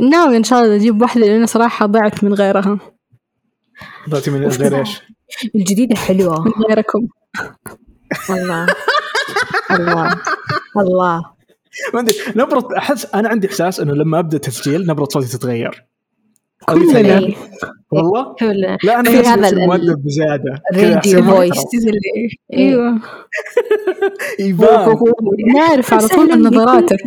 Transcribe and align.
ناوي 0.00 0.36
إن 0.36 0.44
شاء 0.44 0.64
الله 0.64 0.76
أجيب 0.76 1.02
واحدة 1.02 1.26
لأن 1.26 1.46
صراحة 1.46 1.86
ضعت 1.86 2.24
من 2.24 2.34
غيرها. 2.34 2.78
ضعتي 4.08 4.30
من 4.30 4.46
غير 4.46 4.78
إيش؟ 4.78 5.02
الجديدة 5.54 5.96
حلوة. 5.96 6.44
من 6.44 6.52
غيركم. 6.68 7.08
الله 8.30 8.66
الله. 9.70 10.20
الله. 10.76 11.24
ما 11.94 12.00
أدري 12.00 12.16
نبرة 12.36 12.68
أحس 12.78 13.14
أنا 13.14 13.28
عندي 13.28 13.46
إحساس 13.46 13.80
إنه 13.80 13.92
لما 13.92 14.18
أبدأ 14.18 14.38
تسجيل 14.38 14.86
نبرة 14.86 15.04
صوتي 15.04 15.28
تتغير. 15.28 15.86
كلنا. 16.68 17.34
والله؟ 17.90 18.34
لا 18.84 19.00
أنا 19.00 19.10
في 19.10 19.16
هذا 19.16 19.36
نفسي 19.36 19.54
ال- 19.56 19.66
مؤدب 19.66 20.02
بزيادة. 20.04 20.62
الراديو 20.74 21.22
فويس 21.22 21.64
أيوه. 22.56 22.98
يبان 24.38 24.96
نعرف 25.54 25.94
على 25.94 26.08
طول 26.08 26.26
من 26.38 26.42
نظراتك. 26.42 26.98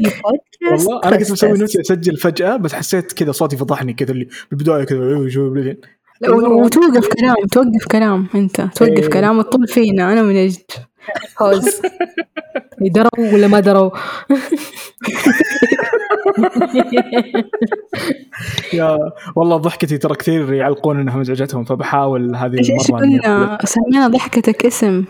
والله 0.71 1.01
أنا 1.05 1.15
كنت 1.17 1.31
مسوي 1.31 1.51
نفسي 1.51 1.81
أسجل 1.81 2.17
فجأة 2.17 2.55
بس 2.57 2.73
حسيت 2.73 3.11
كذا 3.13 3.31
صوتي 3.31 3.57
فضحني 3.57 3.93
كذا 3.93 4.11
اللي 4.11 4.27
بالبداية 4.51 4.83
كذا 4.83 4.99
"إيه، 5.03 5.29
شو 5.29 5.49
بعدين 5.53 5.77
وتوقف 6.29 7.07
كلام 7.07 7.35
توقف 7.51 7.85
كلام 7.91 8.27
أنت. 8.35 8.55
توقف 8.61 8.81
إيه. 9.03 9.09
كلام 9.09 9.37
وتطل 9.39 9.67
فينا 9.67 10.13
أنا 10.13 10.21
من 10.21 10.47
جد 10.47 10.57
فوز 11.39 11.81
دروا 12.81 13.33
ولا 13.33 13.47
ما 13.47 13.59
دروا. 13.59 13.89
يا 18.73 18.97
والله 19.35 19.57
ضحكتي 19.57 19.97
ترى 19.97 20.15
كثير 20.15 20.53
يعلقون 20.53 20.99
إنها 20.99 21.17
مزعجتهم 21.17 21.63
فبحاول 21.63 22.35
هذه 22.35 22.57
إيش 22.57 22.71
إيش 22.71 22.89
المرة 22.89 23.03
إني 23.03 23.19
قلنا؟ 23.19 23.57
سمينا 23.65 24.07
ضحكتك 24.07 24.65
اسم. 24.65 25.05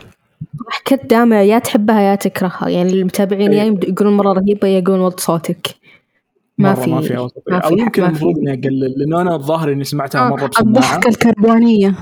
ضحكة 0.70 0.96
دامع 1.08 1.42
يا 1.42 1.60
تحبها 1.60 2.02
يا 2.02 2.16
تكرهها. 2.16 2.70
يعني 2.70 2.94
المتابعين 2.94 3.54
يا 3.54 3.64
يمد- 3.64 3.84
يقولون 3.90 4.18
مرة 4.18 4.34
رهيبة 4.34 4.68
يا 4.68 4.80
يقولون 4.80 5.00
وط 5.02 5.20
صوتك. 5.20 5.68
ما 6.58 6.74
في 6.74 6.92
ما 6.92 7.02
في 7.02 7.18
أو 7.18 7.30
يمكن. 7.78 8.04
المفروض 8.04 8.38
إني 8.38 8.54
أقلل 8.54 8.94
لأنه 8.98 9.22
أنا 9.22 9.36
الظاهر 9.36 9.72
إني 9.72 9.84
سمعتها 9.84 10.30
مرة 10.30 10.48
بسماعة. 10.48 10.62
الضحكة 10.68 11.10
الكربونية. 11.10 11.96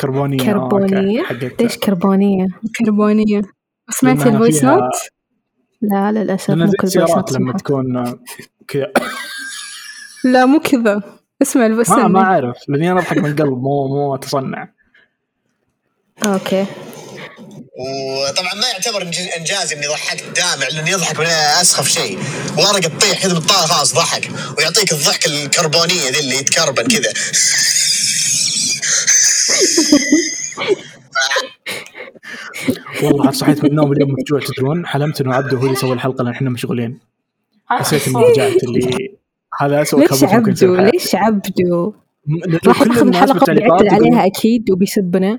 كربونية 0.00 0.54
آه، 0.54 1.22
حقت 1.24 1.62
ليش 1.62 1.78
كربونية؟ 1.78 2.46
كربونية. 2.78 3.42
سمعت 3.90 4.26
ال 4.26 4.32
voice 4.32 4.60
فيها- 4.60 4.76
note؟ 4.76 4.90
لا 5.82 6.12
للأسف 6.12 6.48
لأنها 6.50 6.64
مو 6.66 6.70
زي 6.70 6.76
كل 6.76 6.86
السيارات 6.86 7.12
voice 7.30 7.32
لما 7.32 7.52
تكون 7.52 8.18
كذا 8.68 8.92
لا 10.24 10.46
مو 10.46 10.60
كذا. 10.60 11.02
اسمع 11.42 11.66
ال 11.66 11.70
voice 11.70 11.90
ما. 11.90 12.20
أعرف. 12.20 12.56
لأني 12.68 12.92
أنا 12.92 13.00
أضحك 13.00 13.18
من 13.18 13.30
القلب 13.30 13.58
مو 13.62 13.88
مو 13.88 14.14
أتصنع. 14.14 14.68
okay. 16.22 16.66
وطبعا 17.78 18.54
ما 18.54 18.66
يعتبر 18.72 19.00
إنج- 19.12 19.36
إنجاز 19.38 19.72
إني 19.72 19.86
ضحكت 19.86 20.24
دامع 20.36 20.68
لأنه 20.68 20.90
يضحك 20.90 21.18
من 21.20 21.26
أسخف 21.26 21.88
شيء. 21.88 22.18
ورقه 22.58 22.80
تطيح 22.80 23.22
كذا 23.22 23.34
بالطاقة 23.34 23.66
خلاص 23.66 23.94
ضحك. 23.94 24.30
ويعطيك 24.58 24.92
الضحك 24.92 25.26
الكربونية 25.26 26.10
ذي 26.10 26.20
اللي 26.20 26.36
يتكربن 26.36 26.88
كذا. 26.88 27.12
والله 33.04 33.24
عاد 33.26 33.34
صحيت 33.34 33.64
من 33.64 33.70
النوم 33.70 33.92
اليوم 33.92 34.10
مفجوع 34.12 34.40
تدرون؟ 34.40 34.86
حلمت 34.86 35.20
إنه 35.20 35.34
عبده 35.34 35.56
هو 35.58 35.62
اللي 35.64 35.74
سوى 35.74 35.92
الحلقة 35.92 36.22
لأن 36.24 36.32
إحنا 36.32 36.50
مشغولين. 36.50 36.98
حسيت 37.66 38.08
اني 38.08 38.24
رجعت 38.24 38.64
اللي 38.64 39.08
هذا 39.60 39.82
اسوء 39.82 40.00
ليش 40.00 40.08
بحياتي. 40.24 40.66
ليش 40.92 41.14
لأنه 42.26 42.60
راح 42.66 42.80
ياخذ 42.82 43.34
بالتعليقات 43.34 43.80
وبيعدل 43.80 43.86
يقولون- 43.86 44.14
عليها 44.14 44.26
أكيد 44.26 44.70
وبيسبنا. 44.70 45.38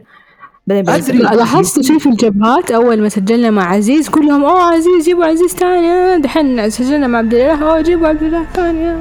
لاحظت 0.67 1.81
شوف 1.85 2.07
الجبهات 2.07 2.71
أول 2.71 3.01
ما 3.01 3.09
سجلنا 3.09 3.49
مع 3.49 3.73
عزيز 3.73 4.09
كلهم 4.09 4.45
أوه 4.45 4.61
عزيز 4.61 5.05
جيبوا 5.05 5.25
عزيز 5.25 5.51
ثاني 5.51 6.21
دحين 6.21 6.69
سجلنا 6.69 7.07
مع 7.07 7.17
عبد 7.19 7.33
الله 7.33 7.63
أوه 7.63 7.81
جيبوا 7.81 8.07
عبد 8.07 8.23
الله 8.23 8.45
ثاني 8.53 8.93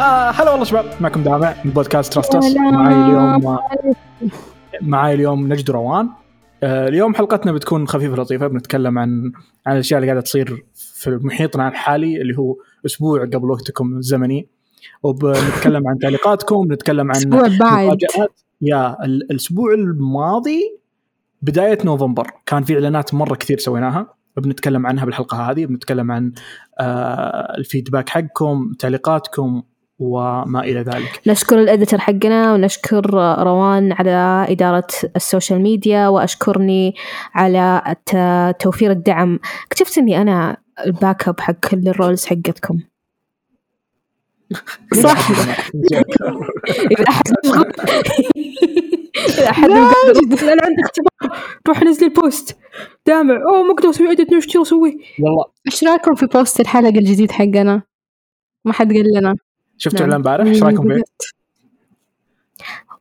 آه. 0.00 0.30
هلا 0.30 0.50
والله 0.50 0.64
شباب 0.64 0.84
معكم 1.00 1.22
دامع 1.22 1.54
من 1.64 1.70
بودكاست 1.70 2.12
تراستس 2.12 2.56
معي 2.56 2.94
اليوم 2.94 3.58
معي 4.82 5.14
اليوم 5.14 5.52
نجد 5.52 5.70
روان. 5.70 6.08
آه 6.62 6.88
اليوم 6.88 7.14
حلقتنا 7.14 7.52
بتكون 7.52 7.88
خفيفة 7.88 8.16
لطيفة 8.16 8.46
بنتكلم 8.46 8.98
عن 8.98 9.32
عن 9.66 9.72
الأشياء 9.74 9.98
اللي 9.98 10.06
قاعدة 10.10 10.20
تصير 10.24 10.64
في 10.74 11.18
محيطنا 11.22 11.68
الحالي 11.68 12.20
اللي 12.22 12.38
هو 12.38 12.56
أسبوع 12.86 13.20
قبل 13.24 13.50
وقتكم 13.50 13.96
الزمني. 13.96 14.48
وبنتكلم 15.02 15.88
عن 15.88 15.98
تعليقاتكم 15.98 16.66
بنتكلم 16.66 17.10
عن 17.10 17.16
أسبوع 17.16 17.48
بعد. 17.60 17.98
يا 18.62 19.04
ال- 19.04 19.30
الأسبوع 19.30 19.74
الماضي 19.74 20.78
بداية 21.42 21.78
نوفمبر 21.84 22.30
كان 22.46 22.62
في 22.64 22.74
إعلانات 22.74 23.14
مرة 23.14 23.34
كثير 23.34 23.58
سويناها. 23.58 24.14
بنتكلم 24.36 24.86
عنها 24.86 25.04
بالحلقة 25.04 25.50
هذه 25.50 25.66
بنتكلم 25.66 26.10
عن 26.12 26.32
آه 26.80 27.54
ال 27.58 27.64
feedback 27.64 28.08
حقكم 28.08 28.72
تعليقاتكم 28.78 29.62
وما 30.00 30.60
إلى 30.60 30.80
ذلك. 30.80 31.20
نشكر 31.26 31.60
ال 31.60 31.65
editor 31.65 31.98
حقنا 31.98 32.52
ونشكر 32.52 33.10
روان 33.42 33.92
على 33.92 34.46
إدارة 34.48 34.86
ال 35.16 35.22
social 35.22 35.60
media 35.60 36.08
وأشكرني 36.08 36.94
على 37.34 37.96
توفير 38.58 38.90
الدعم. 38.90 39.38
اكتشفت 39.66 39.98
اني 39.98 40.22
أنا 40.22 40.56
ال 40.86 41.28
backup 41.28 41.40
حق 41.40 41.52
كل 41.52 41.88
ال 41.88 41.94
roles 41.94 42.26
حقتكم. 42.26 42.78
صح. 45.02 45.30
اذا 46.90 47.04
احد 47.08 47.24
اذا 49.28 49.50
احد 49.50 49.68
لا 49.68 49.76
عندك 50.64 50.84
اختبار. 50.84 51.40
روح 51.68 51.82
نزل 51.82 52.06
ال 52.06 52.14
post. 52.14 52.56
دامع. 53.06 53.34
أوه 53.34 53.62
ما 53.62 53.72
أقدر 53.72 53.90
أسوي 53.90 54.12
اديت 54.12 54.32
إيش 54.32 54.56
أسوي 54.56 55.00
والله. 55.20 55.44
إيش 55.66 55.84
رأيكم 55.84 56.14
في 56.14 56.26
بوست 56.26 56.60
الحلقة 56.60 56.98
الجديد 56.98 57.30
حقنا؟ 57.30 57.82
ما 58.64 58.72
حد 58.72 58.92
قال 58.92 59.06
لنا. 59.14 59.34
شفتوا 59.80 60.00
نعم. 60.00 60.10
إعلان 60.10 60.16
امبارح؟ 60.16 60.46
إيش 60.46 60.62
رأيكم 60.62 60.88
فيه؟ 60.88 61.02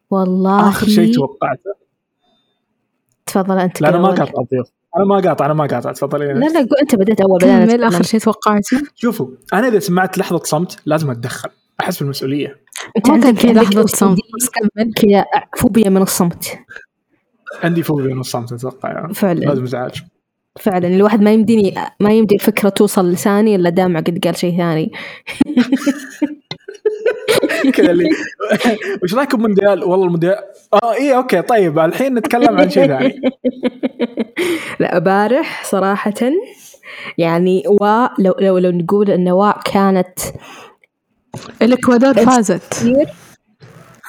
والله 0.10 0.70
آخر 0.70 0.88
شيء 0.88 1.14
توقعته. 1.14 1.74
تفضل 3.26 3.58
أنت 3.58 3.82
لا 3.82 3.90
أنا 3.90 3.98
ما. 3.98 4.08
قاطع 4.08 4.42
الضيوف. 4.42 4.68
أنا 4.98 5.06
ما 5.06 5.16
قاطع 5.16 5.46
أنا 5.46 5.54
ما 5.54 5.66
قاطع. 5.66 5.92
تفضلي 5.92 6.26
لا 6.26 6.34
لا 6.34 6.60
قول 6.60 6.78
أنت 6.82 6.96
بديت 6.96 7.22
أول 7.22 7.42
كمل. 7.42 7.84
آخر 7.84 8.04
شيء 8.04 8.20
توقعته. 8.20 8.82
شوفوا 8.96 9.28
أنا 9.54 9.68
إذا 9.68 9.80
سمعت 9.80 10.18
لحظة 10.18 10.42
صمت 10.44 10.80
لازم 10.86 11.12
أتدخل. 11.12 11.50
أحس 11.80 12.00
بالمسؤولية. 12.00 12.60
أنت 12.98 13.10
ما 13.10 13.20
كان 13.20 13.28
عندك 13.28 13.64
لحظة 13.64 13.86
صمت. 13.86 14.18
بس 14.38 14.50
كمل. 14.50 14.94
كذا 14.94 15.26
فوبيا 15.58 15.90
من 15.90 16.02
الصمت. 16.02 16.60
عندي 17.64 17.84
فوبيا 17.84 18.14
من 18.14 18.20
الصمت 18.20 18.54
أتوقع 18.54 18.92
يعني. 18.92 19.14
فعلا. 19.14 19.40
لازم 19.40 19.64
ازعاج 19.64 20.04
فعلا. 20.60 20.88
الواحد 20.88 21.22
ما 21.22 21.34
يمديني 21.34 21.76
ما 22.00 22.12
يمدي 22.12 22.36
الفكرة 22.36 22.70
توصل 22.70 23.12
لساني 23.12 23.56
إلا 23.56 23.70
دامع 23.70 24.00
قد 24.00 24.20
قال 24.26 24.38
شيء 24.38 24.58
ثاني. 24.58 24.92
كذا 27.74 27.92
اللي 27.92 28.10
وش 29.04 29.16
رايكم 29.16 29.40
مونديال 29.42 29.84
والله 29.84 30.06
المونديال 30.06 30.36
آه 30.84 30.94
اي 30.94 31.16
okay 31.16 31.42
طيب 31.42 31.80
الحين 31.80 32.16
نتكلم 32.16 32.58
عن 32.58 32.70
شيء 32.70 32.88
ثاني. 32.88 33.22
لا 34.80 35.00
بارح 35.00 35.64
صراحة 35.66 36.14
يعني 37.18 37.64
و 37.68 37.86
لو 38.20 38.34
لو 38.40 38.58
لو 38.58 38.72
نقول 38.72 39.12
إن 39.12 39.30
و 39.30 39.54
كانت 39.74 40.20
الإكوادور 41.62 42.14
فازت. 42.14 42.64
كثير. 42.72 43.08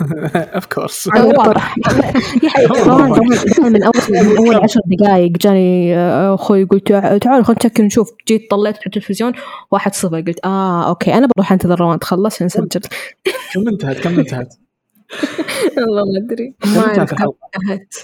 of 0.54 0.66
course 0.66 1.08
واضح. 1.16 1.76
يا 2.44 2.68
من 3.68 3.82
اول 3.82 3.94
من 4.26 4.36
أول 4.38 4.54
عشر 4.54 4.80
دقائق 4.86 5.32
جاني 5.32 5.96
آه، 5.96 6.34
أخوي 6.34 6.64
قلت 6.64 6.88
تع- 6.88 7.18
تعالوا 7.18 7.42
خلينا 7.44 7.52
نتشكل 7.66 7.84
نشوف. 7.84 8.10
جيت 8.28 8.50
طلعت 8.50 8.76
في 8.76 8.86
التلفزيون 8.86 9.32
واحد 9.70 9.94
صفر. 9.94 10.20
قلت 10.20 10.38
آه 10.44 10.88
okay 10.88 11.14
أنا 11.14 11.28
بروح 11.36 11.52
أنتظر 11.52 11.80
روان. 11.80 11.98
تخلص 11.98 12.42
نسجل 12.42 12.80
كم 13.54 13.68
انتهت؟ 13.68 14.00
كم 14.00 14.18
انتهت؟ 14.18 14.54
والله 15.76 16.02
ما 16.04 16.26
أدري. 16.26 16.54
ما 16.64 17.02
انتهت. 17.02 17.94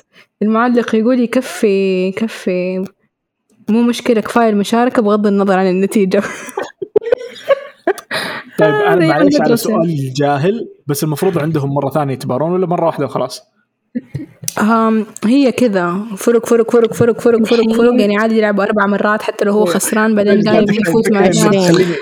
المعلق 0.42 0.94
يقول 0.94 1.20
يكفي 1.20 2.06
يكفي. 2.08 2.84
مو 3.68 3.82
مشكلة 3.82 4.20
كفاية 4.20 4.48
المشاركة 4.50 5.02
بغض 5.02 5.26
النظر 5.26 5.58
عن 5.58 5.66
النتيجة. 5.66 6.22
طيب 8.58 8.74
أنا 8.74 9.00
زي 9.00 9.06
معليش 9.06 9.40
على. 9.40 9.56
سؤال 9.56 10.12
جاهل 10.12 10.68
بس 10.86 11.04
المفروض 11.04 11.38
عندهم 11.38 11.74
مرة 11.74 11.90
ثانية 11.90 12.14
يتبارون 12.14 12.52
ولا 12.52 12.66
مرة 12.66 12.86
واحدة 12.86 13.04
وخلاص؟ 13.04 13.42
أم 14.60 15.06
هي 15.24 15.52
كذا 15.52 15.96
فرق 16.16 16.46
فرق 16.46 16.70
فرق 16.70 16.94
فرق 16.94 17.20
فرق 17.20 17.44
فرق 17.46 17.72
فرق 17.72 18.00
يعني 18.00 18.16
عادي 18.16 18.38
يلعبوا 18.38 18.64
أربع 18.64 18.86
مرات 18.86 19.22
حتى 19.22 19.44
لو 19.44 19.52
هو 19.52 19.64
خسران 19.64 20.14
بعدين 20.14 20.40
دايم 20.40 20.64
يفوز 20.70 21.10
مع 21.10 21.20
عشرين. 21.20 21.46
الناس 21.46 21.72
خليني 21.72 21.94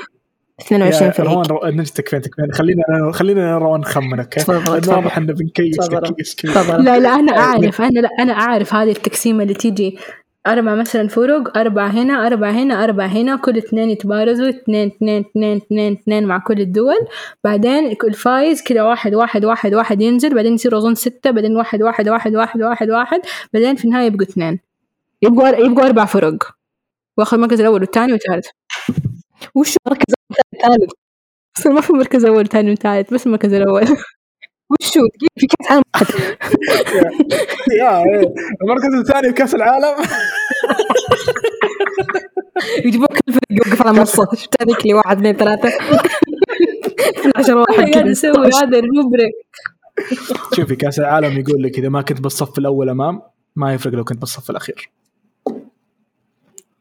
22 0.60 1.06
يا 1.06 1.10
فريق. 1.10 1.30
روان 1.30 1.46
رو... 1.46 1.60
نجي 1.64 1.92
تكفين 1.92 2.20
تكفين. 2.20 2.52
خلينا 2.52 2.82
خلينا 3.12 3.58
روان 3.58 3.80
نخمن 3.80 4.20
أوكي؟ 4.20 4.40
تفضل، 4.40 4.54
لأنه 4.64 4.78
تفضل. 4.78 4.96
واضح 4.96 5.18
انه 5.18 5.32
بنكيس. 5.32 5.76
تكيس 5.76 6.44
لا 6.44 6.98
لا 6.98 7.14
أنا 7.14 7.38
أعرف 7.38 7.80
أنا 7.80 8.00
لا 8.00 8.08
أنا 8.20 8.32
أعرف 8.32 8.74
هذه 8.74 8.90
التقسيمة 8.90 9.42
اللي 9.42 9.54
تيجي 9.54 9.98
أربعة 10.46 10.74
مثلا 10.74 11.08
فرق 11.08 11.58
أربعة 11.58 11.88
هنا 11.88 12.26
أربعة 12.26 12.50
هنا 12.50 12.84
أربعة 12.84 13.06
هنا 13.06 13.36
كل 13.36 13.56
اثنين 13.56 13.90
يتبارزوا 13.90 14.48
اثنين 14.48 14.86
اثنين 14.88 15.20
اثنين 15.20 15.56
اثنين 15.56 15.92
اثنين 15.92 16.26
مع 16.26 16.38
كل 16.38 16.60
الدول. 16.60 17.08
بعدين 17.44 17.96
الفايز 18.04 18.62
كذا 18.62 18.82
واحد 18.82 19.14
واحد 19.14 19.44
واحد 19.44 19.74
واحد 19.74 20.00
ينزل 20.00 20.34
بعدين 20.34 20.54
يصير 20.54 20.78
أظن 20.78 20.94
ستة 20.94 21.30
بعدين 21.30 21.56
واحد 21.56 21.82
واحد 21.82 22.08
واحد 22.08 22.34
واحد 22.36 22.62
واحد 22.62 22.90
واحد 22.90 23.20
بعدين 23.54 23.76
في 23.76 23.84
النهاية 23.84 24.06
يبقوا 24.06 24.22
اثنين. 24.22 24.60
يبقوا 25.22 25.48
يبقوا 25.48 25.86
أربع 25.86 26.04
فرق 26.04 26.56
واخذ 27.16 27.36
المركز 27.36 27.60
الأول 27.60 27.80
والثاني 27.80 28.12
والثالث. 28.12 28.46
وش 29.54 29.76
مركز 29.86 30.14
ثالث 30.62 30.90
بس 31.56 31.66
ما 31.76 31.80
في 31.80 31.92
مركز 31.92 32.24
أول 32.24 32.44
وثاني 32.44 32.72
وثالث 32.72 33.14
بس 33.14 33.26
المركز 33.26 33.52
الأول. 33.54 33.86
وشو 34.70 35.00
دقيقة 35.00 35.34
في 35.36 35.46
كأس 35.46 35.70
عالم 35.70 35.82
واحد. 35.94 36.06
يا 37.80 37.98
إيه. 37.98 38.34
المركز 38.62 38.94
الثاني 38.94 39.28
في 39.28 39.32
كأس 39.34 39.54
العالم. 39.54 39.94
يجيبون 42.84 43.06
كل 43.06 43.32
فريق 43.32 43.50
يوقف 43.66 43.82
على 43.82 43.98
منصة 43.98 44.28
ذيك 44.62 44.86
لي 44.86 44.94
واحد 44.94 45.16
اثنين 45.16 45.36
ثلاثة؟ 45.36 45.68
12 47.18 47.56
واحد 47.56 47.74
قاعد 47.74 47.90
كذا. 47.90 48.10
يسوي 48.10 48.50
هذا 48.62 48.78
المبرك 48.78 49.32
شوفي 50.56 50.76
كأس 50.76 50.98
العالم 50.98 51.38
يقول 51.38 51.62
لك 51.62 51.78
إذا 51.78 51.88
ما 51.88 52.02
كنت 52.02 52.20
بالصف 52.20 52.58
الأول 52.58 52.88
أمام 52.88 53.22
ما 53.56 53.74
يفرق 53.74 53.94
لو 53.94 54.04
كنت 54.04 54.18
بالصف 54.18 54.50
الأخير. 54.50 54.90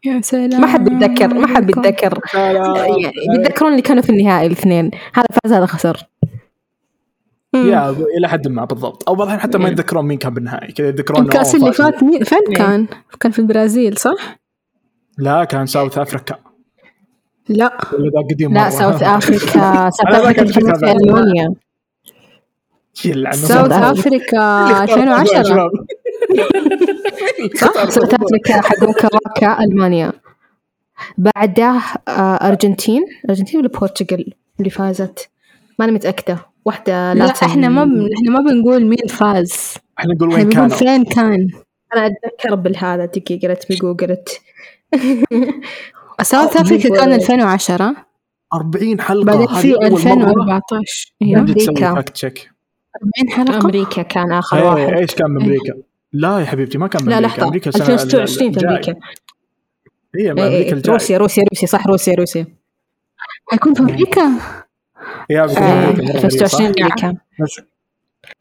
يا 0.06 0.22
سلام 0.22 0.62
ما 0.62 0.68
حد 0.68 0.90
بيتذكر 0.90 1.34
ما 1.34 1.48
حد 1.48 1.66
بيتذكر. 1.66 2.20
يعني 2.34 3.12
بيتذكرون 3.38 3.72
اللي 3.72 3.82
كانوا 3.82 4.04
في 4.04 4.10
النهائي 4.10 4.48
الاثنين. 4.48 4.92
هذا 5.14 5.26
فاز 5.44 5.54
هذا 5.54 5.66
خسر. 5.66 5.98
يا 7.56 7.90
إلى 8.18 8.28
حد 8.28 8.48
ما 8.48 8.66
بالضبط. 8.66 9.10
أو 9.10 9.16
بعض 9.16 9.28
الأحيان 9.28 9.42
حتى 9.42 9.58
ما 9.58 9.70
يتذكرون 9.70 10.06
مين 10.06 10.18
كان 10.18 10.34
بالنهائي. 10.34 10.72
كذا 10.72 10.88
يتذكرون 10.90 11.26
الكاس 11.26 11.56
اللي 11.56 11.74
فاز. 11.74 11.92
فات 11.92 12.04
مين؟ 12.04 12.24
فين 12.24 12.54
كان؟ 12.56 12.88
كان 13.20 13.32
في 13.32 13.40
البرازيل 13.40 13.98
صح؟ 13.98 14.38
لا 15.18 15.44
كان 15.44 15.66
South 15.66 15.98
Africa. 15.98 16.36
لا. 17.50 17.78
لا. 18.50 18.70
South 18.70 19.04
Africa. 19.04 19.90
South 19.98 20.16
Africa 20.16 20.32
كانت 20.34 20.52
في. 20.52 20.92
ألمانيا. 20.92 21.54
South. 23.32 23.72
Africa. 23.72 24.64
اللي 24.64 24.84
اختار 24.84 25.08
يا 25.08 25.22
2010 25.22 25.44
شباب. 25.44 25.70
صح 27.62 27.90
South 27.90 28.14
Africa 28.14 28.62
حق 28.62 28.76
واكا 28.76 29.64
المانيا 29.64 30.14
بعده 31.18 31.82
آه، 32.08 32.36
أرجنتين. 32.36 33.06
أرجنتين 33.30 33.60
ولا 33.60 33.70
بورتغال 33.70 34.34
اللي 34.60 34.70
فازت؟ 34.70 35.30
ماني 35.80 35.92
متأكدة. 35.92 36.46
واحدة 36.66 37.14
لا 37.14 37.26
إحنا 37.26 37.70
ما 37.70 37.84
بن... 37.86 38.10
إحنا 38.18 38.40
ما 38.40 38.50
بنقول 38.50 38.86
مين 38.86 39.08
فاز. 39.10 39.74
إحنا 40.00 40.14
نقول 40.14 40.30
وين 40.30 40.50
كانوا 40.50 40.68
فين 40.68 41.04
كان. 41.06 41.48
أنا 41.96 42.06
أتذكر 42.06 42.56
بالهذا 42.56 43.06
دقيقة 43.06 43.48
قلت 43.48 43.72
بجوجلت 43.72 44.42
ساوث 46.22 46.58
افريكا 46.58 46.90
كان 46.90 47.14
2010 47.14 47.96
40 48.54 49.02
حلقة. 49.02 49.26
بعدين 49.26 49.48
في 49.48 49.74
أول 49.74 49.92
مرة. 49.92 49.94
2014 49.94 51.14
إيوه. 51.22 51.42
نجي 51.42 51.54
تسوي 51.54 51.70
أمريكا. 51.70 51.96
فاكت 51.96 52.10
تشيك 52.10 52.52
40 53.28 53.48
حلقة؟ 53.48 53.66
أمريكا 53.66 54.02
كان 54.02 54.32
آخر 54.32 54.58
إيه، 54.58 54.64
واحد. 54.64 54.94
إيش 54.94 55.16
كان 55.16 55.32
من 55.32 55.42
أمريكا؟ 55.42 55.74
لا 56.14 56.40
يا 56.40 56.46
حبيبتي 56.46 56.78
ما 56.78 56.88
كان 56.88 57.10
لا 57.10 57.18
أمريكا 57.18 57.28
لحظة. 57.28 57.48
أمريكا 57.48 57.70
السنة 57.70 57.94
2026 57.94 58.52
في. 58.52 58.66
أمريكا. 58.66 58.92
هي 60.16 60.22
إيه، 60.22 60.32
أمريكا 60.32 60.48
إيه، 60.50 60.74
الجاي. 60.74 60.94
روسيا 60.94 61.18
روسيا 61.18 61.44
روسيا 61.52 61.68
صح 61.68 61.88
روسيا 61.88 62.16
روسيا. 62.16 62.48
حيكون 63.52 63.74
في 63.74 63.80
أمريكا؟ 63.80 64.32
يا 65.30 65.46
بس 65.46 65.58
آه، 65.58 65.60
أمريكا 65.60 65.92
مرة 65.92 65.96
غريبة، 65.96 66.16
2026 66.16 66.48
صح؟ 66.48 66.82
أمريكا 66.82 67.18
بس 67.42 67.62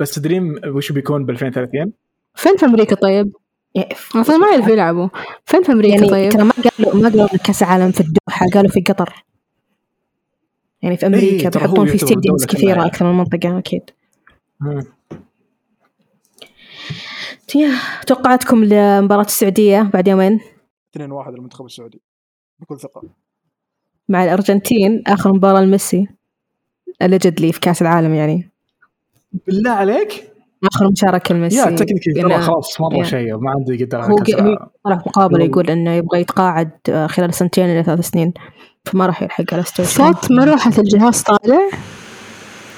بس 0.00 0.14
تدرين 0.14 0.68
وش 0.68 0.92
بيكون 0.92 1.26
ب 1.26 1.30
2030 1.30 1.92
فين 2.34 2.56
في 2.56 2.66
أمريكا 2.66 2.94
طيب؟ 2.96 3.32
يعني 3.74 3.94
المفروض 4.14 4.38
ما 4.38 4.46
يعرفوا 4.48 4.72
يلعبوا. 4.72 5.08
فين 5.44 5.62
في 5.62 5.72
أمريكا 5.72 5.94
يعني 5.94 6.08
طيب؟ 6.08 6.30
ترى 6.32 6.44
ما 6.44 6.52
قالوا 6.52 7.02
ما 7.02 7.08
قالوا 7.08 7.28
كأس 7.44 7.62
العالم 7.62 7.92
في 7.92 8.00
الدوحة 8.00 8.46
قالوا 8.54 8.70
في 8.70 8.80
قطر. 8.80 9.24
يعني 10.82 10.96
في 10.96 11.06
أمريكا 11.06 11.66
هو 11.66 11.84
بيحطون 11.84 11.86
في 11.86 12.14
دولة 12.14 12.46
كثيرة. 12.48 12.86
أكثر 12.86 13.12
من 13.12 13.18
منطقة 13.18 13.58
أكيد. 13.58 13.90
توقعاتكم 18.06 18.64
لمباراة 18.64 19.24
السعودية 19.24 19.82
بعد 19.82 20.08
يومين؟ 20.08 20.40
2 20.94 21.12
1 21.12 21.32
للمنتخب 21.32 21.64
السعودي 21.64 22.00
بكل 22.60 22.78
ثقة. 22.78 23.02
مع 24.08 24.24
الأرجنتين 24.24 25.02
آخر 25.06 25.32
مباراة 25.32 25.60
لميسي. 25.60 26.08
Allegedly 27.04 27.50
في 27.52 27.58
كأس 27.60 27.82
العالم 27.82 28.14
يعني. 28.14 28.50
بالله 29.46 29.70
عليك؟ 29.70 30.28
آخر 30.74 30.90
مشاركة 30.90 31.34
لميسي. 31.34 31.56
يا 31.56 31.64
technically 31.64 32.22
ترى 32.22 32.38
خلاص 32.42 32.80
مرة 32.80 32.96
يا. 32.96 33.04
شيء 33.04 33.36
ما 33.36 33.50
عنده 33.50 33.74
يقدر 33.74 34.00
هو. 34.04 34.16
طلع 34.84 34.98
في 34.98 35.10
هو- 35.18 35.36
يقول 35.44 35.70
إنه 35.70 35.90
يبغى 35.90 36.20
يتقاعد 36.20 36.70
آه، 36.88 37.06
خلال 37.06 37.34
سنتين 37.34 37.64
إلى 37.64 37.82
ثلاث 37.82 38.08
سنين. 38.08 38.32
فما 38.84 39.06
راح 39.06 39.22
يلحق 39.22 39.44
على 39.52 39.62
26 39.62 40.12
صوت 40.14 40.30
مروحة 40.32 40.72
الجهاز 40.78 41.22
طالع؟ 41.22 41.70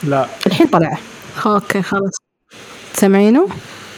لا. 0.05 0.27
الحين 0.47 0.67
طلع. 0.67 0.99
okay 1.47 1.83
خلاص. 1.83 2.13
سامعينه؟ 2.93 3.49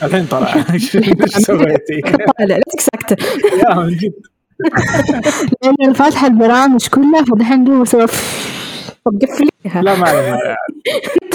الحين 0.03 0.27
طلع. 0.27 0.55
إيش 0.73 0.93
سويتي؟ 1.39 2.01
طالع 2.39 2.57
لا 2.57 2.62
ساكتة. 2.79 3.17
يا 3.69 3.75
من 3.75 3.89
جد. 3.97 4.12
لأن 5.62 5.75
أنا 5.85 5.93
فاتحة 5.93 6.27
البرامج 6.27 6.87
كلها 6.89 7.25
فدحين 7.25 7.65
دوب 7.65 7.83
أسوي 7.83 8.07
طب 9.06 9.19
قفليها 9.23 9.82
لا 9.82 9.97
ما 9.97 10.08
عليه 10.08 10.37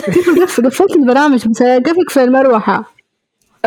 كيف 0.06 0.30
قف- 0.30 0.62
قفلت 0.66 0.96
البرامج 0.96 1.48
بس 1.48 1.64
قفك 1.64 2.10
في 2.10 2.24
المروحة. 2.24 2.94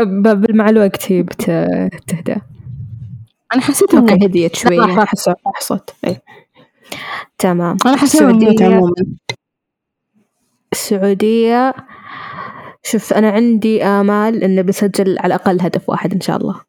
ب- 0.00 0.50
مع 0.56 0.68
الوقت 0.68 1.12
هي 1.12 1.22
بتهدى. 1.22 2.36
أنا 3.54 3.62
حسيت 3.62 3.94
okay. 3.94 4.14
هديت 4.14 4.52
راح 4.54 4.62
شوية 4.62 4.80
راح 4.98 5.12
الصوت 5.58 5.90
إيه. 6.06 6.22
تمام. 7.38 7.76
أنا 7.86 7.96
حسيت 7.96 8.22
السعودية- 8.22 8.62
عموما. 8.62 8.92
السعودية 10.72 11.74
شوف 12.82 13.12
أنا 13.12 13.30
عندي 13.30 13.84
آمال 13.84 14.44
إنه 14.44 14.62
بسجل 14.62 15.18
على 15.18 15.34
الأقل 15.34 15.60
هدف 15.60 15.88
واحد 15.88 16.12
إن 16.12 16.20
شاء 16.20 16.36
الله. 16.36 16.60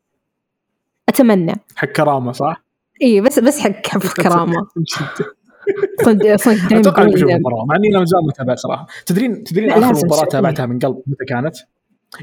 أتمنى. 1.09 1.55
حق 1.75 1.87
كرامة 1.87 2.31
صح؟ 2.31 2.63
إي 3.01 3.21
بس 3.21 3.39
بس 3.39 3.59
حق 3.59 3.87
حفظ 3.87 4.13
كرامة. 4.23 4.67
صدق 6.05 6.35
صدق 6.35 6.73
أتوقع 6.73 7.03
اني 7.03 7.13
بشوف 7.13 7.29
المباراه 7.29 7.65
مع 7.65 7.75
إني 7.75 7.89
لا 7.89 8.05
زال 8.05 8.27
متابع 8.27 8.55
صراحة 8.55 8.87
تدرين 9.05 9.43
تدرين 9.43 9.69
لا، 9.69 9.77
آخر 9.91 10.05
مباراة. 10.05 10.25
تابعتها 10.25 10.65
من 10.65 10.79
قلب 10.79 11.01
متى 11.07 11.25
كانت؟ 11.27 11.55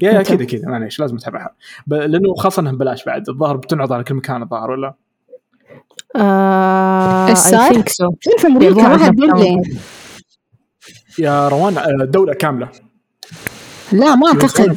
يا 0.03 0.12
يا؟ 0.12 0.21
أكيد 0.21 0.41
أكيد 0.43 0.65
معليش 0.67 1.00
لازم 1.00 1.17
أتابعها. 1.17 1.55
لأنه 1.87 2.35
خاصة 2.35 2.61
انها 2.61 2.73
ببلاش 2.73 3.05
بعد 3.05 3.29
الظاهر 3.29 3.56
بتنعرض 3.56 3.93
على 3.93 4.05
كل 4.05 4.15
مكان 4.15 4.43
الظاهر 4.43 4.71
ولا؟ 4.71 4.94
آه 6.17 7.34
صار؟ 7.34 7.82
في 8.39 8.46
قال 8.46 9.41
لي 9.41 9.63
يا 11.19 11.49
روان 11.49 11.79
آه، 11.79 12.05
دولة 12.05 12.34
كاملة 12.34 12.69
لا 13.93 14.15
ما 14.15 14.27
أعتقد 14.27 14.77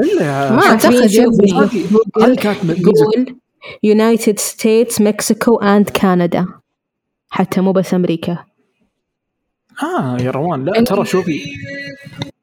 إلا 0.00 0.22
يا 0.26 0.50
ما. 0.52 0.62
هذه 0.72 2.34
كانت 2.34 2.64
يقول 2.64 3.36
United 3.82 4.38
States 4.38 5.00
Mexico 5.00 5.56
and 5.56 5.90
Canada 5.90 6.46
حتى 7.32 7.60
مو 7.60 7.72
بس 7.72 7.94
أمريكا. 7.94 8.44
آه 9.82 10.16
يا 10.20 10.30
روان 10.30 10.64
لا 10.64 10.84
ترى 10.84 11.04
شوفي 11.04 11.40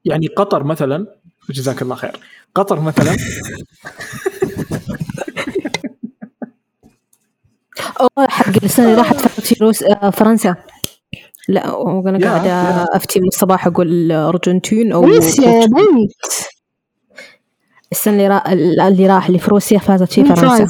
يعني 0.04 0.26
قطر 0.26 0.64
مثلا 0.64 1.06
جزاك 1.50 1.82
الله 1.82 1.94
خير 1.94 2.16
قطر 2.54 2.80
مثلا 2.80 3.16
أوه 8.00 8.26
حق 8.28 8.64
السنة 8.64 8.86
اللي 8.86 8.96
راحت 8.98 9.16
فازت 9.16 9.40
في 9.54 9.64
روس 9.64 9.82
آه، 9.82 10.10
فرنسا. 10.10 10.56
لا 11.48 11.70
وأنا 11.70 12.28
قاعدة. 12.28 12.84
أفتي 12.96 13.20
من 13.20 13.26
الصباح 13.28 13.66
أقول 13.66 14.12
أرجنتين 14.12 14.92
أو 14.92 15.04
روسيا 15.04 15.50
يا 15.50 15.66
بنت. 15.66 16.12
السنة 17.92 18.14
اللي, 18.14 18.28
را... 18.28 18.52
اللي 18.88 19.06
راح 19.06 19.26
اللي 19.26 19.38
في 19.38 19.50
روسيا 19.50 19.78
فازت 19.78 20.12
فيه 20.12 20.24
فرنسا؟ 20.24 20.66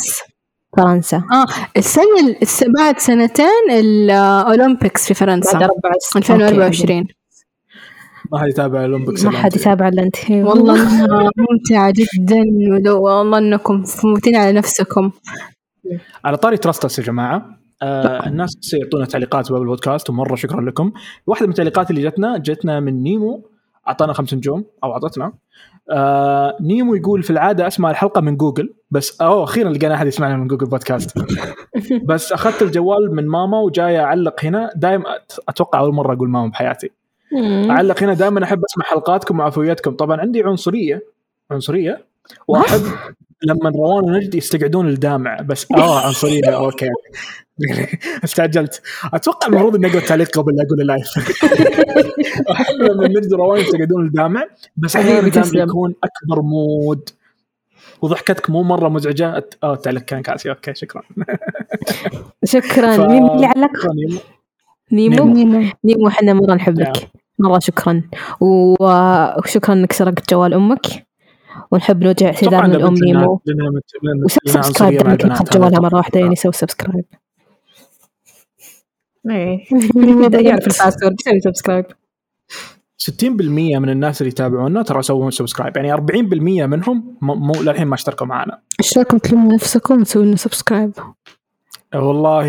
فرنسا. 0.76 1.16
آه 1.16 1.46
السنة 1.76 2.36
الس- 2.42 2.64
بعد 2.78 2.98
سنتين 2.98 3.70
الأولمبيكس 3.70 5.08
في 5.08 5.14
فرنسا. 5.14 5.52
بعد 5.58 5.62
أربع 5.62 5.90
سنين 6.12 6.24
2024 6.42 7.06
ما 8.32 8.38
حد 8.38 8.48
يتابع 8.48 8.84
الاولمبيكس 8.84 9.24
ما 9.24 9.30
حد. 9.30 9.56
يتابع 9.56 9.88
الا 9.88 10.02
انت 10.02 10.16
والله 10.30 10.74
ممتعة 11.36 11.92
جدا 11.96 12.42
والله 12.92 13.38
إنكم 13.38 13.84
ممتعين 14.04 14.36
على 14.36 14.52
نفسكم. 14.52 15.10
على 16.24 16.36
طاري 16.36 16.56
تراستس 16.56 16.98
يا 16.98 17.04
جماعة 17.04 17.56
آه 17.82 18.26
الناس 18.26 18.50
يعطونا 18.72 19.04
تعليقات 19.04 19.52
باب 19.52 19.62
البودكاست 19.62 20.10
ومرة 20.10 20.34
شكرا 20.34 20.60
لكم. 20.60 20.92
واحدة 21.26 21.46
من 21.46 21.52
التعليقات 21.52 21.90
اللي 21.90 22.02
جتنا 22.02 22.38
جتنا 22.38 22.80
من 22.80 23.02
نيمو 23.02 23.50
أعطانا 23.88 24.12
خمس 24.12 24.34
نجوم 24.34 24.64
أو 24.84 24.92
أعطتنا. 24.92 25.32
آه 25.90 26.56
نيمو 26.60 26.94
يقول 26.94 27.22
في 27.22 27.30
العادة 27.30 27.66
أسمع 27.66 27.90
الحلقة 27.90 28.20
من 28.20 28.36
جوجل 28.36 28.74
بس 28.90 29.20
أوه 29.20 29.44
أخيرا 29.44 29.70
لقينا 29.70 29.94
أحد 29.94 30.06
يسمعنا 30.06 30.36
من 30.36 30.48
جوجل 30.48 30.66
بودكاست. 30.66 31.18
بس 32.08 32.32
أخذت 32.32 32.62
الجوال 32.62 33.14
من 33.14 33.26
ماما 33.26 33.60
وجاي 33.60 34.00
أعلق 34.00 34.44
هنا 34.44 34.70
دائما 34.76 35.04
أتوقع 35.48 35.78
أول 35.78 35.94
مرة 35.94 36.14
أقول 36.14 36.28
ماما 36.28 36.48
بحياتي. 36.48 36.90
أعلق 37.70 38.02
هنا 38.02 38.14
دائما 38.14 38.44
أحب 38.44 38.64
أسمع 38.64 38.84
حلقاتكم 38.84 39.40
وعفويتكم. 39.40 39.90
طبعا 39.90 40.20
عندي 40.20 40.42
عنصرية 40.42 41.02
عنصرية 41.50 42.04
واحب 42.48 42.80
لما 43.44 43.70
روان 43.70 44.04
ونجد 44.04 44.34
يستقعدون 44.34 44.88
الدامع. 44.88 45.36
بس 45.40 45.66
آه 45.72 46.06
عنصريه 46.06 46.40
okay. 46.56 46.88
استعجلت. 48.24 48.82
أتوقع 49.14 49.46
المفروض 49.48 49.74
إني 49.74 49.86
اقرا 49.86 50.00
تعليق 50.00 50.38
قبل 50.38 50.56
لا 50.56 50.62
أقول 50.62 50.80
ال 50.80 50.85
live. 50.85 51.06
أحب 52.52 52.74
لما 52.74 53.08
نجد 53.08 53.32
وروان 53.32 53.60
يستقعدون 53.60 54.06
الدامع. 54.06 54.44
بس 54.76 54.96
أحيانا. 54.96 55.42
يكون 55.54 55.94
أكبر 56.04 56.42
mood. 56.42 57.08
وضحكتك 58.02 58.50
مو 58.50 58.62
مرة 58.62 58.88
مزعجة. 58.88 59.40
أت- 59.40 59.56
آه 59.64 59.74
التعليق 59.74 60.02
كان 60.02 60.22
قاسي. 60.22 60.50
okay 60.50 60.74
شكرا. 60.74 61.02
شكرا. 62.44 62.96
ف- 62.96 63.00
مين 63.00 63.26
اللي 63.30 63.46
علق. 63.46 63.70
نيمو. 64.92 65.24
نيمو. 65.24 65.64
نيمو. 65.84 66.08
إحنا 66.08 66.32
مرة 66.32 66.54
نحبك. 66.54 66.92
مرة 67.38 67.58
شكرا. 67.58 68.02
وشكرا 68.40 69.74
إنك 69.74 69.92
سرقت 69.92 70.30
جوال 70.30 70.54
أمك. 70.54 71.09
ونحب 71.70 72.04
نوجه 72.04 72.26
اعتذار 72.26 72.66
من 72.66 72.82
ام 72.82 72.94
نيمو 72.94 73.40
وسوي 73.44 74.40
لأنها 74.44 74.62
subscribe. 74.62 75.30
اخذت 75.30 75.56
جوالها 75.56 75.80
واحدة 75.80 75.98
أتوقع. 75.98 76.20
يعني 76.20 76.36
سوي 76.36 76.52
subscribe. 76.52 77.04
بدأ 80.04 80.40
يعرف 80.40 80.62
ال 80.62 80.68
password 80.68 81.16
يسوي 81.20 81.40
subscribe 81.40 81.86
60% 82.98 83.78
من 83.78 83.90
الناس 83.90 84.20
اللي 84.20 84.30
يتابعونا 84.30 84.82
ترى 84.82 85.02
سووا 85.02 85.30
subscribe 85.30 85.76
يعني 85.76 85.92
40% 85.92 86.66
منهم 86.66 87.18
مو 87.22 87.62
للحين 87.62 87.86
ما 87.86 87.94
اشتركوا 87.94 88.26
معنا. 88.26 88.60
إيش 88.80 88.96
رأيكم 88.98 89.18
تلموا 89.18 89.52
نفسكم 89.52 90.00
وتسووا 90.00 90.24
لنا 90.24 90.36
subscribe؟ 90.36 90.92
والله 91.94 92.44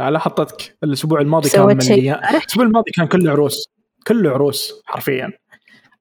على 0.00 0.20
حطتك. 0.20 0.76
الأسبوع 0.84 1.20
الماضي 1.20 1.48
كان 1.48 1.66
من 1.66 1.70
الأسبوع 1.70 2.66
الماضي 2.66 2.90
كان 2.90 3.06
كله 3.06 3.30
عروس. 3.30 3.68
كله 4.06 4.30
عروس 4.30 4.82
حرفيا. 4.84 5.32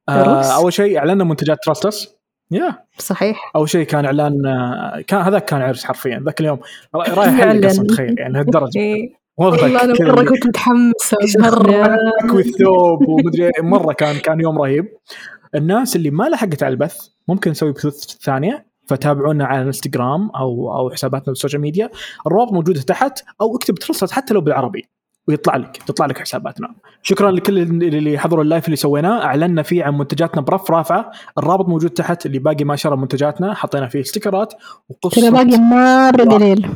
عروس؟ 0.10 0.46
آه 0.46 0.56
أول 0.56 0.74
شيء 0.74 0.98
اعلنا 0.98 1.24
منتجات 1.24 1.58
تراستس 1.66 2.23
يا. 2.54 2.86
صحيح. 2.98 3.52
أول 3.56 3.70
شيء 3.70 3.86
كان 3.86 4.06
إعلان 4.06 4.34
كان 5.08 5.22
هذاك 5.22 5.46
كان 5.46 5.62
عرس 5.62 5.84
حرفيا 5.86 6.22
ذاك 6.26 6.40
اليوم. 6.42 6.60
را- 6.96 7.14
رايح 7.14 7.40
يعلن. 7.40 7.52
حلق 7.64 7.66
أصلا 7.70 7.88
تخيل 7.88 8.20
يعني 8.20 8.34
لهالدرجه 8.34 8.80
إيه. 8.80 9.14
والله 9.38 9.84
أنا 9.84 9.94
مرة 10.12 10.24
كنت 10.24 10.48
متحمسه 10.48 11.18
مره 11.40 11.98
تكوي 12.28 12.42
الثوب 12.42 13.08
ومدري 13.10 13.46
إيه، 13.46 13.62
مرة 13.64 13.94
كان 13.94 14.16
كان 14.18 14.40
يوم 14.42 14.62
رهيب. 14.62 14.86
الناس 15.56 15.96
اللي 15.96 16.10
ما 16.12 16.24
لحقت 16.24 16.64
على 16.64 16.72
البث 16.72 16.98
ممكن 17.28 17.52
نسوي 17.52 17.72
بثوث 17.72 18.04
ثانية 18.24 18.66
فتابعونا 18.88 19.46
على 19.46 19.62
الإنستغرام 19.62 20.30
أو 20.30 20.78
أو 20.78 20.90
حساباتنا 20.92 21.26
بال 21.28 21.36
social 21.36 21.62
media. 21.62 21.90
الروابط 22.28 22.52
موجودة 22.54 22.82
تحت 22.82 23.24
أو 23.42 23.56
اكتب 23.56 23.76
ترصد 23.76 24.12
حتى 24.12 24.34
لو 24.34 24.42
بالعربي. 24.42 24.86
ويطلع 25.28 25.56
لك 25.56 25.78
تطلع 25.78 26.06
لك 26.06 26.18
حساباتنا 26.18 26.76
شكرا 27.02 27.32
لكل 27.32 27.58
اللي 27.58 28.18
حضروا 28.18 28.44
ال 28.44 28.48
live 28.48 28.66
اللي 28.66 28.76
سويناه. 28.76 29.24
أعلنا 29.24 29.62
فيه 29.62 29.84
عن 29.84 29.98
منتجاتنا 29.98 30.42
برف 30.42 30.72
رافعه 30.72 31.12
الرابط 31.38 31.70
موجود 31.70 31.90
تحت 31.90 32.26
اللي 32.26 32.40
باقي 32.40 32.64
ما 32.66 32.76
شرى 32.76 32.98
منتجاتنا. 32.98 33.54
حطينا 33.54 33.88
فيه 33.88 34.02
ستيكرات 34.02 34.54
وقصة 34.90 35.22
ترى 35.22 35.32
باقي 35.32 35.58
مرة 35.58 36.36
قليل 36.36 36.70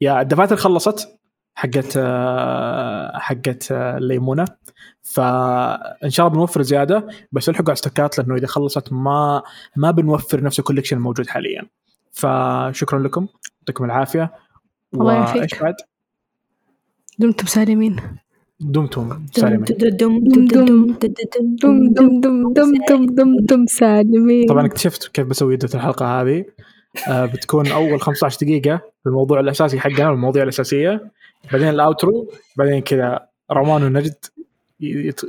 يا 0.00 0.20
الدفاتر 0.20 0.56
خلصت 0.56 1.20
حقت 1.54 1.94
آه، 1.96 3.18
حقت 3.18 3.72
آه، 3.72 3.98
الليمونه 3.98 4.44
فإن 5.02 6.10
شاء 6.10 6.26
الله 6.26 6.36
بنوفر 6.36 6.62
زيادة 6.62 7.06
بس 7.32 7.48
الحقوا 7.48 7.68
على 7.68 7.76
ستوكات 7.76 8.18
لأنه 8.18 8.34
إذا 8.34 8.46
خلصت 8.46 8.92
ما 8.92 9.42
ما 9.76 9.90
بنوفر 9.90 10.42
نفس 10.42 10.58
ال 10.58 10.62
collection 10.62 10.96
الموجود 10.96 11.26
حاليا. 11.26 11.62
فشكرا 12.12 12.98
لكم 12.98 13.26
يعطيكم 13.60 13.84
العافية. 13.84 14.32
الله 14.94 15.12
يعافيك. 15.12 15.80
دمتم 17.20 17.46
سالمين 17.46 17.96
دمتم 18.60 19.26
سالمين 19.32 19.64
دمتم 22.54 23.36
دم 23.40 23.66
سالمين 23.66 24.46
طبعا 24.48 24.66
اكتشفت 24.66 25.08
كيف 25.08 25.26
بسوي 25.26 25.54
edit 25.54 25.68
الحلقة 25.74 26.20
هذه 26.20 26.44
بتكون 27.08 27.66
اول 27.66 28.00
15 28.00 28.38
دقيقه 28.42 28.80
الموضوع 29.06 29.40
الاساسي 29.40 29.80
حقنا 29.80 30.10
المواضيع 30.10 30.42
الاساسيه 30.42 31.10
بعدين 31.52 31.68
ال 31.68 31.78
outro 31.78 32.30
بعدين 32.56 32.80
كذا 32.80 33.26
روان 33.52 33.82
ونجد 33.82 34.14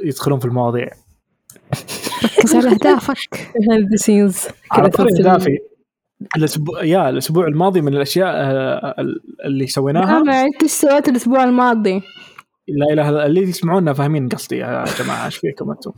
يدخلون 0.03 0.39
في 0.39 0.45
المواضيع 0.45 0.87
ركز 2.23 2.55
على 2.55 2.69
اهدافك 2.69 3.51
هذا 4.71 5.45
الأسبوع 6.37 6.83
يا 6.83 7.09
الأسبوع 7.09 7.47
الماضي 7.47 7.81
من 7.81 7.93
الأشياء 7.93 8.29
آه، 8.35 8.95
اللي 9.45 9.67
سويناها. 9.67 10.19
ما 10.19 10.41
انت 10.41 10.63
إيش 10.63 10.71
سويت 10.71 11.09
الأسبوع 11.09 11.43
الماضي؟ 11.43 12.01
لا 12.67 12.93
إله 12.93 13.09
إلا 13.09 13.25
اللي 13.25 13.41
يسمعونا 13.41 13.93
فاهمين 13.93 14.29
قصدي 14.29 14.57
يا 14.57 14.83
جماعة 14.99 15.25
إيش 15.25 15.37
فيكم 15.37 15.71
أنتم؟ 15.71 15.91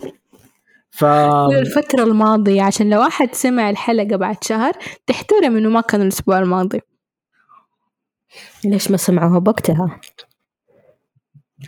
ف 0.91 1.05
الفترة 1.05 2.03
الماضية 2.03 2.61
عشان 2.61 2.89
لو 2.89 3.01
أحد 3.01 3.35
سمع 3.35 3.69
الحلقة 3.69 4.15
بعد 4.15 4.43
شهر 4.43 4.73
تحترم 5.07 5.57
إنه 5.57 5.69
ما 5.69 5.81
كان 5.81 6.01
الأسبوع 6.01 6.39
الماضي. 6.39 6.81
ليش 8.65 8.91
ما 8.91 8.97
سمعوها 8.97 9.39
بوقتها؟ 9.39 9.99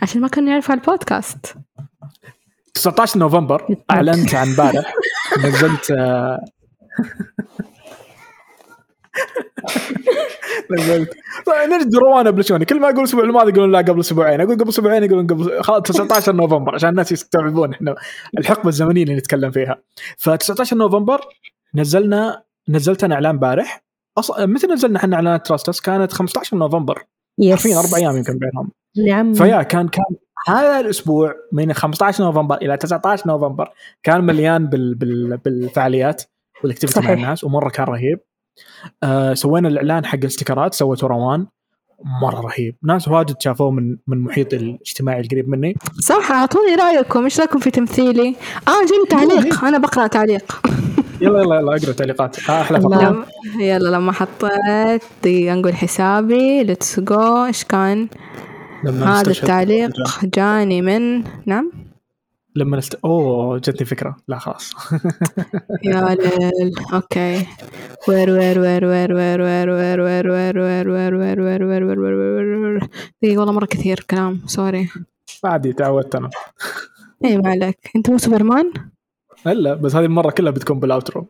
عشان 0.02 0.22
ما 0.22 0.28
كانوا 0.28 0.50
يعرفوا 0.50 0.72
على 0.72 0.82
البودكاست. 0.82 1.56
19 2.74 3.20
نوفمبر 3.20 3.76
أعلنت 3.92 4.36
عن 4.36 4.48
امبارح 4.48 4.94
نزلت 5.46 5.92
آه، 5.92 6.40
نزلت. 10.72 11.10
طيب 11.46 11.70
نجد 11.74 11.96
روان 11.96 12.28
ابلشوني 12.28 12.66
كل 12.66 12.80
ما 12.80 12.90
أقول 12.90 13.00
الأسبوع 13.00 13.24
الماضي 13.24 13.52
يقولون 13.52 13.72
لا 13.72 13.78
قبل 13.78 14.00
أسبوعين. 14.00 14.42
أقول 14.42 14.56
قبل 14.56 14.70
أسبوعين 14.70 15.04
يقولون 15.04 15.28
قبل 15.28 15.64
خلاص 15.64 15.82
19 15.82 16.36
نوفمبر 16.36 16.76
عشان 16.76 16.90
الناس 16.90 17.12
يستوعبون 17.12 17.74
إحنا 17.74 17.96
الحقبة 18.38 18.70
الزمنية 18.70 19.04
اللي 19.04 19.16
نتكلم 19.16 19.52
فيها. 19.52 19.78
ف 20.18 20.30
19 20.30 20.78
نوفمبر 20.78 21.22
نزلنا 21.76 22.44
نزلت 22.70 23.04
أنا 23.04 23.16
إعلان 23.16 23.32
امبارح 23.32 23.84
أصلا 24.18 24.46
متى 24.46 24.68
نزلنا 24.68 25.00
إحنا 25.00 25.16
إعلانات 25.16 25.48
تراستس 25.48 25.82
كانت 25.82 26.12
15 26.12 26.58
نوفمبر. 26.58 27.04
yes 27.40 27.52
حرفيا 27.52 27.80
أربع 27.80 27.98
أيام 27.98 28.18
يمكن 28.18 28.40
بينهم. 28.40 28.72
نعم 29.08 29.34
فيا 29.34 29.64
كان 29.64 29.88
كان 29.88 30.06
هذا 30.48 30.80
الأسبوع 30.80 31.36
من 31.52 31.74
15 31.74 32.24
نوفمبر 32.24 32.56
إلى 32.56 32.78
19 32.78 33.28
نوفمبر 33.28 33.70
كان 34.04 34.24
مليان 34.24 34.68
بال 34.68 34.96
بال 34.96 35.38
بالفعاليات 35.38 36.24
وال 36.64 36.71
activity 36.71 37.00
مع. 37.08 37.14
الناس 37.14 37.44
ومرة 37.44 37.70
كان 37.70 37.86
رهيب. 37.86 38.20
آه 39.04 39.34
سوينا 39.34 39.68
الإعلان 39.68 40.06
حق 40.06 40.16
الاستيكرات 40.16 40.74
سوته 40.74 41.08
روان 41.08 41.48
مرة 42.22 42.42
رهيب. 42.42 42.76
ناس 42.84 43.08
واجد 43.08 43.36
شافوه 43.40 43.72
من 43.72 43.98
من 44.08 44.20
محيطي 44.20 44.56
الاجتماعي 44.56 45.22
القريب 45.22 45.50
مني. 45.50 45.76
صح 46.00 46.32
أعطوني 46.32 46.76
رأيكم 46.76 47.24
إيش 47.24 47.40
رأيكم 47.40 47.60
في 47.60 47.72
تمثيلي؟ 47.72 48.36
آه 48.68 48.86
جاني 48.90 49.28
تعليق. 49.28 49.66
أنا 49.66 49.78
بقرأ 49.78 50.08
تعليق. 50.08 50.62
يلا 51.22 51.42
يلا 51.42 51.56
يلا 51.56 51.76
أقرأ 51.76 51.92
تعليقات. 51.92 52.50
آه 52.50 52.62
أحلى. 52.62 52.82
فقرة. 52.82 53.10
لما 53.10 53.26
يلا 53.60 53.90
لما 53.90 54.12
حطيت 54.12 55.04
دقيقة 55.24 55.56
نقول 55.56 55.76
حسابي. 55.76 56.64
ليتس 56.64 57.00
جو 57.00 57.46
إيش 57.46 57.64
كان؟ 57.64 58.08
هذا 58.86 59.32
التعليق 59.32 59.92
جاني 60.24 60.82
من 60.82 61.24
نعم. 61.46 61.72
لما 62.56 62.78
نست... 62.78 62.96
اوه 63.06 63.58
جتني 63.58 63.86
فكره 63.86 64.16
لا 64.28 64.38
خلاص 64.40 64.74
يا 65.84 66.16
ليل 66.16 66.74
أوكي 66.94 67.46
وير 68.08 68.30
وير 68.30 68.60
وير 68.60 68.86
وير 68.86 69.12
وير 69.12 69.72
وير 69.72 70.02
وير 70.02 70.30
وير 70.30 70.60
وير 70.60 70.90
وير 70.90 71.20
وير 71.20 71.44
وير 71.44 71.64
وير 71.64 71.64
وير 71.64 71.84
وير 71.84 72.00
وير 72.00 72.00
وير 72.00 72.74
وير 72.74 72.88
دقيقة 73.24 73.40
والله 73.40 73.54
مرة 73.54 73.66
كثير 73.66 74.06
كلام 74.10 74.42
سوري 74.46 74.90
عادي 75.44 75.74
تعودت 75.74 76.16
أنا 76.16 76.30
اي 77.26 77.38
ما 77.38 77.50
عليك 77.50 77.92
انت 77.96 78.10
مو 78.10 78.18
سوبرمان؟ 78.18 78.74
الا 79.48 79.74
بس 79.74 79.96
هذه 79.96 80.06
المره 80.06 80.32
كلها 80.32 80.52
بتكون 80.52 80.80
بال 80.80 80.93
outro 80.93 81.28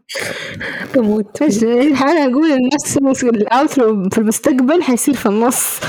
بموت 0.96 1.42
إيش 1.42 1.64
أنا 1.64 2.26
أقول 2.26 2.52
الناس 2.52 2.98
ال 3.24 3.38
outro 3.38 4.10
في 4.10 4.18
المستقبل 4.18 4.84
حيصير 4.84 5.14
في 5.14 5.26
النص 5.26 5.80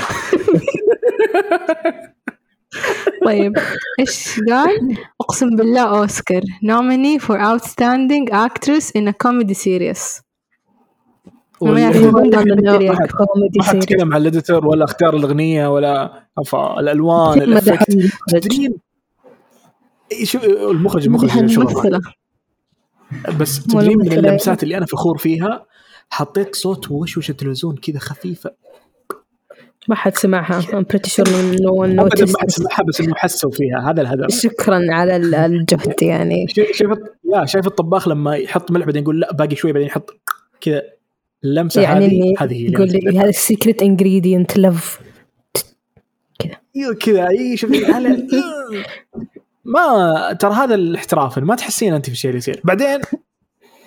طيب 3.25 3.53
إيش 3.99 4.39
قال؟ 4.49 4.97
أقسم 5.21 5.55
بالله 5.55 5.81
أوسكار. 5.81 6.41
nominee 6.63 7.19
for 7.19 7.39
outstanding 7.39 8.29
actress 8.31 8.95
in 8.95 9.11
comedy 9.11 9.53
series 9.53 10.21
ما 11.61 11.89
حد 13.63 13.79
تكلم 13.79 14.13
على 14.13 14.21
ال 14.21 14.27
editor 14.27 14.65
ولا 14.65 14.83
اختار 14.83 15.15
الأغنية 15.15 15.67
ولا 15.67 16.23
الألوان 16.79 17.41
إيه، 20.11 20.25
شو 20.25 20.39
المخرج 20.71 21.05
المخرج 21.05 21.45
شغل 21.45 22.01
بس 23.39 23.63
تدري 23.63 23.95
من 23.95 24.11
اللمسات 24.11 24.63
اللي 24.63 24.77
أنا 24.77 24.85
فخور 24.85 25.17
فيها 25.17 25.65
حطيت 26.09 26.55
صوت 26.55 26.91
وشوشة 26.91 27.31
تلفزيون 27.31 27.75
كذا 27.75 27.99
خفيفة. 27.99 28.51
ما 29.87 29.95
حد 29.95 30.17
سمعها. 30.17 30.61
I'm 30.61 30.85
pretty 30.93 31.09
sure 31.11 31.27
انه 31.29 31.75
ما 31.75 32.09
حد 32.41 32.49
سمعها 32.49 32.83
بس 32.83 33.01
إنه 33.01 33.13
حسوا 33.15 33.51
فيها 33.51 33.89
هذا 33.91 34.01
الهدف. 34.01 34.39
شكرا 34.39 34.81
على 34.89 35.15
ال- 35.15 35.35
الجهد 35.35 36.03
يعني. 36.03 36.47
شايف 36.47 36.81
يا 37.33 37.45
شايف 37.45 37.67
الطباخ 37.67 38.07
لما 38.07 38.35
يحط 38.35 38.71
ملح 38.71 38.85
بعدين 38.85 39.03
يقول 39.03 39.19
لا 39.19 39.33
باقي 39.33 39.55
شوي 39.55 39.71
بعدين 39.71 39.87
يحط 39.87 40.09
كذا 40.61 40.81
اللمسة 41.43 41.81
يعني 41.81 42.05
هذه 42.05 42.33
هذه 42.39 42.71
يقول 42.71 42.87
لي 42.87 43.19
هذا 43.19 43.29
ال 43.29 43.36
secret 43.36 43.81
ingredient 43.83 44.57
love 44.57 44.99
أيوه 46.75 46.95
كذا. 46.95 47.27
اي 47.29 47.57
شوف 47.57 47.71
على- 47.71 48.35
ما 49.65 50.33
ترى 50.39 50.53
هذا 50.53 50.75
الاحتراف 50.75 51.37
ما 51.39 51.55
تحسين 51.55 51.93
أنت 51.93 52.05
في 52.05 52.11
الشيء 52.11 52.29
اللي 52.29 52.37
يصير. 52.37 52.61
بعدين 52.63 53.01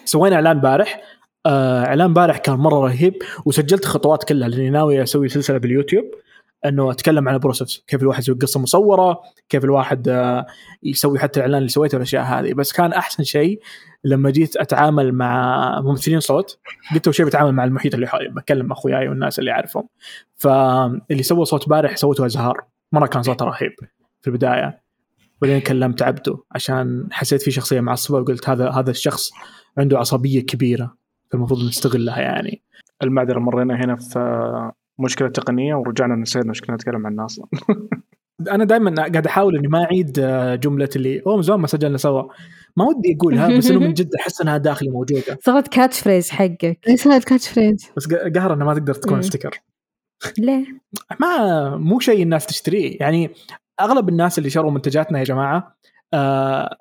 سوينا 0.05 0.37
إعلان 0.37 0.57
امبارح 0.57 1.01
آه، 1.47 1.85
إعلان 1.85 2.07
امبارح 2.07 2.39
كان 2.39 2.55
مرة 2.55 2.81
رهيب 2.81 3.15
وسجلت 3.45 3.85
خطوات 3.85 4.25
كلها 4.25 4.49
لأني 4.49 4.71
ناوي 4.71 5.03
أسوي 5.03 5.29
سلسلة 5.29 5.59
باليوتيوب 5.59 6.05
إنه 6.67 6.91
أتكلم 6.91 7.29
عن 7.29 7.35
ال 7.35 7.41
process 7.41 7.85
كيف 7.87 8.03
الواحد 8.03 8.21
يسوي 8.21 8.35
قصة 8.35 8.61
مصورة 8.61 9.21
كيف 9.49 9.65
الواحد 9.65 10.09
آه، 10.09 10.47
يسوي 10.83 11.19
حتى 11.19 11.41
الإعلان 11.41 11.59
اللي 11.59 11.69
سويته 11.69 11.97
والأشياء 11.97 12.25
هذه. 12.25 12.53
بس 12.53 12.73
كان 12.73 12.93
أحسن 12.93 13.25
شيء 13.25 13.61
لما 14.05 14.31
جيت 14.31 14.57
أتعامل 14.57 15.13
مع 15.13 15.81
ممثلين 15.81 16.21
صوت 16.21 16.59
قلت 16.95 17.07
أول 17.07 17.15
شيء 17.15 17.27
بتعامل 17.27 17.53
مع 17.53 17.65
المحيط 17.65 17.95
اللي 17.95 18.07
حولي 18.07 18.29
بكلم 18.29 18.73
أخوياي 18.73 19.09
والناس 19.09 19.39
اللي 19.39 19.51
أعرفهم. 19.51 19.89
فاللي 20.37 21.23
سوى 21.23 21.45
صوت 21.45 21.69
بارح 21.69 21.97
سوته 21.97 22.27
أزهار 22.27 22.65
مرة 22.93 23.07
كان 23.07 23.23
صوته 23.23 23.45
رهيب 23.45 23.73
في 24.21 24.29
البداية. 24.29 24.83
بعدين 25.43 25.61
كلمت 25.61 26.03
عبده 26.03 26.39
عشان 26.53 27.09
حسيت 27.13 27.43
في 27.43 27.51
شخصية 27.51 27.81
معصبة 27.81 28.19
وقلت 28.19 28.49
هذا 28.49 28.71
هذا 28.71 28.91
الشخص 28.91 29.31
عنده 29.79 29.99
عصبية 29.99 30.41
كبيرة. 30.41 31.00
فالمفروض 31.33 31.61
نستغلها 31.65 32.21
يعني. 32.21 32.63
المعذرة 33.03 33.39
مرينا 33.39 33.75
هنا 33.85 33.97
في 33.97 34.71
مشكلة 34.99 35.29
تقنية 35.29 35.75
ورجعنا 35.75 36.15
نسينا 36.17 36.51
مشكلة 36.51 36.75
نتكلم 36.75 37.07
عنها 37.07 37.25
أصلا. 37.25 37.47
أنا 38.51 38.65
دائما 38.65 38.95
قاعد 38.95 39.27
أحاول 39.27 39.57
إني 39.57 39.69
ما 39.69 39.85
أعيد 39.85 40.19
آه، 40.19 40.55
جملة 40.55 40.89
اللي 40.97 41.23
أوه 41.27 41.37
من 41.37 41.43
زمان 41.43 41.61
ما 41.61 41.67
سجلنا 41.67 41.99
سوا. 41.99 42.23
ما 42.77 42.85
ودي 42.85 43.17
أقولها 43.21 43.59
بس 43.59 43.71
إنه 43.71 43.81
من 43.81 43.93
جد 43.95 44.11
أحس 44.21 44.41
إنها 44.41 44.57
داخلي 44.57 44.91
موجودة. 44.91 45.39
صارت 45.47 45.69
كاتش 45.69 46.01
phrase 46.01 46.31
حقك. 46.31 46.79
ليش 46.89 47.01
صارت 47.03 47.25
catchphrase 47.25 47.91
بس 47.97 48.07
ق- 48.09 48.33
قهر 48.39 48.53
انها 48.55 48.67
ما 48.67 48.75
تقدر 48.75 48.95
تكون. 48.95 49.23
sticker 49.23 49.61
ليه؟ 50.39 50.65
ما 51.21 51.77
مو 51.77 52.01
شيء 52.01 52.23
الناس 52.23 52.47
تشتريه. 52.47 52.97
يعني 53.01 53.31
أغلب 53.81 54.09
الناس 54.09 54.39
اللي 54.39 54.51
شروا 54.51 54.71
منتجاتنا 54.71 55.19
يا 55.19 55.25
جماعة 55.25 55.77
آه 56.15 56.77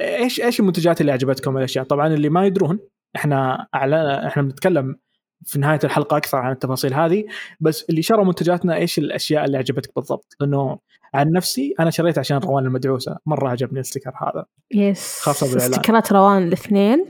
إيش 0.00 0.40
إيش 0.40 0.60
المنتجات 0.60 1.00
اللي 1.00 1.12
عجبتكم 1.12 1.56
الاشياء 1.58 1.84
طبعا 1.84 2.08
اللي 2.14 2.28
ما 2.28 2.46
يدرون 2.46 2.78
إحنا 3.16 3.66
اعلن 3.74 3.94
إحنا 4.26 4.42
بنتكلم 4.42 4.96
في 5.44 5.58
نهاية 5.58 5.78
الحلقة 5.84 6.16
أكثر 6.16 6.38
عن 6.38 6.52
التفاصيل 6.52 6.94
هذه 6.94 7.24
بس 7.60 7.84
اللي 7.90 8.02
شروا 8.02 8.24
منتجاتنا 8.24 8.76
إيش 8.76 8.98
الأشياء 8.98 9.44
اللي 9.44 9.58
عجبتك 9.58 9.90
بالضبط؟ 9.96 10.36
لأنه 10.40 10.78
عن 11.14 11.32
نفسي 11.32 11.74
أنا 11.80 11.90
شريت 11.90 12.18
عشان 12.18 12.36
روان 12.36 12.64
المدعوسة 12.64 13.16
مرة 13.26 13.48
عجبني 13.48 13.80
ال 13.80 13.84
sticker 13.84 14.10
هذا. 14.10 14.44
yes 14.74 15.18
خاصة 15.20 15.46
بالإعلان. 15.46 15.72
ستكرات 15.72 16.12
روان 16.12 16.42
الاثنين 16.42 17.06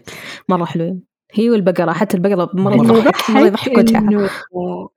مرة 0.49 0.65
حلوين. 0.65 1.03
هي 1.33 1.51
والبقرة 1.51 1.93
حتى 1.93 2.17
البقرة 2.17 2.51
مرة 2.55 2.77
مرة 2.77 2.97
يضحك 2.97 3.31
مرة 3.31 3.47
يضحك 3.47 3.79
وجهها 3.79 3.99
إنه 3.99 4.31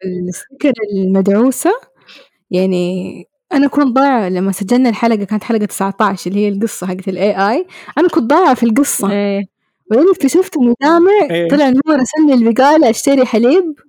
ال 0.05 0.14
sticker 0.14 0.73
المدعوسة 0.95 1.71
يعني 2.51 3.25
أنا 3.53 3.67
كنت 3.67 3.95
ضايعة 3.95 4.29
لما 4.29 4.51
سجلنا 4.51 4.89
الحلقة 4.89 5.23
كانت 5.23 5.43
حلقة 5.43 5.65
19 5.65 6.31
اللي 6.31 6.45
هي 6.45 6.49
القصة 6.49 6.87
حقت 6.87 7.07
ال 7.07 7.49
AI 7.51 7.67
أنا 7.97 8.07
كنت 8.07 8.23
ضايعة 8.23 8.53
في 8.53 8.63
القصة. 8.63 9.11
إيه. 9.11 9.54
بعدين 9.91 10.09
اكتشفت 10.09 10.57
انه 10.57 10.75
جامع 10.83 11.11
إيه. 11.31 11.49
طلع 11.49 11.67
انه 11.67 11.79
هو 11.89 11.93
رسلني 11.93 12.33
البقالة 12.33 12.89
أشتري 12.89 13.25
حليب 13.25 13.79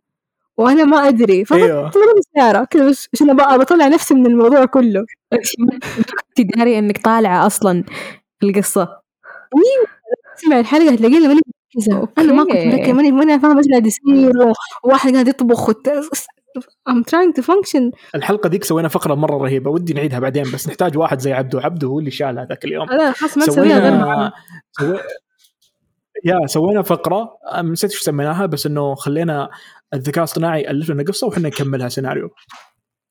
وأنا 0.57 0.85
ما 0.85 1.09
أدري. 1.09 1.45
فقلت 1.45 1.63
إيوه. 1.63 1.91
طلعت 1.91 2.15
سيارة 2.35 2.65
كذا 2.65 2.89
بس 2.89 3.09
عشان 3.15 3.37
بطلع 3.37 3.89
نفسي 3.89 4.15
من 4.15 4.27
الموضوع 4.27 4.65
كله. 4.65 5.05
أنت 5.33 6.57
داري 6.57 6.79
إنك 6.79 7.05
طالعة 7.05 7.47
أصلا 7.47 7.85
في 8.41 8.47
القصة. 8.47 8.89
تسمع 10.37 10.61
الحلقة 10.61 10.95
تلاقيني 10.95 11.29
ماني 11.29 11.41
مركزة. 11.77 12.09
أنا 12.19 12.33
ما 12.33 12.45
كنت. 12.45 12.75
مركزة 12.75 12.93
ماني 12.93 13.13
ماني 13.13 13.41
فاهمة 13.41 13.59
إيش 13.59 13.67
قاعد 13.71 13.87
يصير. 13.87 14.33
وواحد 14.85 15.13
قاعد 15.13 15.29
يطبخ 15.29 15.69
وت... 15.69 15.89
I'm 16.91 17.03
trying 17.11 17.41
to 17.41 17.45
function. 17.45 17.91
الحلقة 18.15 18.49
ذيك 18.49 18.65
سوينا 18.65 18.89
فقرة 18.89 19.15
مرة 19.15 19.37
رهيبة 19.37 19.71
ودي 19.71 19.93
نعيدها 19.95 20.19
بعدين 20.19 20.43
بس 20.43 20.69
نحتاج 20.69 20.99
واحد 20.99 21.21
زي 21.21 21.33
عبده 21.33 21.61
عبده 21.61 21.89
هو 21.89 21.99
اللي 21.99 22.11
شالها 22.11 22.45
ذاك 22.45 22.65
اليوم. 22.65 22.87
لا 22.91 23.13
خلاص 23.13 23.39
ما 23.39 23.45
نسويها 23.45 24.33
غير. 24.81 25.01
يا 26.25 26.47
سوينا 26.47 26.83
فقرة 26.83 27.39
نسيت 27.63 27.91
إيش 27.91 28.01
سميناها 28.01 28.47
بس 28.47 28.67
إنه 28.67 28.95
خلينا 28.95 29.51
الذكاء 29.95 30.19
الاصطناعي 30.19 30.63
يالف 30.63 30.91
لنا 30.91 31.03
قصه 31.03 31.27
وحنا 31.27 31.49
نكملها 31.49 31.89
سيناريو 31.89 32.31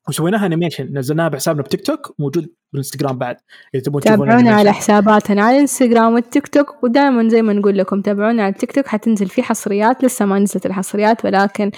وسويناها 0.08 0.46
animation 0.46 0.98
نزلناها 0.98 1.28
بحسابنا 1.28 1.62
بتيك 1.62 1.86
توك 1.86 2.14
موجود 2.18 2.54
بالإنستغرام 2.72 3.18
بعد 3.18 3.36
إذا 3.74 3.82
تبون 3.82 4.00
تابعونا 4.00 4.54
على. 4.54 4.72
حساباتنا 4.72 5.42
على 5.42 5.56
الإنستغرام 5.56 6.14
والتيك 6.14 6.48
توك 6.48 6.84
ودائما 6.84 7.28
زي 7.28 7.42
ما 7.42 7.52
نقول 7.52 7.78
لكم 7.78 8.00
تابعونا 8.02 8.42
على 8.42 8.52
التيك 8.52 8.72
توك 8.72 8.86
حتنزل 8.86 9.28
فيه 9.28 9.42
حصريات 9.42 10.04
لسه 10.04 10.24
ما 10.24 10.38
نزلت 10.38 10.66
الحصريات 10.66 11.24
ولكن 11.24 11.70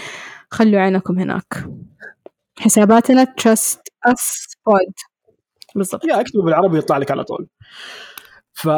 خلوا 0.51 0.81
عينكم 0.81 1.19
هناك. 1.19 1.65
حساباتنا 2.59 3.25
trust 3.25 3.79
us 4.09 4.47
pod. 4.69 4.93
بالضبط. 5.75 6.05
يا 6.05 6.21
اكتبوا 6.21 6.45
بالعربي 6.45 6.79
يطلع 6.79 6.99
لك 6.99 7.11
على 7.11 7.25
طول. 7.25 7.49
ف 8.59 8.69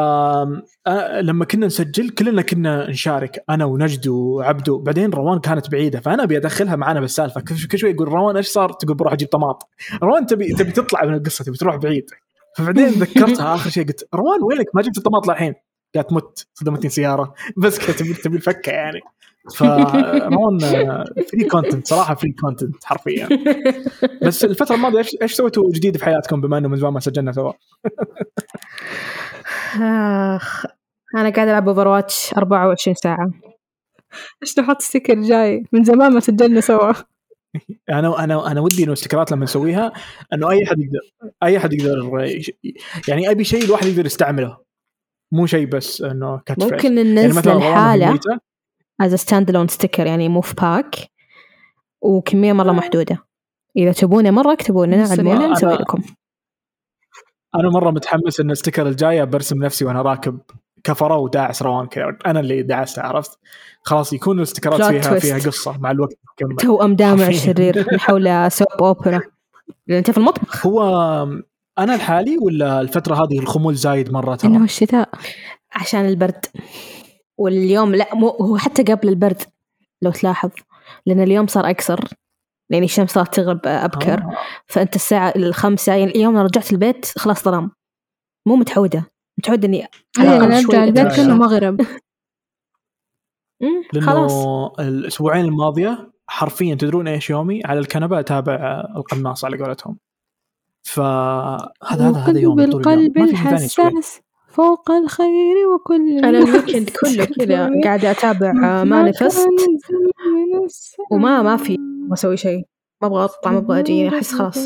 لما 1.21 1.45
كنا 1.45 1.67
نسجل 1.67 2.11
كلنا 2.11 2.43
كنا 2.43 2.91
نشارك 2.91 3.45
أنا 3.51 3.65
ونجد 3.65 4.09
وعبدو 4.09 4.79
بعدين 4.79 5.11
روان 5.11 5.39
كانت 5.41 5.71
بعيدة 5.71 6.01
فأنا 6.01 6.23
أبي 6.23 6.37
أدخلها 6.37 6.77
معنا 6.77 7.01
بالسالفة. 7.01 7.41
كل 7.41 7.79
شوي 7.79 7.91
يقول 7.91 8.09
روان 8.09 8.37
إيش 8.37 8.47
صار؟ 8.47 8.73
تقول 8.73 8.97
بروح 8.97 9.13
أجيب 9.13 9.29
طماط. 9.29 9.69
روان 10.03 10.27
تبي 10.27 10.53
تبي 10.53 10.73
تطلع 10.73 11.05
من 11.05 11.15
القصة 11.15 11.45
تبي 11.45 11.57
تروح 11.57 11.77
بعيد. 11.77 12.11
فبعدين 12.57 12.89
ذكرتها 12.89 13.55
آخر 13.55 13.71
شيء 13.71 13.87
قلت 13.87 14.09
روان 14.15 14.43
وينك؟ 14.43 14.67
ما 14.75 14.83
جبت 14.83 14.99
الطماط 14.99 15.29
للحين. 15.29 15.55
قالت 15.95 16.13
مت 16.13 16.47
صدمتني 16.55 16.91
سيارة. 16.91 17.35
بس 17.63 17.79
كذا 17.79 17.97
تبي 17.97 18.15
تبي 18.15 18.37
الفكه 18.37 18.71
يعني. 18.71 19.01
فروان 19.57 20.59
free 21.31 21.45
content 21.51 21.87
صراحة 21.87 22.15
free 22.15 22.33
content 22.33 22.85
حرفيا. 22.85 23.29
بس 24.23 24.45
الفترة 24.45 24.75
الماضية 24.75 25.05
إيش 25.23 25.33
سويتوا 25.33 25.71
جديد 25.73 25.97
في 25.97 26.05
حياتكم 26.05 26.41
بما 26.41 26.59
إنه 26.59 26.69
من 26.69 26.77
زمان 26.77 26.93
ما 26.93 27.01
سجلنا 27.01 27.33
سوا؟ 27.33 27.53
اخ 30.37 30.67
أنا 31.17 31.31
قاعدة 31.31 31.51
ألعب 31.51 31.69
Overwatch 31.69 32.35
24 32.37 32.95
ساعة. 32.95 33.31
إيش 34.43 34.59
نحط 34.59 34.83
sticker 34.83 35.15
جاي؟ 35.23 35.65
من 35.73 35.85
زمان 35.85 36.13
ما 36.13 36.21
سجلنا 36.21 36.61
سوا. 36.61 36.93
أنا 37.91 38.25
أنا 38.25 38.51
أنا 38.51 38.61
ودي 38.61 38.79
إنه 38.83 38.87
الاستكرات 38.89 39.33
لما 39.33 39.45
نسويها 39.45 39.93
إنه 40.33 40.51
أي 40.51 40.67
حد 40.67 40.79
يقدر 40.81 41.31
أي 41.43 41.59
حد 41.61 41.73
يقدر 41.73 42.29
يعني 43.09 43.31
أبي 43.31 43.45
شيء 43.45 43.65
الواحد 43.65 43.87
يقدر 43.87 44.07
يستعمله. 44.07 44.57
مو 45.33 45.47
شيء 45.47 45.67
بس 45.67 46.03
إنه 46.03 46.41
catchphrase. 46.47 46.73
ممكن 46.73 46.97
يعني 46.97 47.13
ننزل 47.13 47.51
الحالة 47.51 48.13
ميتة، 48.13 48.39
as 49.01 49.15
standalone 49.15 49.69
sticker 49.69 50.07
يعني 50.07 50.29
مو 50.29 50.41
في 50.41 50.55
pack 50.55 50.95
وكمية 52.03 52.53
مرة 52.53 52.73
محدودة. 52.73 53.25
إذا 53.77 53.93
تبونه 53.93 54.31
مرة 54.31 54.53
اكتبوا 54.53 54.87
لنا 54.87 55.05
علمونا 55.09 55.49
أنا- 55.49 55.51
نسوي 55.53 55.75
لكم. 55.75 56.03
أنا 57.55 57.71
مرة 57.71 57.91
متحمس 57.91 58.41
إن 58.41 58.51
ال 58.51 58.55
sticker 58.55 58.87
الجاية 58.87 59.25
برسم 59.25 59.65
نفسي 59.65 59.85
وأنا 59.85 60.03
راكب 60.03 60.39
كفرة 60.85 61.17
وداعس 61.17 61.63
روان 61.63 61.87
كذا 61.87 62.17
أنا 62.27 62.41
اللي 62.41 62.63
دعسته 62.63 63.03
عرفت؟ 63.03 63.39
خلاص 63.83 64.13
يكون 64.13 64.39
الاستكرات 64.39 64.83
فيها 64.83 65.19
twist. 65.19 65.23
فيها 65.23 65.39
قصة 65.39 65.79
مع 65.79 65.91
الوقت 65.91 66.15
تكمل 66.37 66.57
توأم 66.57 66.97
دامع. 66.97 67.29
الشرير 67.29 67.99
حول 67.99 68.53
سوب 68.53 68.69
أوبرا. 68.81 69.21
أنت 69.91 70.11
في 70.11 70.19
المطبخ؟ 70.19 70.67
هو 70.67 70.83
أنا 71.79 71.95
الحالي 71.95 72.39
ولا 72.39 72.81
الفترة 72.81 73.15
هذه 73.15 73.39
الخمول 73.39 73.75
زايد 73.75 74.13
مرة 74.13 74.39
إنه 74.45 74.57
ترى 74.57 74.65
الشتاء. 74.65 75.09
عشان 75.73 76.09
البرد. 76.09 76.47
واليوم 77.39 77.95
لا 77.95 78.15
مو 78.15 78.29
هو 78.29 78.57
حتى 78.57 78.83
قبل 78.83 79.09
البرد 79.09 79.43
لو 80.03 80.11
تلاحظ. 80.11 80.51
لأن 81.07 81.21
اليوم 81.21 81.47
صار 81.47 81.71
أقصر. 81.71 82.01
يعني 82.71 82.85
الشمس 82.85 83.11
صارت 83.11 83.35
تغرب 83.35 83.61
أبكر. 83.65 84.23
آه. 84.23 84.37
فأنت 84.67 84.97
الساعة 84.97 85.33
الخمسة 85.37 85.95
يعني 85.95 86.11
اليوم 86.11 86.37
أنا 86.37 86.45
رجعت 86.45 86.73
البيت 86.73 87.07
خلاص 87.19 87.45
ظلام. 87.45 87.71
مو 88.47 88.57
متعودة. 88.57 89.05
متعودة 89.39 89.69
إني 89.69 89.87
شوي 90.17 90.29
ارجع 90.29 90.85
البيت 90.85 91.07
أتمشى. 91.07 91.17
كأنه 91.17 91.35
مغرب. 91.35 91.81
خلاص. 94.07 94.33
الأسبوعين 94.81 95.45
الماضية 95.45 96.13
حرفيا 96.29 96.75
تدرون 96.75 97.09
إيش 97.09 97.31
يومي؟ 97.31 97.61
على 97.65 97.81
الكنبة 97.81 98.21
أتابع 98.21 98.85
القناص 98.97 99.45
على 99.45 99.59
قولتهم. 99.59 99.99
فهذا 100.83 101.69
هذا 101.87 102.11
هذا 102.11 102.31
اليوم. 102.31 102.57
بالقلب. 102.57 103.19
الحساس 103.19 104.21
فوق 104.51 104.91
الخير 104.91 105.67
وكل 105.75 106.19
أنا 106.25 106.39
الويكند 106.39 106.91
كله 106.91 107.25
كذا 107.25 107.71
قاعدة 107.85 108.11
أتابع 108.11 108.53
ما 108.53 108.85
مانيفست. 108.85 109.47
وما 111.11 111.43
ما 111.43 111.57
في 111.57 111.77
ما 112.09 112.15
أسوي 112.15 112.37
شيء. 112.37 112.63
ما 113.03 113.09
أبغى 113.09 113.25
أطلع 113.25 113.53
ما 113.53 113.59
أبغى 113.59 113.81
أجي 113.81 114.09
أحس 114.09 114.33
خلاص. 114.35 114.59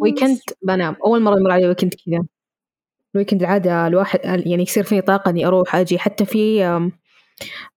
weekend 0.00 0.38
بنام. 0.62 0.96
أول 1.06 1.22
مرة 1.22 1.38
يمر 1.38 1.50
علي 1.50 1.68
weekend 1.68 1.94
كذا. 2.06 2.24
ال 3.14 3.17
weekend 3.17 3.40
العادة 3.42 3.86
الواحد 3.86 4.20
يعني 4.24 4.62
يصير 4.62 4.84
فيني 4.84 5.00
طاقة 5.00 5.28
إني 5.30 5.46
أروح 5.46 5.76
أجي. 5.76 5.98
حتى 5.98 6.24
في 6.24 6.64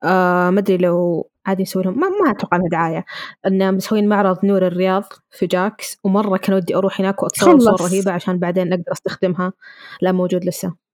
آه 0.04 0.50
ما 0.50 0.60
أدري 0.60 0.78
لو 0.78 1.30
عادي 1.46 1.62
يسوي 1.62 1.84
لهم 1.84 2.00
ما, 2.00 2.08
ما 2.10 2.32
أتوقع 2.32 2.58
إنها 2.58 2.70
دعاية. 2.70 3.06
إن 3.48 3.76
مسوين 3.76 4.08
معرض 4.10 4.46
نور 4.46 4.68
الرياض 4.68 5.04
في 5.32 5.46
جاكس 5.48 5.98
ومرة 6.04 6.38
كان 6.38 6.56
ودي 6.56 6.76
أروح 6.76 7.02
هناك 7.02 7.24
وأتصور 7.24 7.60
صور 7.60 7.78
خلص. 7.78 7.92
رهيبة 7.94 8.12
عشان 8.12 8.40
بعدين 8.40 8.74
أقدر 8.74 8.92
أستخدمها. 8.92 9.54
لا 10.02 10.12
موجود 10.12 10.46
لسه. 10.46 10.87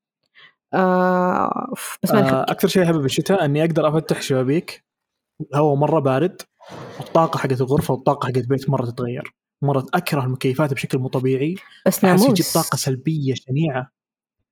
آه 0.74 1.74
بس 2.04 2.12
ما 2.12 2.32
آه 2.32 2.52
أكثر 2.52 2.68
شيء 2.68 2.84
أحبه 2.84 3.00
بالشتاء 3.00 3.46
إني 3.46 3.62
أقدر 3.64 3.88
أفتح 3.88 4.22
شبابيك. 4.22 4.84
الهواء 5.42 5.76
مرة 5.76 6.00
بارد 6.00 6.42
والطاقة 7.00 7.38
حقت 7.38 7.62
الغرفة 7.62 7.94
والطاقة 7.94 8.26
حقت 8.28 8.38
البيت 8.38 8.70
مرة 8.70 8.86
تتغير. 8.86 9.34
مرة 9.62 9.86
أكره 9.94 10.24
المكيفات 10.24 10.74
بشكل 10.74 10.98
مو 10.98 11.08
طبيعي. 11.08 11.56
بس 11.86 12.06
أحس 12.06 12.20
يجيب 12.20 12.30
ناموس 12.30 12.54
طاقة 12.54 12.76
سلبية 12.76 13.34
شنيعة. 13.34 13.92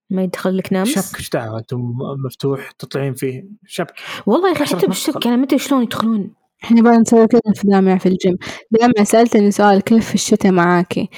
ما 0.09 0.23
يدخل 0.23 0.57
لك 0.57 0.73
نامس 0.73 0.89
شبك 0.89 1.19
إيش 1.19 1.29
دعوة؟ 1.29 1.59
أنتم 1.59 1.97
مفتوح 2.25 2.71
تطلعين 2.71 3.13
فيه. 3.13 3.45
شبك 3.67 3.93
والله 4.25 4.49
يا 4.49 4.53
أخي 4.53 4.65
حتى 4.65 4.75
نفس 4.75 4.85
بالشبكة 4.85 5.27
أنا 5.27 5.35
ما 5.35 5.43
أدري 5.43 5.59
شلون 5.59 5.83
يدخلون. 5.83 6.33
إحنا 6.63 6.81
بقى 6.81 6.97
نسوي 6.97 7.27
كذا 7.27 7.41
في 7.55 7.67
دامع 7.67 7.97
في 7.97 8.05
الجيم. 8.09 8.37
دامع 8.71 9.03
سألتني 9.03 9.51
سؤال 9.51 9.81
كيف 9.81 10.07
في 10.07 10.15
الشتاء 10.15 10.51
معاكي؟ 10.51 11.09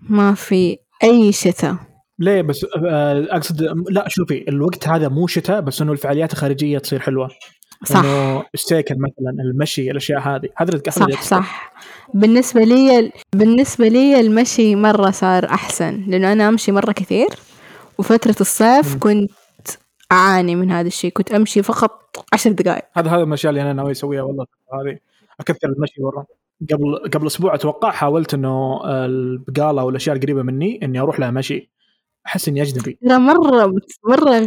ما 0.00 0.34
في 0.34 0.78
أي 1.04 1.32
شتاء. 1.32 1.76
ليه 2.18 2.42
بس 2.42 2.66
آه، 2.86 3.26
أقصد 3.30 3.62
لا 3.90 4.08
شوفي 4.08 4.44
الوقت 4.48 4.88
هذا 4.88 5.08
مو 5.08 5.26
شتاء 5.26 5.60
بس 5.60 5.82
إنه 5.82 5.92
الفعاليات 5.92 6.32
الخارجية 6.32 6.78
تصير 6.78 7.00
حلوة. 7.00 7.30
صح. 7.84 7.98
إنه 7.98 8.44
السيكل 8.54 8.94
مثلا 8.94 9.42
المشي 9.42 9.90
الأشياء 9.90 10.20
هذه 10.20 10.48
هذا 10.56 10.70
اللي 10.70 10.82
صح 10.90 11.02
أقصده. 11.02 11.20
صح. 11.20 11.72
بالنسبة 12.14 12.64
لي 12.64 13.12
بالنسبة 13.32 13.88
لي 13.88 14.20
المشي 14.20 14.76
مرة 14.76 15.10
صار 15.10 15.44
أحسن 15.44 16.04
لأنه 16.08 16.32
أنا 16.32 16.48
أمشي 16.48 16.72
مرة 16.72 16.92
كثير 16.92 17.28
وفترة 17.98 18.36
الصيف 18.40 18.92
مم. 18.92 18.98
كنت 18.98 19.30
أعاني 20.12 20.56
من 20.56 20.70
هذا 20.70 20.86
الشيء 20.86 21.10
كنت 21.10 21.32
أمشي 21.32 21.62
فقط 21.62 22.24
عشر 22.32 22.52
دقائق. 22.52 22.84
هذا 22.94 23.10
هذا 23.10 23.22
الأشياء 23.22 23.50
اللي 23.50 23.62
أنا 23.62 23.72
ناوي 23.72 23.90
أسويها 23.90 24.22
والله 24.22 24.46
هذه 24.72 24.98
أكثر 25.40 25.68
المشي 25.68 26.02
برا 26.02 26.24
قبل 26.72 27.10
قبل 27.14 27.26
أسبوع 27.26 27.54
أتوقع 27.54 27.90
حاولت 27.90 28.34
إنه 28.34 28.80
البقالة 28.84 29.84
والأشياء 29.84 30.16
القريبة 30.16 30.42
مني 30.42 30.80
إني 30.82 31.00
أروح 31.00 31.20
لها 31.20 31.30
مشي. 31.30 31.70
أحس 32.26 32.48
إني 32.48 32.62
أجنبي. 32.62 32.98
ترى 33.08 33.18
مرة 33.18 33.72
مرة 34.08 34.46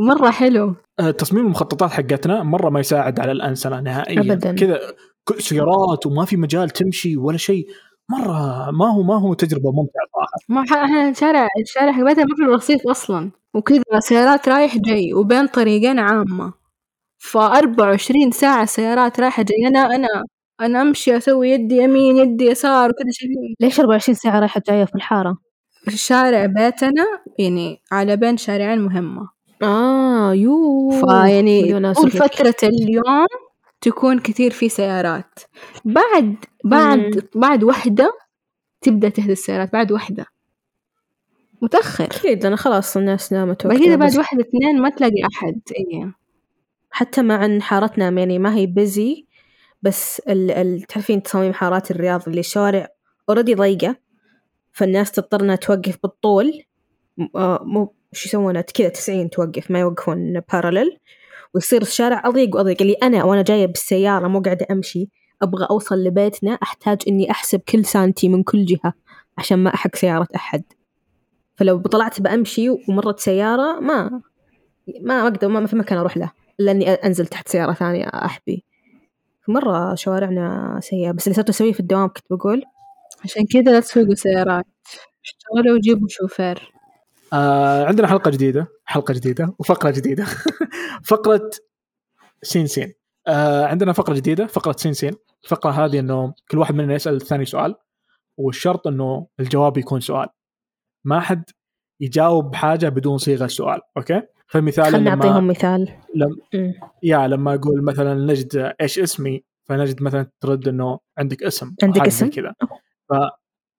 مرة 0.00 0.30
حلو. 0.30 0.74
آه، 1.00 1.10
تصميم 1.10 1.44
المخططات 1.44 1.90
حقتنا 1.90 2.42
مرة 2.42 2.70
ما 2.70 2.80
يساعد 2.80 3.20
على 3.20 3.32
الانسنه 3.32 3.80
نهائيا. 3.80 4.20
أبداً. 4.20 4.52
كذا 4.52 4.80
سيارات 5.38 6.06
وما 6.06 6.24
في 6.24 6.36
مجال 6.36 6.70
تمشي 6.70 7.16
ولا 7.16 7.36
شيء. 7.36 7.66
مرة 8.10 8.70
ما 8.70 8.92
هو 8.94 9.02
ما 9.02 9.20
هو 9.20 9.34
تجربة 9.34 9.70
ممتعة 9.72 10.06
صراحة. 10.14 10.38
ما 10.48 10.60
إحنا 10.84 11.08
الشارع 11.08 11.48
الشارع 11.62 11.92
حق 11.92 12.02
بيتنا 12.02 12.24
ما 12.24 12.36
في 12.36 12.42
رصيف 12.42 12.80
أصلا. 12.90 13.30
وكذا 13.54 13.82
سيارات 13.98 14.48
رايح 14.48 14.76
جاي 14.78 15.14
وبين 15.14 15.46
طريقين 15.46 15.98
عامة. 15.98 16.52
ف 17.18 17.36
24 17.36 18.30
ساعة 18.30 18.64
سيارات 18.64 19.20
رايحة 19.20 19.42
جاي 19.42 19.66
أنا 19.68 19.94
أنا 19.94 20.08
أنا 20.60 20.82
أمشي 20.82 21.16
أسوي 21.16 21.50
يدي 21.50 21.76
يمين 21.76 22.16
يدي 22.16 22.44
يسار 22.44 22.90
وكذا 22.90 23.10
شايفين 23.10 23.54
ليش 23.60 23.80
24 23.80 24.14
ساعة 24.14 24.40
رايحة 24.40 24.62
جاية 24.68 24.84
في 24.84 24.94
الحارة؟ 25.88 25.96
شارع 25.96 26.46
بيتنا 26.46 27.06
يعني 27.38 27.82
على 27.92 28.16
بين 28.16 28.36
شارعين 28.36 28.80
مهمة. 28.80 29.28
آه 29.62 30.34
يو 30.34 30.90
فيعني 30.90 31.92
طول. 31.92 32.10
فترة 32.10 32.54
اليوم 32.62 33.26
تكون 33.80 34.18
كثير 34.18 34.50
في 34.50 34.68
سيارات. 34.68 35.38
بعد 35.84 36.36
بعد 36.64 37.28
بعد 37.34 37.64
وحدة 37.64 38.12
تبدأ 38.80 39.08
تهدى 39.08 39.32
السيارات 39.32 39.72
بعد 39.72 39.92
وحدة. 39.92 40.26
متأخر. 41.62 42.04
أكيد 42.04 42.46
أنا 42.46 42.56
خلاص 42.56 42.96
الناس 42.96 43.32
نامت 43.32 43.66
بعد 43.66 43.78
كذا 43.78 43.96
بعد 43.96 44.08
بس 44.10 44.16
واحدة 44.16 44.40
اثنين 44.40 44.82
ما 44.82 44.88
تلاقي 44.88 45.22
أحد 45.32 45.60
إيه. 45.76 46.12
حتى 46.90 47.22
مع 47.22 47.44
أن 47.44 47.62
حارتنا 47.62 48.08
يعني 48.08 48.38
ما 48.38 48.54
هي 48.54 48.66
بيزي 48.66 49.26
بس 49.82 50.20
ال 50.28 50.50
ال 50.50 50.82
تعرفين 50.82 51.22
تصاميم 51.22 51.52
حارات 51.52 51.90
الرياض 51.90 52.22
اللي 52.28 52.40
الشوارع 52.40 52.88
already 53.28 53.54
ضيقة. 53.54 53.96
فالناس 54.76 55.12
تضطر 55.12 55.40
إنها 55.40 55.56
توقف 55.56 55.98
بالطول. 56.02 56.62
آه، 57.36 57.60
مو 57.64 57.94
شو 58.12 58.28
يسوونها 58.28 58.60
كذا 58.60 58.88
90 58.88 59.30
توقف 59.30 59.70
ما 59.70 59.80
يوقفون 59.80 60.40
parallel 60.52 60.98
ويصير 61.54 61.82
الشارع 61.82 62.22
أضيق 62.24 62.56
وأضيق. 62.56 62.82
اللي 62.82 62.92
أنا 62.92 63.24
وأنا 63.24 63.42
جاية 63.42 63.66
بالسيارة 63.66 64.28
مو 64.28 64.40
قاعدة 64.40 64.66
أمشي 64.70 65.08
أبغى 65.42 65.66
أوصل 65.70 66.04
لبيتنا 66.04 66.52
أحتاج 66.52 66.98
إني 67.08 67.30
أحسب 67.30 67.60
كل 67.60 67.84
سانتي 67.84 68.28
من 68.28 68.42
كل 68.42 68.64
جهة 68.64 68.92
عشان 69.38 69.58
ما 69.58 69.74
أحك 69.74 69.96
سيارة 69.96 70.28
أحد. 70.36 70.62
فلو 71.54 71.78
طلعت 71.78 72.20
بأمشي 72.20 72.70
ومرت 72.70 73.20
سيارة 73.20 73.80
ما 73.80 74.22
ما 75.00 75.22
أقدر 75.22 75.48
ما 75.48 75.66
في 75.66 75.76
مكان 75.76 75.98
أروح 75.98 76.16
له 76.16 76.32
إلا 76.60 76.70
إني 76.72 76.90
أنزل 76.90 77.26
تحت 77.26 77.48
سيارة 77.48 77.72
ثانية 77.72 78.04
أحبي. 78.04 78.64
مرة 79.48 79.94
شوارعنا 79.94 80.78
سيئة 80.82 81.12
بس 81.12 81.26
اللي 81.26 81.36
صرت 81.36 81.48
أسويه 81.48 81.72
في 81.72 81.80
الدوام 81.80 82.08
كنت 82.08 82.24
بقول 82.30 82.62
عشان 83.26 83.46
كذا 83.46 83.72
لا 83.72 83.80
تسوقوا 83.80 84.14
سيارات. 84.14 84.64
اشتغلوا 85.24 85.76
وجيبوا 85.76 86.08
شوفير. 86.10 86.72
آه 87.32 87.84
عندنا 87.84 88.06
حلقة 88.06 88.30
جديدة 88.30 88.66
حلقة 88.84 89.14
جديدة 89.14 89.54
وفقرة 89.58 89.90
جديدة. 89.90 90.26
فقرة 91.10 91.50
سين 92.42 92.66
سين. 92.66 92.94
آه 93.26 93.64
عندنا 93.64 93.92
فقرة 93.92 94.14
جديدة 94.14 94.46
فقرة 94.46 94.76
سين 94.78 94.92
سين. 94.92 95.12
الفقرة 95.44 95.70
هذه 95.70 95.98
إنه 95.98 96.34
كل 96.50 96.58
واحد 96.58 96.74
مننا 96.74 96.94
يسأل 96.94 97.14
الثاني 97.14 97.44
سؤال 97.44 97.74
والشرط 98.36 98.86
إنه 98.86 99.26
الجواب 99.40 99.78
يكون 99.78 100.00
سؤال. 100.00 100.28
ما 101.04 101.20
حد 101.20 101.44
يجاوب 102.00 102.54
حاجة 102.54 102.88
بدون 102.88 103.18
صيغة 103.18 103.46
سؤال 103.46 103.80
أوكي؟ 103.96 104.22
فمثال 104.46 104.92
لما 104.92 105.14
نعطيهم 105.14 105.46
مثال. 105.46 105.88
لم. 106.14 106.36
يا 107.02 107.28
لما 107.28 107.54
أقول 107.54 107.82
مثلا 107.84 108.14
نجد 108.14 108.74
إيش 108.80 108.98
اسمي 108.98 109.44
فنجد 109.64 110.02
مثلا 110.02 110.30
ترد 110.40 110.68
إنه 110.68 110.98
عندك 111.18 111.42
اسم 111.42 111.74
عندك 111.82 111.98
حاجة 111.98 112.08
اسم؟ 112.08 112.30
كذا. 112.30 112.54
ف 113.08 113.12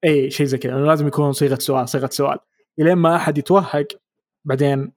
اي 0.04 0.30
شيء 0.32 0.46
زي 0.46 0.58
كذا. 0.58 0.74
انه 0.74 0.86
لازم 0.86 1.08
يكون 1.08 1.32
صيغة 1.32 1.56
سؤال 1.56 1.90
صيغة 1.90 2.10
سؤال. 2.12 2.38
الين 2.80 2.96
ما 2.96 3.16
أحد 3.16 3.38
يتوهق 3.38 3.88
بعدين 4.46 4.92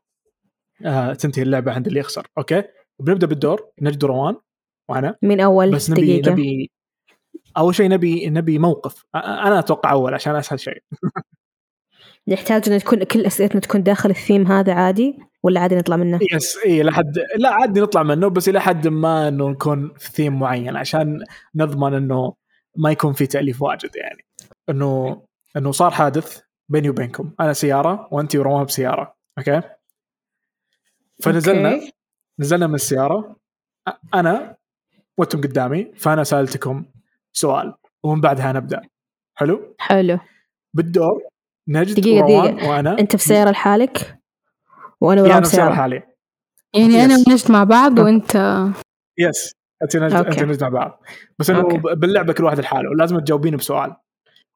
آه 0.85 1.13
تنتهي 1.13 1.43
اللعبة 1.43 1.73
عند 1.73 1.87
اللي 1.87 2.01
يخسر. 2.01 2.27
أوكي؟ 2.39 2.63
وبنبدأ 2.99 3.27
بالدور. 3.27 3.71
نجد 3.83 4.05
روان 4.05 4.37
وأنا. 4.89 5.17
من 5.23 5.41
أول 5.41 5.71
بس 5.71 5.91
نبي 5.91 6.21
دقيقة. 6.21 6.33
نبي 6.33 6.71
أول 7.57 7.75
شيء 7.75 7.89
نبي 7.89 8.31
نبي 8.31 8.59
موقف. 8.59 9.05
أنا 9.15 9.59
أتوقع 9.59 9.93
أول 9.93 10.15
عشان 10.15 10.37
أسهل 10.37 10.61
شيء. 10.61 10.83
نحتاج 12.29 12.71
أن 12.71 12.79
تكون 12.79 13.05
كل 13.05 13.27
أسئلتنا 13.27 13.61
تكون 13.61 13.83
داخل 13.83 14.11
الثيم 14.11 14.47
هذا 14.47 14.73
عادي؟ 14.75 15.19
ولا 15.43 15.61
عادي 15.61 15.77
نطلع 15.77 15.97
منه؟ 15.97 16.19
yes 16.33 16.59
اي 16.67 16.83
لحد 16.83 17.19
لا 17.37 17.51
عادي 17.51 17.81
نطلع 17.81 18.03
منه 18.03 18.29
بس 18.29 18.49
إلى 18.49 18.61
حد 18.61 18.89
ما 18.89 19.29
إنه 19.29 19.49
نكون 19.49 19.93
في 19.99 20.11
ثيم 20.11 20.39
معين 20.39 20.77
عشان 20.77 21.25
نضمن 21.55 21.95
إنه 21.95 22.35
ما 22.77 22.91
يكون 22.91 23.13
في 23.13 23.27
تأليف 23.27 23.63
واجد 23.63 23.97
يعني. 23.97 24.25
إنه 24.69 25.23
إنه 25.57 25.73
صار 25.73 25.91
حادث 25.91 26.41
بيني 26.69 26.91
وبينكم. 26.91 27.35
أنا 27.41 27.53
سيارة 27.53 28.09
وانت 28.11 28.37
وروان 28.37 28.65
بسيارة 28.65 29.17
أوكي؟ 29.39 29.63
فنزلنا 31.23 31.75
أوكي. 31.75 31.93
نزلنا 32.41 32.67
من 32.67 32.75
السيارة. 32.75 33.37
أنا 34.15 34.57
وأنتم 35.19 35.41
قدامي 35.41 35.93
فأنا 35.97 36.25
سألتكم 36.25 36.85
سؤال 37.33 37.75
ومن 38.03 38.21
بعدها 38.21 38.53
نبدأ. 38.53 38.83
حلو؟ 39.35 39.75
حلو. 39.79 40.19
بالدور 40.75 41.23
نجد 41.69 42.01
دقيقة 42.01 42.27
دقيقة. 42.27 42.69
وأنا 42.69 42.99
أنت 42.99 43.17
في 43.17 43.25
سيارة 43.25 43.51
لحالك؟ 43.51 44.21
وأنا 45.01 45.21
يعني 45.21 45.29
وراهم 45.29 45.37
أنا 45.37 45.49
في 45.49 45.57
سيارة 45.57 45.67
سيارة. 45.67 45.77
حالي 45.77 46.03
يعني 46.75 47.05
أنا. 47.05 47.15
ونجد 47.15 47.53
مع 47.53 47.65
بعض 47.65 47.99
وأنت 47.99 48.59
yes 49.19 49.53
أنت. 49.83 49.95
أنت 49.95 50.65
بعض. 50.65 51.03
بس 51.39 51.51
إنه 51.51 51.63
باللعبة 51.95 52.33
كل 52.33 52.45
واحد 52.45 52.61
لحاله 52.61 52.95
لازم 52.95 53.19
تجاوبين 53.19 53.57
بسؤال. 53.57 53.97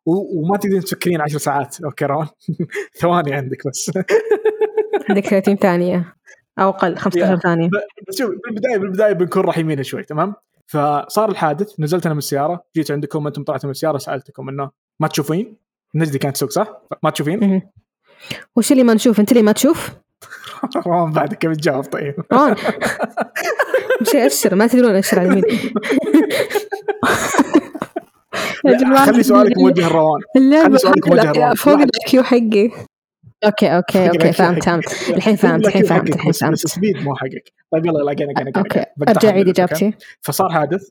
وما 0.06 0.56
تقدرين 0.56 0.80
تفكرين 0.80 1.20
10 1.20 1.38
ساعات. 1.38 1.76
okay 1.84 2.04
روان؟ 2.04 2.26
ثواني 3.00 3.34
عندك 3.34 3.66
بس. 3.66 3.90
عندك 5.10 5.26
30 5.26 5.56
ثانية. 5.56 6.14
أو 6.58 6.68
أقل 6.68 6.96
15 6.96 7.30
يا. 7.30 7.36
ثانية. 7.36 7.70
بس 8.08 8.18
شوف 8.18 8.30
بالبدايه 8.44 8.76
بالبداية 8.76 9.12
بنكون 9.12 9.42
رحيمين 9.42 9.82
شوي 9.82 10.02
تمام؟ 10.02 10.34
فصار 10.66 11.30
الحادث 11.30 11.80
نزلت 11.80 12.06
أنا 12.06 12.14
من 12.14 12.18
السيارة 12.18 12.64
جيت 12.76 12.90
عندكم 12.90 13.26
أنتم 13.26 13.44
طلعتوا 13.44 13.66
من 13.66 13.70
السيارة 13.70 13.98
سألتكم 13.98 14.48
إنه 14.48 14.70
ما 15.00 15.08
تشوفين؟ 15.08 15.56
نجدي 15.94 16.18
كانت 16.18 16.34
تسوق 16.36 16.50
صح؟ 16.50 16.82
ما 17.02 17.10
تشوفين؟ 17.10 17.62
وش 18.56 18.72
اللي 18.72 18.82
ما 18.84 18.94
نشوف؟ 18.94 19.20
أنت 19.20 19.32
اللي 19.32 19.42
ما 19.42 19.52
تشوف؟ 19.52 19.90
روان 20.86 21.12
بعدك 21.12 21.38
كيف 21.38 21.52
تجاوب 21.52 21.84
طيب؟ 21.84 22.14
مش 24.00 24.16
أشر 24.16 24.54
ما 24.54 24.66
تدرون 24.66 24.94
أشر 24.96 25.20
على 25.20 25.28
مين 25.28 25.42
يا 28.64 28.70
لا، 28.70 28.78
جماعة 28.78 29.06
خلي 29.06 29.22
سؤالك 29.22 29.58
موجه 29.58 29.88
لروان 29.88 30.20
اللعبة 30.36 30.68
خلي 30.68 30.78
سؤالك 30.78 31.08
موجه 31.08 31.22
لا، 31.22 31.32
لروان. 31.32 31.54
فوق. 31.54 31.78
الكيو 31.80 32.22
حقي. 32.22 32.70
أوكي 33.44 33.76
أوكي 33.76 34.08
أوكي 34.08 34.32
فهمت 34.32 34.64
فهمت. 34.64 34.84
الحين 35.10 35.36
فهمت 35.36 35.66
الحين 35.66 35.82
فهمت 35.84 36.08
الحين 36.14 36.30
بس, 36.30 36.36
بس 36.36 36.40
فهمت 36.44 36.58
سبيد 36.58 36.96
مو 36.96 37.14
حقك. 37.16 37.52
طيب 37.72 37.86
يلا 37.86 37.98
لا 37.98 38.12
قنا 38.12 38.32
قنا 38.40 38.50
قنا 38.50 38.58
أوكي 38.58 38.84
بقطع 38.96 39.10
أرجع 39.12 39.28
حقك، 39.28 39.34
عيد 39.34 39.46
أوكي؟ 39.48 39.62
إجابتي. 39.62 39.94
فصار 40.22 40.50
حادث. 40.52 40.88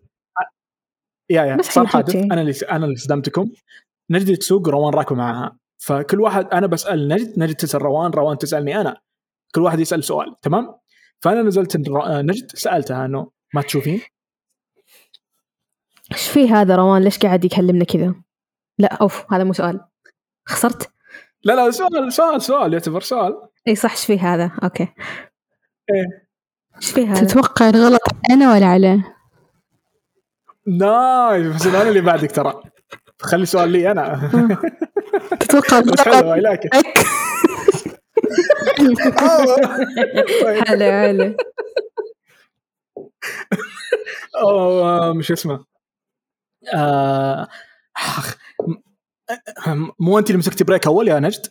يا 1.30 1.44
يا. 1.46 1.58
صار 1.62 1.88
حادث. 1.88 2.16
أنا 2.16 2.42
اللي 2.42 2.54
أنا 2.72 2.86
اللي 2.86 2.96
صدمتكم. 2.98 3.50
نجد 4.12 4.38
تسوق 4.38 4.70
روان 4.70 4.94
راكبه 4.94 5.16
معها. 5.16 5.58
فكل 5.84 6.22
واحد 6.22 6.48
أنا 6.54 6.68
بسأل 6.68 7.08
نجد 7.08 7.34
نجد 7.40 7.56
تسأل 7.56 7.82
روان 7.82 8.12
روان 8.12 8.38
تسألني 8.38 8.82
أنا. 8.82 8.98
كل 9.56 9.62
واحد 9.62 9.80
يسأل 9.80 10.04
سؤال 10.04 10.36
تمام؟ 10.42 10.76
فأنا 11.22 11.42
نزلت 11.42 11.78
نجد 11.78 12.52
سألتها 12.56 13.06
إنه 13.06 13.32
ما 13.54 13.62
تشوفين؟ 13.62 14.02
إيش 16.12 16.28
في 16.28 16.50
هذا 16.50 16.76
روان؟ 16.76 17.04
ليش 17.04 17.20
قاعد 17.20 17.46
يكلمنا 17.46 17.86
كذا؟ 17.86 18.16
لا 18.78 18.94
أوف 18.94 19.34
هذا 19.34 19.44
مو 19.44 19.54
سؤال. 19.54 19.80
خسرت؟ 20.46 20.92
لا 21.44 21.54
لا 21.54 21.72
سؤال 21.72 22.14
سؤال 22.14 22.42
سؤال 22.42 22.74
يعتبر 22.74 23.02
سؤال. 23.02 23.42
إي 23.68 23.76
صح 23.76 23.92
إيش 23.92 24.06
في 24.06 24.20
هذا؟ 24.20 24.52
okay. 24.64 24.88
إيه. 25.90 26.28
إيش 26.76 26.92
في 26.92 27.08
هذا؟ 27.08 27.28
تتوقع 27.28 27.70
الغلط 27.70 28.02
أنا 28.32 28.54
ولا 28.54 28.66
عليه؟ 28.66 29.18
nice 30.68 31.56
بس 31.56 31.66
أنا 31.66 31.90
اللي 31.90 32.02
بعدك 32.02 32.32
ترى. 32.32 32.62
خلي 33.20 33.46
سؤال 33.46 33.70
لي 33.70 33.92
أنا. 33.92 34.30
تتوقع 35.40 35.80
بس 35.80 36.08
الغلط 36.08 36.60
حلو 40.68 40.92
حلو. 40.92 41.36
أو 44.42 45.14
مش 45.14 45.32
اسمه. 45.32 45.66
آه، 46.74 47.48
مو 50.00 50.20
انت 50.20 50.28
اللي 50.28 50.38
مسكتي 50.40 50.64
brake 50.64 50.88
أول 50.88 51.08
يا 51.08 51.20
نجد؟ 51.20 51.48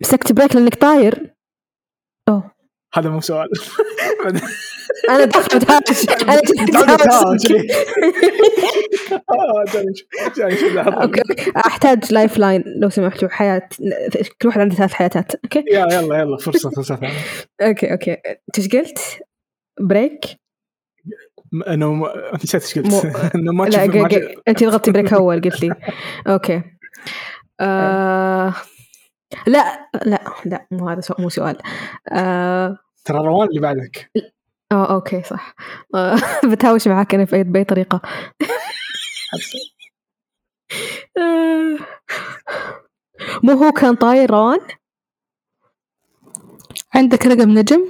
مسكت 0.00 0.32
brake 0.32 0.56
لأنك 0.56 0.74
طاير. 0.74 1.34
أوه. 2.28 2.50
هذا 2.94 3.10
مو 3.10 3.20
سؤال. 3.20 3.48
أنا 5.10 5.24
دخلت 5.24 5.70
أنا. 5.70 5.80
آه،. 9.30 9.64
أحتاج 11.66 12.12
lifeline 12.12 12.64
لو 12.66 12.88
سمحتوا 12.88 13.28
حياه 13.28 13.68
كل 14.42 14.48
واحد 14.48 14.60
عنده 14.60 14.74
ثلاث 14.74 14.92
حياتات. 14.92 15.34
okay. 15.34 15.64
يا 15.72 15.86
يلا 15.92 16.18
يلا 16.18 16.36
فرصة 16.36 16.70
فرصة 16.70 16.96
ثانية. 16.96 17.14
okay 17.60 17.92
okay. 17.92 18.12
انت 18.12 18.58
إيش 18.58 18.68
قلت؟ 18.68 18.98
brake؟ 19.80 20.24
م- 21.52 21.62
انه 21.62 21.92
م- 21.92 22.04
انت 22.04 22.44
نسيت 22.44 22.62
إيش 22.62 22.78
قلت. 22.78 23.16
انه 23.34 23.52
ما 23.52 23.68
ما 23.68 23.84
أنت 24.48 24.64
ضغطتي 24.64 24.90
brake 24.90 25.12
أول 25.12 25.40
قلت 25.40 25.62
لي. 25.62 25.74
okay. 26.26 26.62
آه... 27.60 28.54
لا 29.46 29.88
لا 30.06 30.20
لا 30.44 30.66
مو 30.70 30.88
هذا 30.88 31.00
سؤال 31.00 31.22
مو 31.22 31.28
سؤال. 31.28 31.56
آه... 32.12 32.78
ترى 33.04 33.18
روان 33.18 33.48
اللي 33.48 33.60
بعدك. 33.60 34.10
آه 34.72 34.94
okay 34.94 35.22
صح 35.22 35.54
آه... 35.94 36.16
بتهاوش 36.52 36.88
معاك 36.88 37.14
أنا 37.14 37.24
في 37.24 37.36
اي 37.36 37.44
بأي 37.44 37.64
طريقة. 37.64 38.00
مو 43.42 43.52
هو 43.52 43.72
كان 43.72 43.94
طاير 43.94 44.30
روان؟ 44.30 44.58
عندك 46.94 47.26
رقم 47.26 47.58
نجم 47.58 47.80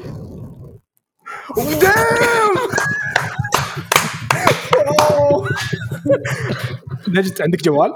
نجد 7.09 7.43
عندك 7.43 7.62
جوال؟ 7.62 7.93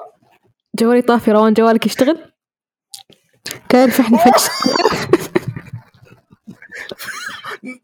جوالي 0.80 1.02
طافي 1.02 1.32
روان 1.32 1.54
جوالك 1.54 1.86
يشتغل؟ 1.86 2.32
تعرف 3.68 4.00
إحنا 4.00 4.18
فجأة 4.18 4.34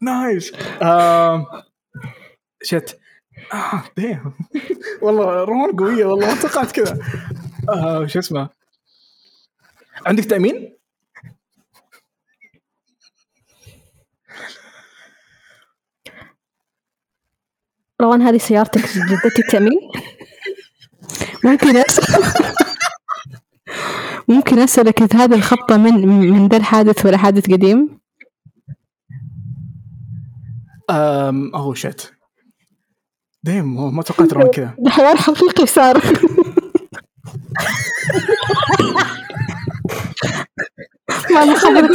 نايس 0.01 0.53
شت 2.63 2.99
آه 3.53 3.83
ديم 3.97 4.33
والله 5.01 5.43
روان 5.43 5.71
قوية 5.71 6.05
والله 6.05 6.27
ما 6.27 6.41
توقعت 6.41 6.71
كذا 6.71 6.99
آه 7.69 8.05
شو 8.05 8.19
اسمه 8.19 8.49
عندك 10.05 10.25
تأمين؟ 10.25 10.77
روان 18.01 18.21
هذه 18.21 18.37
سيارتك 18.37 18.81
جدتي 18.81 19.41
التأمين؟ 19.41 19.79
ممكن 21.43 21.83
ممكن 24.27 24.59
أسألك 24.59 25.01
إذا 25.01 25.23
هذه 25.23 25.35
الخبطة 25.35 25.77
من 25.77 26.07
من 26.07 26.47
ذا 26.47 26.57
الحادث 26.57 27.05
ولا 27.05 27.17
حادث 27.17 27.51
قديم؟ 27.51 27.99
آم 30.89 31.55
أوه 31.55 31.73
شت 31.73 32.13
ديم 33.43 33.95
ما 33.95 34.03
توقعت 34.03 34.33
روان 34.33 34.51
كذا 34.51 34.75
ده 34.79 34.89
حوار 34.89 35.15
حقيقي 35.15 35.65
صار. 35.65 36.01
ما 41.31 41.43
أنا 41.43 41.53
خبرت 41.55 41.91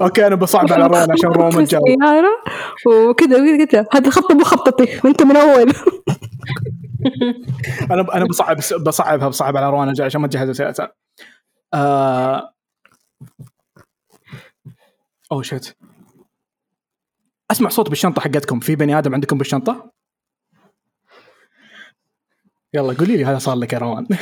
أوكي 0.00 0.26
أنا 0.26 0.34
بصعب 0.34 0.72
على 0.72 0.86
روان 0.86 1.12
عشان 1.12 1.30
روان 1.30 1.54
ما 1.54 1.64
تجاوب 1.64 1.88
السيارة 1.88 2.42
وكذا 2.86 3.36
قلت 3.36 3.74
له 3.74 3.86
هذه 3.92 4.06
الخطة 4.06 4.34
مو 4.34 4.44
خطتي. 4.44 5.00
وأنت 5.04 5.22
من 5.22 5.36
أول. 5.36 5.72
أنا 7.90 8.14
أنا 8.14 8.24
بصعب 8.24 8.56
بصعبها 8.80 9.28
بصعب 9.28 9.56
على 9.56 9.70
روان 9.70 10.02
عشان 10.02 10.20
ما 10.20 10.28
تجهز 10.28 10.60
اسئله 10.60 10.88
آه... 11.74 12.52
اوه 15.32 15.42
شت 15.42 15.76
أسمع 17.50 17.68
صوت 17.68 17.88
بالشنطة 17.88 18.20
حقتكم. 18.20 18.60
في 18.60 18.76
بني 18.76 18.98
آدم 18.98 19.14
عندكم 19.14 19.38
بالشنطة؟ 19.38 19.92
يلا 22.74 22.92
قولي 22.92 23.16
لي 23.16 23.24
هذا 23.24 23.38
صار 23.38 23.56
لك 23.56 23.72
يا 23.72 23.78
روان. 23.78 24.06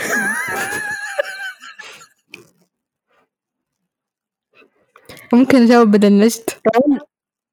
ممكن 5.33 5.63
أجاوب 5.63 5.91
بدل 5.91 6.19
نجد. 6.19 6.43
روان؟ 6.77 6.99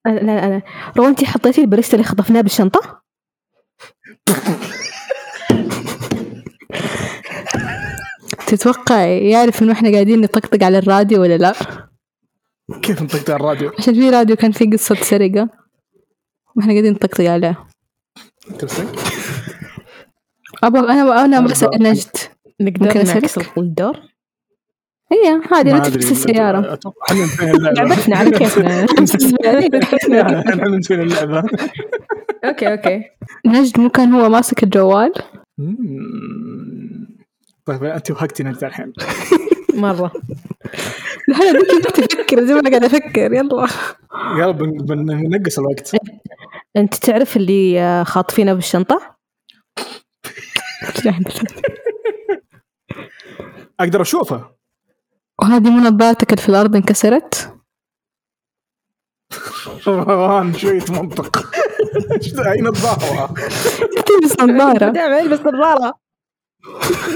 لا 0.06 0.12
لا 0.12 0.50
لا. 0.50 0.62
روان 0.98 1.10
انت 1.10 1.24
حطيتي 1.24 1.62
البريستا 1.62 1.94
اللي 1.98 2.08
خطفناه 2.08 2.42
بالشنطة؟ 2.42 3.02
تتوقع 8.48 9.06
يعرف 9.06 9.64
إنه 9.64 9.74
إحنا 9.74 9.92
قاعدين 9.92 10.22
نطقطق 10.22 10.64
على 10.64 10.78
الراديو 10.78 11.22
ولا 11.22 11.38
لا؟ 11.38 11.54
كيف 12.80 13.02
نطقت 13.02 13.30
على 13.30 13.40
الراديو؟ 13.40 13.72
عشان 13.80 13.94
في 13.94 14.10
راديو 14.10 14.36
كان 14.36 14.52
فيه 14.52 14.70
قصة 14.70 14.96
سرقة. 14.96 15.50
وإحنا 16.56 16.72
قاعدين 16.72 16.94
نطقطق 16.94 17.30
عليه. 17.30 17.66
أبغى 20.64 20.92
أنا 20.92 21.26
أنا 21.26 21.42
بسأل 21.42 21.84
نجد 21.84 22.08
نقدر؟ 22.62 23.04
نعكس 23.04 23.38
الدور؟ 23.58 24.00
هي 25.12 25.42
هذه 25.52 25.78
أدري. 25.78 25.92
نفس 25.92 26.12
السيارة. 26.12 26.80
إحنا 27.10 27.70
لعبتنا 27.70 28.18
على 28.20 28.32
كيفنا. 28.32 28.86
إحنا 30.50 30.78
نسينا 30.78 31.04
اللعبة. 31.04 31.44
okay 32.46 32.72
okay. 32.72 33.04
نجد 33.46 33.80
مو 33.80 33.90
كان 33.90 34.14
هو 34.14 34.30
ماسك 34.30 34.64
الجوال. 34.64 35.14
طيب 37.66 37.84
أنت 37.84 38.12
وهقتي 38.12 38.44
نجد 38.44 38.64
الحين. 38.64 38.94
مرة. 39.76 40.12
لا 41.28 41.36
لا 41.52 41.60
بدك 41.60 41.92
تفكر 41.96 42.46
زي 42.46 42.54
ما 42.54 42.60
أنا 42.60 42.70
قاعدة 42.70 42.88
أفكر. 42.88 43.34
يلا. 43.34 43.68
يلا 44.38 44.52
بن- 44.52 44.78
بننقص 44.86 45.60
الوقت. 45.60 45.92
أنت 46.78 46.96
تعرف 46.96 47.38
اللي 47.38 48.04
خاطفينه 48.06 48.54
بالشنطة؟ 48.54 49.16
أقدر 53.80 54.02
أشوفه. 54.02 54.50
وهذه 55.42 55.70
مو 55.70 55.90
نظارتك 55.90 56.32
اللي 56.34 56.42
في 56.42 56.50
الأرض 56.50 56.76
انكسرت؟ 56.76 57.54
روان 59.88 60.54
شوية 60.54 60.84
منطق؟ 60.90 61.52
أين 62.48 62.68
الظاهره 62.68 63.34
تلبس 64.06 64.40
نظارة. 64.40 64.90
دائما 64.92 65.18
يلبس 65.20 65.40
نظارة. 65.40 65.94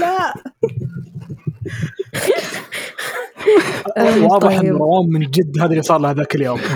لا. 0.00 0.34
واضح 4.22 4.52
ان 4.52 4.60
طيب. 4.60 4.76
روان 4.76 5.08
من 5.10 5.20
جد 5.30 5.58
هذا 5.60 5.70
اللي 5.70 5.82
صار 5.82 5.98
له 6.00 6.10
ذاك 6.10 6.34
اليوم 6.34 6.60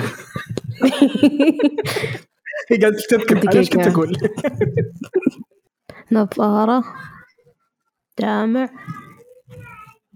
هي 2.71 2.77
تبكي 3.11 3.35
أنا 3.35 3.53
إيش 3.55 3.71
كنت 3.71 3.81
دقيقة. 3.81 3.93
أقول؟ 3.95 4.17
نظارة 6.13 6.85
جامع 8.21 8.69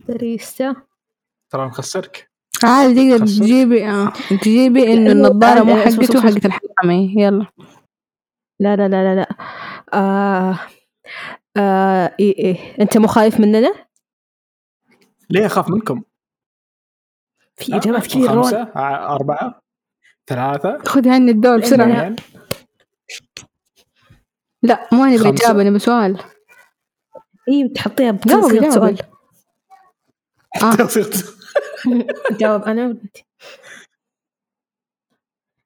بريستا 0.09 0.77
ترى 1.51 1.67
مخسرك 1.67 2.31
عادي 2.65 3.11
تقدر 3.11 3.25
خصوص. 3.27 3.39
تجيبي 3.39 3.89
آه. 3.91 4.13
تجيبي 4.43 4.93
إنه 4.93 5.13
النظارة 5.13 5.63
مو 5.63 5.77
حقته. 5.77 6.21
حقت 6.21 6.47
الحرامي 6.47 7.15
يلا 7.19 7.47
لا 8.61 8.77
لا 8.77 8.89
لا 8.89 8.89
لا 8.89 9.15
لا 9.15 9.29
آه 9.95 10.59
آه 11.57 12.15
إيه 12.21 12.39
إيه 12.39 12.77
أنت 12.81 12.99
مو 12.99 13.07
خايف 13.07 13.41
مننا؟ 13.41 13.75
ليه 15.31 15.47
أخاف 15.47 15.69
منكم؟ 15.71 16.03
في 17.57 17.77
إجابات 17.77 18.07
كثير 18.07 18.31
روان 18.31 18.43
خمسة 18.45 18.73
ع- 18.75 19.15
أربعة 19.15 19.61
ثلاثة. 20.27 20.79
خذي 20.85 21.11
عني 21.11 21.31
الدور 21.31 21.59
بسرعة. 21.61 21.87
اثنين 21.87 22.17
لا 24.63 24.89
مو 24.93 25.03
خمسة. 25.05 25.31
بإجابة 25.31 25.63
أنا 25.63 25.71
بسؤال. 25.71 26.19
إيه 27.49 27.69
بتحطيها 27.69 28.19
جاوبي 28.27 28.71
سؤال. 28.71 28.99
آه. 30.63 30.77
جاوب 32.41 32.63
أنت؟ 32.63 33.17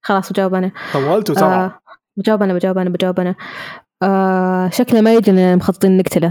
خلاص 0.02 0.32
بجاوب 0.32 0.54
أنا. 0.54 0.72
طولت 0.92 1.30
وسرعة 1.30 1.64
آه 1.66 1.80
بجاوب 2.16 2.42
أنا 2.42 2.54
بجاوب 2.54 2.78
أنا 2.78 2.90
بجاوب 2.90 3.20
أنا. 3.20 3.34
آه 4.02 4.70
شكله 4.70 5.00
ما 5.00 5.10
إننا 5.28 5.56
مخططين 5.56 5.96
نقتله. 5.96 6.28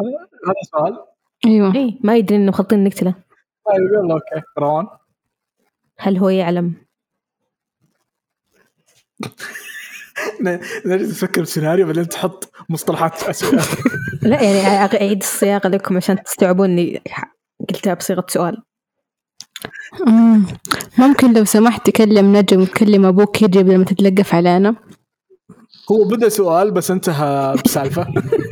هذا 0.00 0.54
سؤال. 0.70 1.13
أيوه. 1.46 1.74
إيه 1.74 1.98
ما 2.00 2.16
يدري 2.16 2.36
إننا 2.36 2.48
مخططين 2.50 2.84
نقتله 2.84 3.14
طيب 3.66 3.82
يلا 4.04 4.14
أوكي. 4.14 4.46
روان؟ 4.58 4.86
هل 5.98 6.16
هو 6.18 6.28
يعلم؟ 6.28 6.74
نجد 10.86 11.08
تفكر 11.10 11.42
بسيناريو 11.42 11.86
بعدين 11.86 12.08
تحط 12.08 12.52
مصطلحات 12.68 13.22
أسئلة. 13.22 13.62
لا 14.22 14.42
يعني 14.42 14.94
أعيد 14.96 15.18
الصياغة 15.22 15.68
لكم 15.68 15.96
عشان 15.96 16.22
تستوعبون 16.22 16.70
إني 16.70 17.02
ح- 17.08 17.34
قلتها 17.68 17.94
بصيغة 17.94 18.24
سؤال. 18.28 18.62
مم. 20.06 20.46
ممكن 20.98 21.32
لو 21.32 21.44
سمحت 21.44 21.86
تكلم 21.90 22.36
نجم 22.36 22.60
وتكلم 22.60 23.06
أبوك 23.06 23.42
يجي 23.42 23.62
بدل 23.62 23.78
ما 23.78 23.84
تتلقف 23.84 24.34
علينا. 24.34 24.76
هو 25.92 26.04
بدا 26.04 26.28
سؤال 26.28 26.70
بس 26.70 26.90
انتهى 26.90 27.54
بسالفة. 27.64 28.04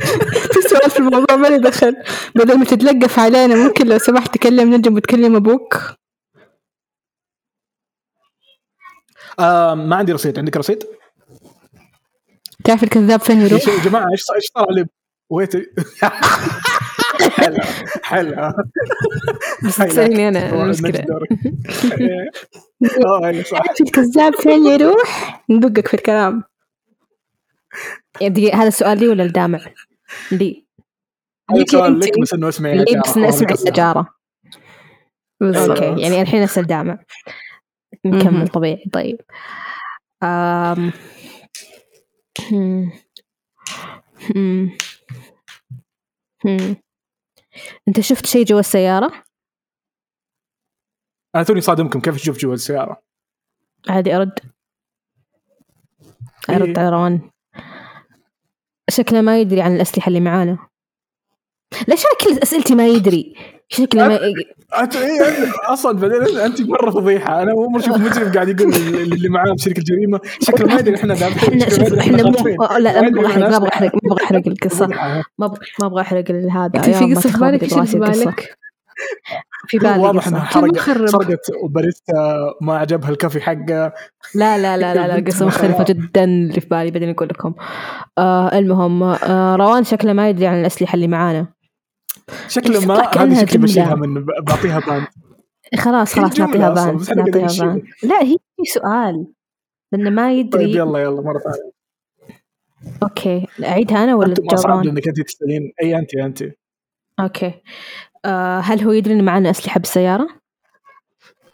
في 0.53 0.61
سؤال 0.69 0.89
في 0.91 0.99
الموضوع 0.99 1.35
ما 1.35 1.47
لي 1.47 1.57
دخل. 1.57 1.95
بدل 2.35 2.59
ما 2.59 2.65
تتلقف 2.65 3.19
علينا 3.19 3.55
ممكن 3.55 3.87
لو 3.87 3.97
سمحت 3.97 4.33
تكلم 4.37 4.73
نجم 4.75 4.95
وتكلم 4.95 5.35
أبوك؟ 5.35 5.77
آه 9.39 9.73
ما 9.75 9.95
عندي 9.95 10.11
رصيد. 10.11 10.39
عندك 10.39 10.57
رصيد؟ 10.57 10.83
تعرف 12.63 12.83
الكذاب 12.83 13.19
فين 13.19 13.41
يروح؟ 13.41 13.67
يا 13.67 13.83
جماعة 13.83 14.11
إيش 14.11 14.23
إيش 14.35 14.43
صار 14.55 14.65
علي؟ 14.69 14.85
ويت 15.29 15.53
حلو. 17.37 17.57
حلو. 18.03 18.53
بس 19.65 19.81
المشكلة 19.81 20.05
نجد 20.89 21.05
دورك. 21.05 21.29
آه 23.05 23.25
أيوة 23.27 23.43
صح. 23.43 23.61
الكذاب 23.81 24.35
فين 24.35 24.65
يروح؟ 24.65 25.43
ندقك 25.49 25.87
في 25.87 25.93
الكلام. 25.93 26.43
دقيقة، 28.21 28.57
هذا 28.57 28.67
السؤال 28.67 28.99
لي 28.99 29.07
ولا 29.07 29.23
الدامع؟ 29.23 29.59
لي. 30.31 30.65
سؤال. 31.67 31.99
لك 31.99 32.19
بس 32.21 32.33
إنه 32.33 32.49
اسمعي 32.49 32.77
لي 32.77 33.01
بس 33.05 33.17
نسمع 33.17 33.55
النجارة 33.59 34.15
بالضبط 35.39 35.81
أوكي 35.81 36.01
يعني 36.01 36.21
الحين 36.21 36.43
أسأل 36.43 36.67
دامع. 36.67 37.03
نكمل. 38.05 38.47
طبيعي. 38.47 38.83
طيب. 38.93 39.21
أم... 40.23 40.93
أنت 47.87 47.99
شفت 47.99 48.25
شيء 48.25 48.45
جوا 48.45 48.59
السيارة؟ 48.59 49.23
أنا 51.35 51.43
توني 51.43 51.61
صادمكم 51.61 51.99
كيف 51.99 52.15
تشوف 52.15 52.37
جوا 52.37 52.53
السيارة؟ 52.53 53.03
عادي 53.89 54.15
أرد. 54.15 54.39
أرد 56.49 56.67
إيه. 56.67 56.79
على 56.79 56.89
روان 56.89 57.29
شكله 58.95 59.21
ما 59.21 59.39
يدري 59.39 59.61
عن 59.61 59.75
الأسلحة 59.75 60.07
اللي 60.07 60.19
معانا 60.19 60.57
ليش 61.87 62.03
أنا 62.05 62.13
كل 62.35 62.39
أسئلتي 62.43 62.75
ما 62.75 62.87
يدري؟ 62.87 63.35
شكله 63.69 64.07
ما 64.07 64.19
أنت 64.79 64.95
إيه 64.95 65.51
أصلا 65.63 65.99
بعدين 65.99 66.37
أنت 66.37 66.61
مرة 66.61 66.91
فضيحة 66.91 67.41
أنا 67.41 67.51
أول 67.51 67.71
مرة 67.71 67.79
أشوف 67.79 67.97
مجرم 67.97 68.33
قاعد 68.33 68.59
يقول 68.59 68.73
اللي 68.73 69.29
معاه 69.29 69.53
بشركه 69.53 69.79
الجريمه 69.79 70.19
شكله 70.41 70.67
ما 70.67 70.79
يدري 70.79 70.95
إحنا 70.95 71.13
إحنا 71.13 71.27
إحنا 71.27 72.23
خاطفين. 72.23 72.57
لا 72.79 72.79
لا 72.79 73.01
ما 73.01 73.09
أبغى 73.09 73.27
احرق 73.27 73.49
ما 73.49 73.57
أبغى 73.57 73.69
احرق 73.69 73.91
ما 74.03 74.11
أبغى 74.11 74.23
احرق 74.23 74.67
فضيحة. 74.67 74.89
ما 75.39 75.55
أبغى 75.81 76.01
احرق 76.01 76.31
هذا 76.31 76.71
انت 76.75 76.89
في 76.89 77.15
قصة 77.15 77.29
في 77.29 77.37
بالك 77.37 77.63
إيش 77.63 77.89
في. 77.89 77.99
بالك؟ 77.99 78.57
في 79.67 79.77
بالي 79.77 79.99
واضح. 79.99 80.27
إنها 80.27 80.39
حرق؟ 80.39 80.77
سرقت 80.77 81.51
باريستا 81.69 82.13
ما 82.61 82.77
عجبها 82.77 83.09
الكافي 83.09 83.41
حقه. 83.41 83.93
لا 84.35 84.57
لا 84.57 84.77
لا 84.77 84.93
لا, 84.95 85.07
لا 85.07 85.17
مختلفة 85.45 85.45
مخربة. 85.45 85.83
جدا 85.93 86.23
اللي 86.23 86.61
في 86.61 86.67
بالي 86.67 86.91
بعدين 86.91 87.09
أقول 87.09 87.27
لكم. 87.27 87.53
آه 88.17 88.57
المهم 88.59 89.03
آه 89.03 89.55
روان 89.55 89.83
شكله 89.83 90.13
ما 90.13 90.29
يدري 90.29 90.47
عن 90.47 90.59
الأسلحة 90.61 90.95
اللي 90.95 91.07
معانا. 91.07 91.47
شكله 92.47 92.85
ما 92.85 92.95
هذه 92.95 93.33
شكلي 93.33 93.45
جملة. 93.45 93.63
بشيلها 93.63 93.95
من 93.95 94.25
بعطيها 94.25 94.79
باند 94.79 95.07
خلاص 95.83 96.13
خلاص 96.15 96.39
نعطيها 96.39 96.73
أصلاً، 96.73 96.85
بان 96.85 96.97
بس 96.97 97.09
إحنا 97.09 97.21
قاعدين 97.23 97.41
نعطيها 97.41 97.65
بان 97.65 97.75
نشيل. 97.75 98.09
لا 98.09 98.23
هي 98.23 98.37
في 98.57 98.63
سؤال. 98.73 99.27
لأنه 99.91 100.09
ما 100.09 100.27
طيب 100.27 100.37
يدري 100.45 100.71
يلا 100.75 100.99
يلا 100.99 101.21
مرة 101.21 101.39
ثانية. 101.39 101.71
أوكي 103.03 103.47
أعيدها 103.63 104.03
أنا 104.03 104.15
ولا 104.15 104.33
اصعب 104.33 104.59
جبران 104.59 104.85
لانك 104.85 105.07
انت 105.07 105.21
تسالين 105.21 105.73
أي 105.81 105.95
انت 105.99 106.15
انت 106.15 106.43
أوكي. 107.19 107.53
آه 108.25 108.59
هل 108.59 108.81
هو 108.81 108.91
يدري 108.91 109.13
إن 109.13 109.23
معنا 109.25 109.49
أسلحة 109.49 109.79
بالسيارة؟ 109.79 110.27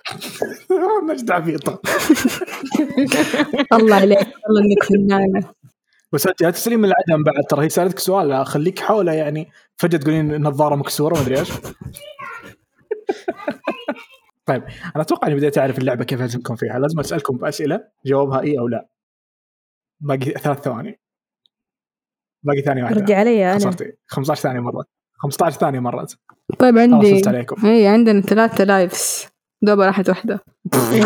نجد 1.10 1.32
عبيطه 1.32 1.82
الله 3.73 3.95
عليك 3.95 4.17
والله 4.19 4.62
إنك 4.62 4.84
فنانة 4.84 5.53
بس 6.12 6.27
أنت 6.27 6.41
لا 6.41 6.51
تسالين 6.51 6.79
من 6.79 6.86
العدم 6.86 7.23
بعد 7.23 7.43
ترى 7.49 7.65
هي 7.65 7.69
سألتك 7.69 7.99
سؤال 7.99 8.45
خليك 8.45 8.79
حوله 8.79 9.12
يعني. 9.13 9.49
فجأة 9.77 9.97
تقولين 9.97 10.34
النظارة 10.34 10.75
مكسورة 10.75 11.13
ما 11.15 11.21
أدري 11.21 11.39
إيش. 11.39 11.49
طيب 14.45 14.63
أنا 14.63 15.01
أتوقع 15.03 15.27
إني 15.27 15.36
بديت 15.36 15.58
أعرف 15.58 15.79
اللعبة 15.79 16.03
كيف 16.03 16.19
لازمكم 16.19 16.55
فيها. 16.55 16.79
لازم 16.79 16.99
أسألكم 16.99 17.38
باسئله 17.38 17.88
جوابها 18.05 18.41
إي 18.41 18.60
أو 18.60 18.67
لا. 18.67 18.88
باقي 19.99 20.32
ثلاث 20.32 20.60
ثواني. 20.60 20.99
باقي 22.43 22.62
ثانية 22.62 22.84
واحدة. 22.84 23.01
ردي 23.01 23.13
علي 23.13 23.51
أنا. 23.51 23.60
خسرتي. 23.60 23.93
15 24.08 24.41
ثانية 24.41 24.60
مرت 24.60 24.88
15 25.17 25.60
ثانية 25.60 25.79
مرت 25.79 26.17
طيب 26.59 26.77
عندي 26.77 27.21
عليكم. 27.27 27.65
اي 27.67 27.88
عندنا 27.88 28.21
ثلاثة 28.21 28.63
lives 28.63 29.28
دوبها 29.62 29.85
راحت 29.88 30.09
واحدة. 30.09 30.39
إيه،. 30.91 31.03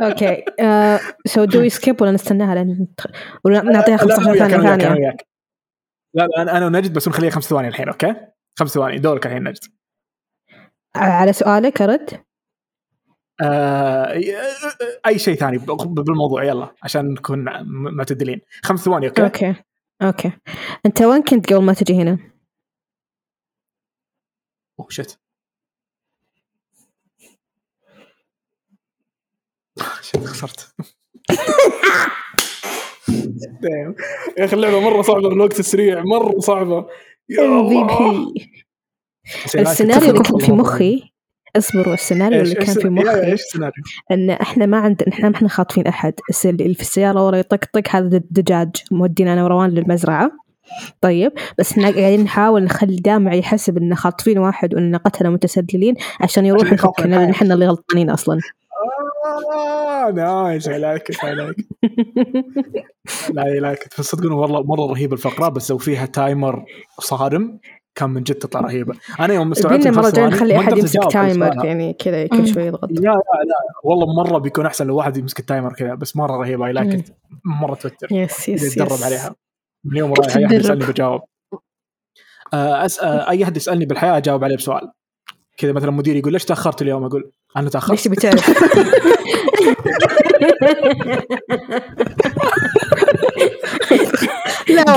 okay. 0.00 0.44
so 1.26 1.44
do 1.44 1.68
skip 1.68 2.02
ولا 2.02 2.10
نستناها؟ 2.12 2.64
ندخل- 2.64 3.12
ولا 3.44 3.62
نعطيها 3.62 3.96
15 3.96 4.30
وياك، 4.30 4.50
ثانية. 4.50 5.16
لا 6.14 6.26
لا 6.26 6.42
أنا 6.42 6.56
أنا 6.56 6.66
ونجد 6.66 6.92
بس 6.92 7.06
بنخليها 7.08 7.30
خمس 7.30 7.44
ثواني 7.44 7.68
الحين 7.68 7.88
okay؟ 7.88 8.14
خمس 8.58 8.70
ثواني. 8.74 8.98
دورك 8.98 9.26
الحين 9.26 9.42
نجد. 9.48 9.64
على 10.96 11.32
سؤالك 11.32 11.82
أرد؟ 11.82 12.10
آه 13.42 14.20
أي 15.06 15.18
شيء 15.18 15.34
ثاني 15.34 15.58
ب- 15.58 15.64
بالموضوع 15.94 16.44
يلا 16.44 16.74
عشان 16.82 17.10
نكون 17.12 17.44
معتدلين. 17.96 18.40
خمس 18.64 18.80
ثواني 18.84 19.08
okay؟ 19.08 19.22
okay. 19.22 19.54
okay. 20.02 20.32
أنت 20.86 21.02
وين 21.02 21.22
كنت 21.22 21.52
قبل 21.52 21.62
ما 21.64 21.72
تجي 21.72 21.94
هنا؟ 21.94 22.18
اوه 24.82 24.90
شت 24.90 25.18
شت 30.02 30.24
خسرت. 30.24 30.60
دايم. 33.62 33.94
يا 34.38 34.44
أخي 34.44 34.56
اللعبة 34.56 34.80
مرة 34.80 35.02
صعبة 35.02 35.28
بالوقت 35.28 35.60
السريع 35.60 36.02
مرة 36.04 36.38
صعبة. 36.40 36.86
يا 37.28 37.42
الله. 37.44 38.34
السيناريو 39.54 40.10
اللي 40.10 40.22
كان 40.22 40.38
في 40.38 40.52
مخي. 40.52 41.12
اصبروا 41.56 41.94
السيناريو 41.94 42.40
اللي 42.42 42.54
كان 42.54 42.74
في 42.74 42.88
مخي؟ 42.88 43.24
إيش 43.24 43.40
السيناريو؟ 43.40 43.84
إن 44.10 44.30
إحنا 44.30 44.66
ما 44.66 44.76
عندنا 44.78 45.08
إحنا 45.14 45.28
ما 45.28 45.36
إحنا 45.36 45.48
خاطفين 45.48 45.86
أحد. 45.86 46.14
اللي 46.44 46.74
في 46.74 46.80
السيارة 46.80 47.26
ورا 47.26 47.36
يطقطق 47.36 47.88
هذا 47.88 48.08
د- 48.18 48.26
دجاج 48.30 48.70
مودينا 48.90 49.32
أنا 49.32 49.44
وروان 49.44 49.70
للمزرعة. 49.70 50.30
طيب 51.00 51.32
بس 51.58 51.72
إحنا 51.72 51.84
قاعدين 51.84 52.24
نحاول 52.24 52.64
نخلي 52.64 52.96
دامع 52.96 53.34
يحسب 53.34 53.78
إن 53.78 53.94
خاطفين 53.94 54.38
واحد 54.38 54.74
وإن 54.74 54.96
قتله 54.96 55.30
متسللين 55.30 55.94
عشان 56.20 56.46
يروح 56.46 56.72
من 56.72 57.10
لأن 57.10 57.30
إحنا 57.30 57.54
اللي 57.54 57.66
غلطانين 57.66 58.10
أصلا. 58.10 58.38
آه 59.54 60.10
nice 60.10 60.68
عليك 60.68 61.24
عليك 61.24 61.66
لا 63.32 63.42
عليك 63.42 63.82
تصدقون 63.82 64.32
والله 64.32 64.62
مرة 64.62 64.86
رهيبة 64.86 65.12
الفقرة 65.12 65.48
بس 65.48 65.70
لو 65.70 65.78
فيها 65.78 66.06
timer 66.06 66.64
صارم 66.98 67.58
كان 67.94 68.10
من 68.10 68.22
جد 68.22 68.34
تطلع 68.34 68.60
رهيبة. 68.60 68.94
أنا 69.20 69.34
يوم 69.34 69.52
استوعبت 69.52 69.82
جاية 69.82 69.92
ثواني 69.92 70.34
نخلي 70.34 70.58
أحد 70.58 70.78
يمسك 70.78 71.00
timer. 71.12 71.64
يعني 71.64 71.92
كذا. 71.92 72.26
كل 72.26 72.46
شوي 72.46 72.62
يضغط. 72.62 72.92
لا 72.92 73.00
لا 73.00 73.10
لا. 73.10 73.54
والله 73.84 74.06
مرة 74.22 74.38
بيكون 74.38 74.66
أحسن 74.66 74.86
لو 74.86 74.96
واحد 74.96 75.16
يمسك 75.16 75.38
ال 75.38 75.44
timer 75.44 75.72
كذا 75.72 75.94
بس 75.94 76.16
مرة 76.16 76.36
رهيبة 76.36 76.66
اي 76.66 76.72
like 76.72 77.04
مرة 77.44 77.74
توتر 77.74 78.08
yes 78.10 78.48
yes 78.48 78.76
يتدرب. 78.76 79.02
عليها. 79.02 79.34
من 79.84 79.92
اليوم 79.92 80.12
رايح 80.12 80.36
أي 80.36 80.46
أحد 80.46 80.52
يسألني 80.52 80.86
بجاوب 80.86 81.20
آه، 82.54 82.84
أس... 82.84 83.00
آه، 83.00 83.30
أي 83.30 83.44
أحد 83.44 83.56
يسألني 83.56 83.86
بالحياة 83.86 84.16
أجاوب 84.16 84.44
عليه 84.44 84.56
بسؤال. 84.56 84.92
كذا 85.56 85.72
مثلا 85.72 85.90
مديري 85.90 86.18
يقول 86.18 86.32
ليش 86.32 86.44
تأخرت 86.44 86.82
اليوم؟ 86.82 87.04
أقول 87.04 87.32
أنا 87.56 87.62
ليش 87.64 87.72
تاخرت 87.72 88.00
تبي 88.00 88.16
تعرف؟ 88.16 88.62
لا 94.68 94.90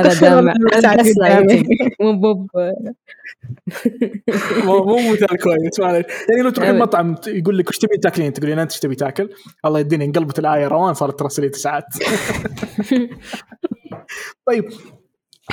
هذا 0.00 0.36
والله 0.36 0.52
Gaslighting. 0.52 1.66
مو 2.00 2.12
مو 2.12 2.46
مو 4.64 4.84
مو 4.84 5.12
مثال 5.12 5.38
كويس 5.42 5.80
معلش 5.80 6.06
يعني 6.28 6.42
لو 6.42 6.50
تروح. 6.50 6.68
المطعم 6.68 7.14
يقول 7.26 7.58
لك 7.58 7.68
وش 7.68 7.78
تبي 7.78 7.96
تاكلين؟ 7.96 8.32
تقولين 8.32 8.58
أنت 8.58 8.72
إيش 8.72 8.80
تبي 8.80 8.94
تاكل؟ 8.94 9.30
الله 9.64 9.80
يديني 9.80 10.04
انقلبت 10.04 10.38
الآية 10.38 10.68
روان 10.68 10.94
صارت 10.94 11.18
ترسلي 11.18 11.52
ساعات 11.52 11.84
طيب 14.46 14.72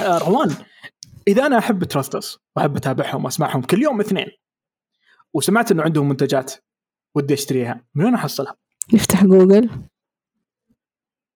آه، 0.01 0.17
روان 0.17 0.55
إذا 1.27 1.45
أنا 1.45 1.57
أحب 1.57 1.83
تراستس 1.83 2.37
وأحب 2.55 2.75
أتابعهم 2.77 3.25
وأسمعهم 3.25 3.61
كل 3.61 3.81
يوم 3.81 3.99
اثنين 3.99 4.27
وسمعت 5.33 5.71
إنه 5.71 5.83
عندهم 5.83 6.09
منتجات 6.09 6.53
ودي 7.15 7.33
أشتريها 7.33 7.85
من 7.95 8.05
وين 8.05 8.13
أحصلها؟ 8.13 8.55
يفتح 8.93 9.23
جوجل. 9.23 9.69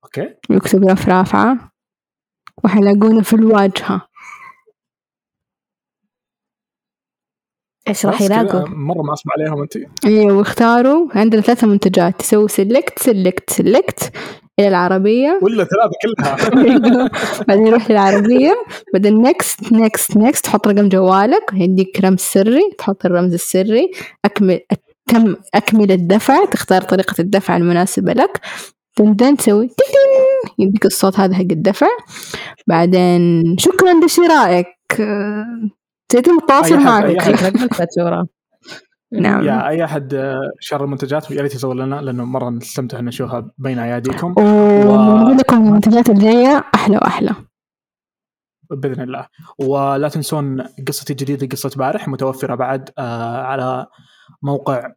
أوكي. 0.04 0.36
ويكتب 0.50 0.84
رف 0.84 1.10
رافعة. 1.10 1.72
وحيلاقونا 2.64 3.22
في 3.22 3.34
الواجهة. 3.34 4.07
إيش 7.88 8.06
راح 8.06 8.22
يلاقوا؟ 8.22 8.68
مرة 8.70 9.02
معصب 9.02 9.30
عليهم 9.38 9.62
أنت. 9.62 9.78
أيوه 10.06 10.38
واختاروا 10.38 11.08
عندنا 11.12 11.42
ثلاثة 11.42 11.68
منتجات. 11.68 12.20
تسوي 12.20 12.48
select 12.48 13.00
select 13.00 13.50
select 13.50 14.12
إلى 14.60 14.68
العربية. 14.68 15.40
ولا 15.44 15.64
ثلاثة 15.64 15.92
كلها. 16.04 17.10
بعدين 17.48 17.68
يروح 17.68 17.92
للعربية. 17.92 18.54
بعدين 18.94 19.22
next 19.22 19.74
next 19.74 20.18
next 20.18 20.46
تحط 20.46 20.68
رقم 20.68 20.90
جوالك. 20.90 21.52
يديك 21.54 22.02
رمز 22.04 22.20
سري 22.20 22.72
تحط 22.78 23.06
الرمز 23.06 23.34
السري. 23.34 23.92
أكمل 24.26 24.60
تم 25.08 25.36
أكمل 25.54 25.92
الدفع. 25.92 26.46
تختار 26.46 26.82
طريقة 26.82 27.16
الدفع 27.22 27.58
المناسبة 27.58 28.14
لك. 28.14 28.42
بعدين 29.00 29.38
تسوي 29.38 29.70
يديك 30.60 30.86
الصوت 30.86 31.20
هذا 31.20 31.36
حق 31.36 31.42
الدفع. 31.42 31.88
بعدين 32.68 33.56
شكرا 33.58 34.06
لشرائك 34.06 34.68
سيتم 36.12 36.38
التواصل 36.38 36.80
معك. 36.80 37.04
أي 37.04 37.20
أحد. 37.20 37.32
رقمك؟ 37.34 37.74
فاتورة 37.74 38.28
نعم. 39.12 39.44
يا 39.46 39.68
أي 39.70 39.84
أحد 39.84 40.14
آه، 40.14 40.40
شرى 40.60 40.84
المنتجات 40.84 41.32
يا 41.32 41.42
ريت 41.42 41.56
يسوي 41.56 41.76
لنا 41.76 42.02
لأنه 42.02 42.26
مرة 42.26 42.50
نستمتع 42.50 43.00
ان 43.00 43.06
نشوفها 43.06 43.52
بين 43.58 43.80
أياديكم. 43.80 44.34
ونقول 44.38 45.38
لكم 45.38 45.58
المنتجات 45.68 46.10
الجاية 46.10 46.64
أحلى 46.76 46.98
وأحلى. 46.98 47.36
بإذن 48.72 49.02
الله. 49.02 49.28
ولا 49.60 50.10
تنسون 50.10 50.62
قصتي 50.88 51.14
الجديدة 51.14 51.48
قصة 51.48 51.72
بارح 51.78 52.08
متوفرة 52.08 52.56
بعد 52.56 52.90
آه 52.98 53.42
على 53.42 53.88
موقع 54.42 54.92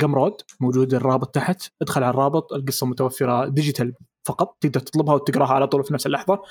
Gumroad 0.00 0.34
موجود 0.60 0.94
الرابط 0.94 1.34
تحت. 1.34 1.62
ادخل 1.82 2.02
على 2.02 2.10
الرابط 2.10 2.52
القصة 2.52 2.86
متوفرة 2.86 3.48
digital 3.48 3.92
فقط 4.24 4.56
تقدر 4.60 4.80
تطلبها 4.80 5.14
وتقراها 5.14 5.52
على 5.52 5.66
طول 5.66 5.84
في 5.84 5.94
نفس 5.94 6.06
اللحظة. 6.06 6.42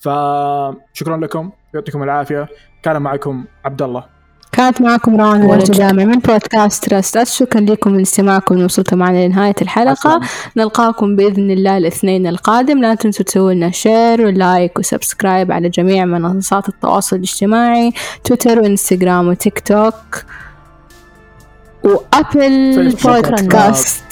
فشكرا 0.00 1.16
لكم 1.16 1.50
يعطيكم 1.74 2.02
العافية. 2.02 2.48
كان 2.82 3.02
معكم 3.02 3.44
عبد 3.64 3.82
الله 3.82 4.04
كانت 4.52 4.80
معكم 4.80 5.20
روان 5.20 5.50
الجامع 5.52 6.04
من 6.04 6.18
بودكاست 6.18 6.84
Trust 6.84 7.14
Us 7.14 7.26
شكرا 7.26 7.60
لكم 7.60 7.96
لاستماعكم 7.96 8.64
وصلتوا 8.64 8.98
معنا 8.98 9.26
لنهاية 9.26 9.54
الحلقة. 9.62 10.20
نلقاكم 10.56 11.16
بإذن 11.16 11.50
الله 11.50 11.76
الاثنين 11.76 12.26
القادم. 12.26 12.80
لا 12.80 12.94
تنسوا 12.94 13.24
تسووا 13.24 13.52
لنا 13.52 13.70
share 13.70 14.26
و 14.26 14.36
like 14.36 14.78
و 14.78 14.85
subscribe 14.85 15.52
على 15.52 15.68
جميع 15.68 16.04
منصات 16.04 16.68
التواصل 16.68 17.16
الاجتماعي. 17.16 17.92
تويتر 18.24 18.58
وإنستغرام 18.58 19.28
وتيك 19.28 19.60
توك 19.60 20.24
و 21.84 22.00
Apple. 22.00 22.96
Podcast. 23.04 24.04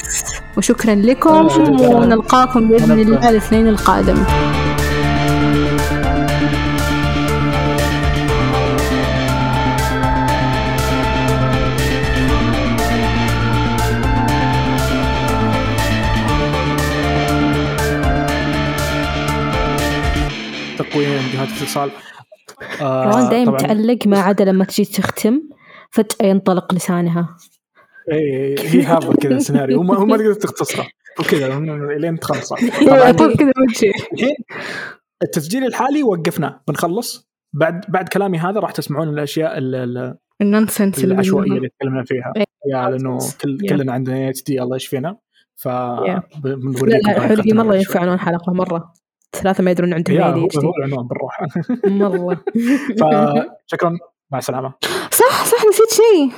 وشكرا 0.56 0.94
لكم. 0.94 1.48
ونلقاكم 1.80 2.68
بإذن 2.68 3.00
الله 3.00 3.28
الاثنين 3.28 3.68
القادم. 3.68 4.24
تقويم 20.98 21.22
جهات 21.32 21.48
الاتصال 21.48 21.90
آه، 22.80 23.04
روان 23.04 23.28
دايم 23.28 23.56
تعلق 23.56 24.06
ما 24.06 24.18
عدا 24.20 24.44
لما 24.44 24.64
تجي 24.64 24.84
تختم 24.84 25.40
فجأة 25.90 26.26
ينطلق 26.26 26.74
لسانها. 26.74 27.36
اي 28.12 28.54
هي 28.58 28.82
هذا 28.82 29.12
كذا 29.12 29.36
السيناريو 29.36 29.80
وما 29.80 30.04
ما 30.04 30.16
تقدر 30.16 30.34
تختصره. 30.44 30.86
وكذا 31.20 31.58
لين 31.98 32.18
تخلص. 32.18 32.52
طول 33.18 33.34
كذا 33.36 33.52
الحين 34.12 34.34
التسجيل 35.22 35.64
الحالي 35.64 36.02
وقفنا. 36.02 36.60
بنخلص. 36.68 37.28
بعد 37.52 37.84
بعد 37.88 38.08
كلامي 38.08 38.38
هذا 38.38 38.60
راح 38.60 38.70
تسمعون 38.70 39.08
الأشياء 39.08 39.58
ال- 39.58 39.74
ال- 39.74 40.14
النونسنس 40.40 41.04
العشوائية. 41.04 41.52
اللي 41.52 41.68
تكلمنا 41.68 42.04
فيها. 42.04 42.32
إيه. 42.36 42.44
يا 42.72 42.90
لأنه 42.90 43.18
كل. 43.40 43.58
كلنا 43.68 43.92
عندنا 43.92 44.28
اتش 44.28 44.42
دي 44.42 44.62
الله 44.62 44.76
يشفينا. 44.76 45.16
ف 45.56 45.68
لا 45.68 46.22
بنوريكم 46.44 47.10
لا 47.10 47.20
حلقي 47.20 47.28
طريقتنا 47.36 47.62
مرة 47.62 47.70
شوي. 47.70 47.78
ينفع 47.78 48.04
ثلاثة 49.36 49.64
ما 49.64 49.70
يدرون 49.70 49.94
عندهم 49.94 50.22
اي 50.22 50.32
دي 50.32 50.40
هو 50.58 50.72
العنوان 50.78 51.06
بالروح. 51.06 51.40
مرة 51.86 52.40
فشكرا 53.66 53.98
مع 54.30 54.38
السلامة. 54.38 54.72
صح 55.10 55.44
صح 55.44 55.64
نسيت 55.68 55.90
شيء. 55.92 56.30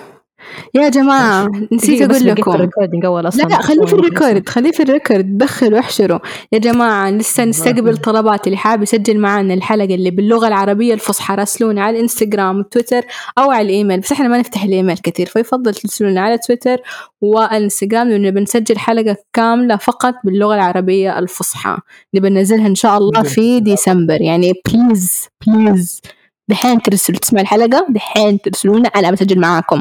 يا 0.74 0.88
جماعة 0.88 1.51
نسيت 1.72 2.11
أقول 2.11 2.26
لكم. 2.26 2.53
ال 2.53 2.58
recording 2.58 3.05
أول 3.05 3.22
لا 3.22 3.28
أصلا 3.28 3.43
لا 3.43 3.62
خليه 3.62 3.86
في 3.86 3.93
ال 3.92 4.01
record 4.01 4.48
خليه 4.49 4.72
في 4.72 4.82
ال 4.82 4.89
record. 4.89 5.38
دخل 5.38 5.74
واحشره. 5.74 6.20
يا 6.53 6.59
جماعة 6.59 7.11
لسه 7.11 7.45
نستقبل 7.45 7.97
طلبات 7.97 8.47
اللي 8.47 8.57
حابب 8.57 8.82
يسجل 8.82 9.18
معنا 9.18 9.55
الحلقة 9.55 9.95
اللي 9.95 10.11
باللغة 10.11 10.49
العربية 10.49 10.95
الفصحى. 10.95 11.34
راسلونا 11.34 11.82
على 11.82 11.97
الإنستغرام 11.97 12.57
والتويتر 12.57 13.03
أو 13.38 13.51
على 13.51 13.62
الإيميل. 13.62 14.01
بس 14.01 14.12
إحنا 14.12 14.28
ما 14.28 14.38
نفتح 14.38 14.64
الإيميل 14.64 14.99
كثير 14.99 15.26
فيفضل 15.26 15.74
ترسلونا 15.74 16.20
على 16.20 16.38
تويتر 16.38 16.76
والإنستغرام 17.20 18.09
لأنه 18.09 18.30
بنسجل 18.30 18.78
حلقة 18.78 19.16
كاملة 19.32 19.76
فقط 19.76 20.14
باللغة 20.24 20.55
العربية 20.55 21.18
الفصحى. 21.18 21.78
اللي 22.14 22.28
بننزلها 22.28 22.66
إن 22.66 22.74
شاء 22.74 22.99
الله 22.99 23.22
في 23.22 23.61
ديسمبر. 23.61 24.20
يعني 24.20 24.53
please 24.66 25.28
please 25.46 26.01
دحين 26.49 26.82
ترسلوا 26.82 27.18
تسمع 27.18 27.41
الحلقة 27.41 27.86
دحين 27.88 28.41
ترسلونا. 28.41 28.88
أنا 28.88 29.11
بسجل 29.11 29.41
معاكم. 29.41 29.80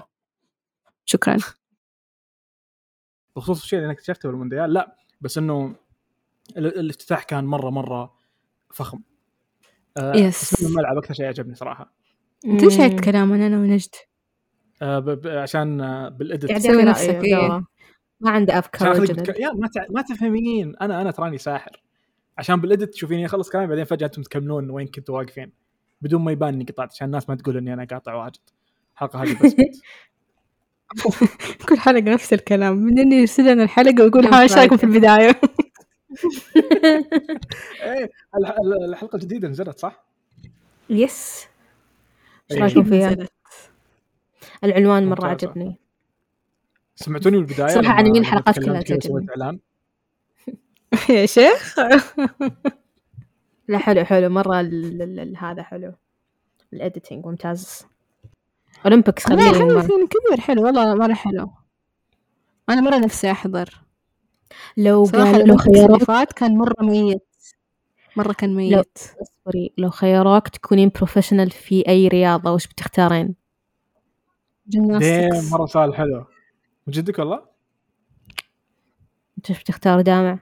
شكرا. 1.10 1.38
بخصوص 3.36 3.62
الشيء 3.62 3.80
اللي 3.80 3.86
أنا 3.86 3.94
اكتشفته 3.94 4.30
بالمونديال 4.30 4.74
لا 4.74 4.96
بس 5.22 5.38
إنه 5.38 5.76
ال- 6.58 6.80
الافتتاح 6.80 7.24
كان 7.24 7.46
مرة 7.46 7.70
مرة 7.70 8.14
فخم. 8.74 9.00
آه. 9.98 10.30
تصميم 10.30 10.72
الملعب 10.72 10.98
أكثر 10.98 11.14
شيء 11.14 11.26
عجبني 11.26 11.56
صراحة. 11.56 11.94
أنت 12.46 12.64
إيش 12.64 13.02
كلامنا 13.02 13.48
أنا 13.48 13.58
ونجد 13.58 13.96
آه 14.82 15.00
ب... 15.00 15.10
ب... 15.10 15.28
عشان 15.28 15.82
آه 15.82 16.10
بالإدت. 16.10 16.50
قاعد 16.50 16.62
سوي 16.62 16.72
يعطي 16.72 16.86
نفسك، 16.90 17.24
إيه. 17.24 17.64
ما 18.22 18.32
عنده 18.32 18.54
عشان 18.54 18.64
أفكار 18.64 18.92
أخليك 18.92 19.10
وجدد 19.10 19.24
تك... 19.24 19.40
يا 19.40 19.52
ما, 19.54 19.68
ت... 19.68 19.92
ما 19.92 20.02
تفهمين. 20.02 20.76
أنا 20.78 21.02
أنا 21.02 21.12
تراني 21.12 21.38
ساحر. 21.38 21.84
عشان 22.38 22.62
بالإدت 22.62 22.94
تشوفيني 22.94 23.26
أخلص 23.26 23.50
كلامي 23.50 23.68
بعدين 23.68 23.84
فجأة 23.86 24.08
أنتم 24.08 24.22
تكملون 24.22 24.70
وين 24.70 24.88
كنتوا 24.88 25.18
واقفين. 25.18 25.52
بدون 26.02 26.22
ما 26.22 26.32
يبان 26.32 26.54
اني 26.54 26.64
قطعت 26.64 26.92
عشان 26.92 27.06
الناس 27.06 27.30
ما 27.30 27.36
تقول 27.36 27.58
إني 27.58 27.74
أنا 27.74 27.86
قاطع 27.86 28.14
واجد. 28.14 28.38
الحلقة 28.94 29.24
هذه 29.24 29.38
بس. 29.44 29.56
كل 31.70 31.80
حلقة 31.80 32.02
نفس 32.02 32.34
الكلام. 32.34 32.78
من 32.78 33.00
إني 33.00 33.16
يرسل 33.16 33.54
لنا 33.54 33.64
الحلقة 33.64 34.04
ويقول 34.04 34.26
ها 34.26 34.42
إيش 34.42 34.54
رأيكم 34.54 34.78
في 34.78 34.84
البداية؟ 34.84 35.30
إيه 37.84 38.10
الح- 38.38 38.56
ال- 38.64 38.84
الحلقة 38.90 39.16
الجديدة 39.16 39.48
نزلت 39.48 39.80
صح؟ 39.80 40.04
يس 40.90 41.46
إيش 42.52 42.58
إيه. 42.58 42.64
رأيكم 42.64 42.84
فيها؟ 42.84 43.18
العنوان 44.64 45.06
مرة. 45.06 45.26
عجبني. 45.28 45.76
سمعتوني 46.96 47.38
بالبداية 47.38 47.68
صراحة 47.68 47.82
لما- 47.82 47.92
عناوين 47.94 48.22
الحلقات 48.22 48.60
كلها 48.60 48.82
تعجبني. 48.82 49.28
إعلان. 49.30 49.60
يا 51.10 51.26
شيخ. 51.26 51.76
لا 53.68 53.78
حلو 53.78 54.04
حلو. 54.06 54.30
مرة 54.30 54.60
ال- 54.60 55.02
ال- 55.02 55.20
ال- 55.20 55.38
هذا 55.38 55.64
حلو. 55.64 55.94
ال 56.74 56.80
editing 56.80 57.26
ممتاز. 57.26 57.86
Olympics 58.86 59.30
لا 59.30 59.36
خليه 59.36 59.60
حلو. 59.60 59.82
فيلم 59.82 60.08
كبير 60.08 60.40
حلو 60.42 60.66
والله 60.66 60.96
مرة 60.96 61.14
حلو 61.14 61.52
أنا 62.70 62.82
مرة 62.82 62.98
نفسي 62.98 63.32
أحضر 63.32 63.82
لو 64.78 65.06
صراحة 65.06 65.32
قال 65.32 65.48
لو 65.48 65.58
خيروك 65.58 66.04
فات 66.04 66.34
كان 66.34 66.58
مرة 66.58 66.84
ميت 66.84 67.28
مرة 68.16 68.34
كان 68.34 68.56
ميت 68.56 68.98
اصبري 69.22 69.74
لو 69.78 69.90
خيروك 69.90 70.48
تكونين 70.48 70.92
professional 70.96 71.52
في 71.52 71.88
أي 71.88 72.08
رياضة 72.08 72.54
وش 72.54 72.68
بتختارين؟ 72.68 73.36
ديم 74.66 75.00
gymnastics 75.00 75.52
مرة 75.52 75.66
سؤال 75.66 75.96
حلو 75.96 76.26
من 76.88 76.94
جدك 76.94 77.20
والله؟ 77.20 77.42
أنت 79.38 79.52
وش 79.52 79.60
بتختار 79.60 80.02
دامع؟ 80.02 80.40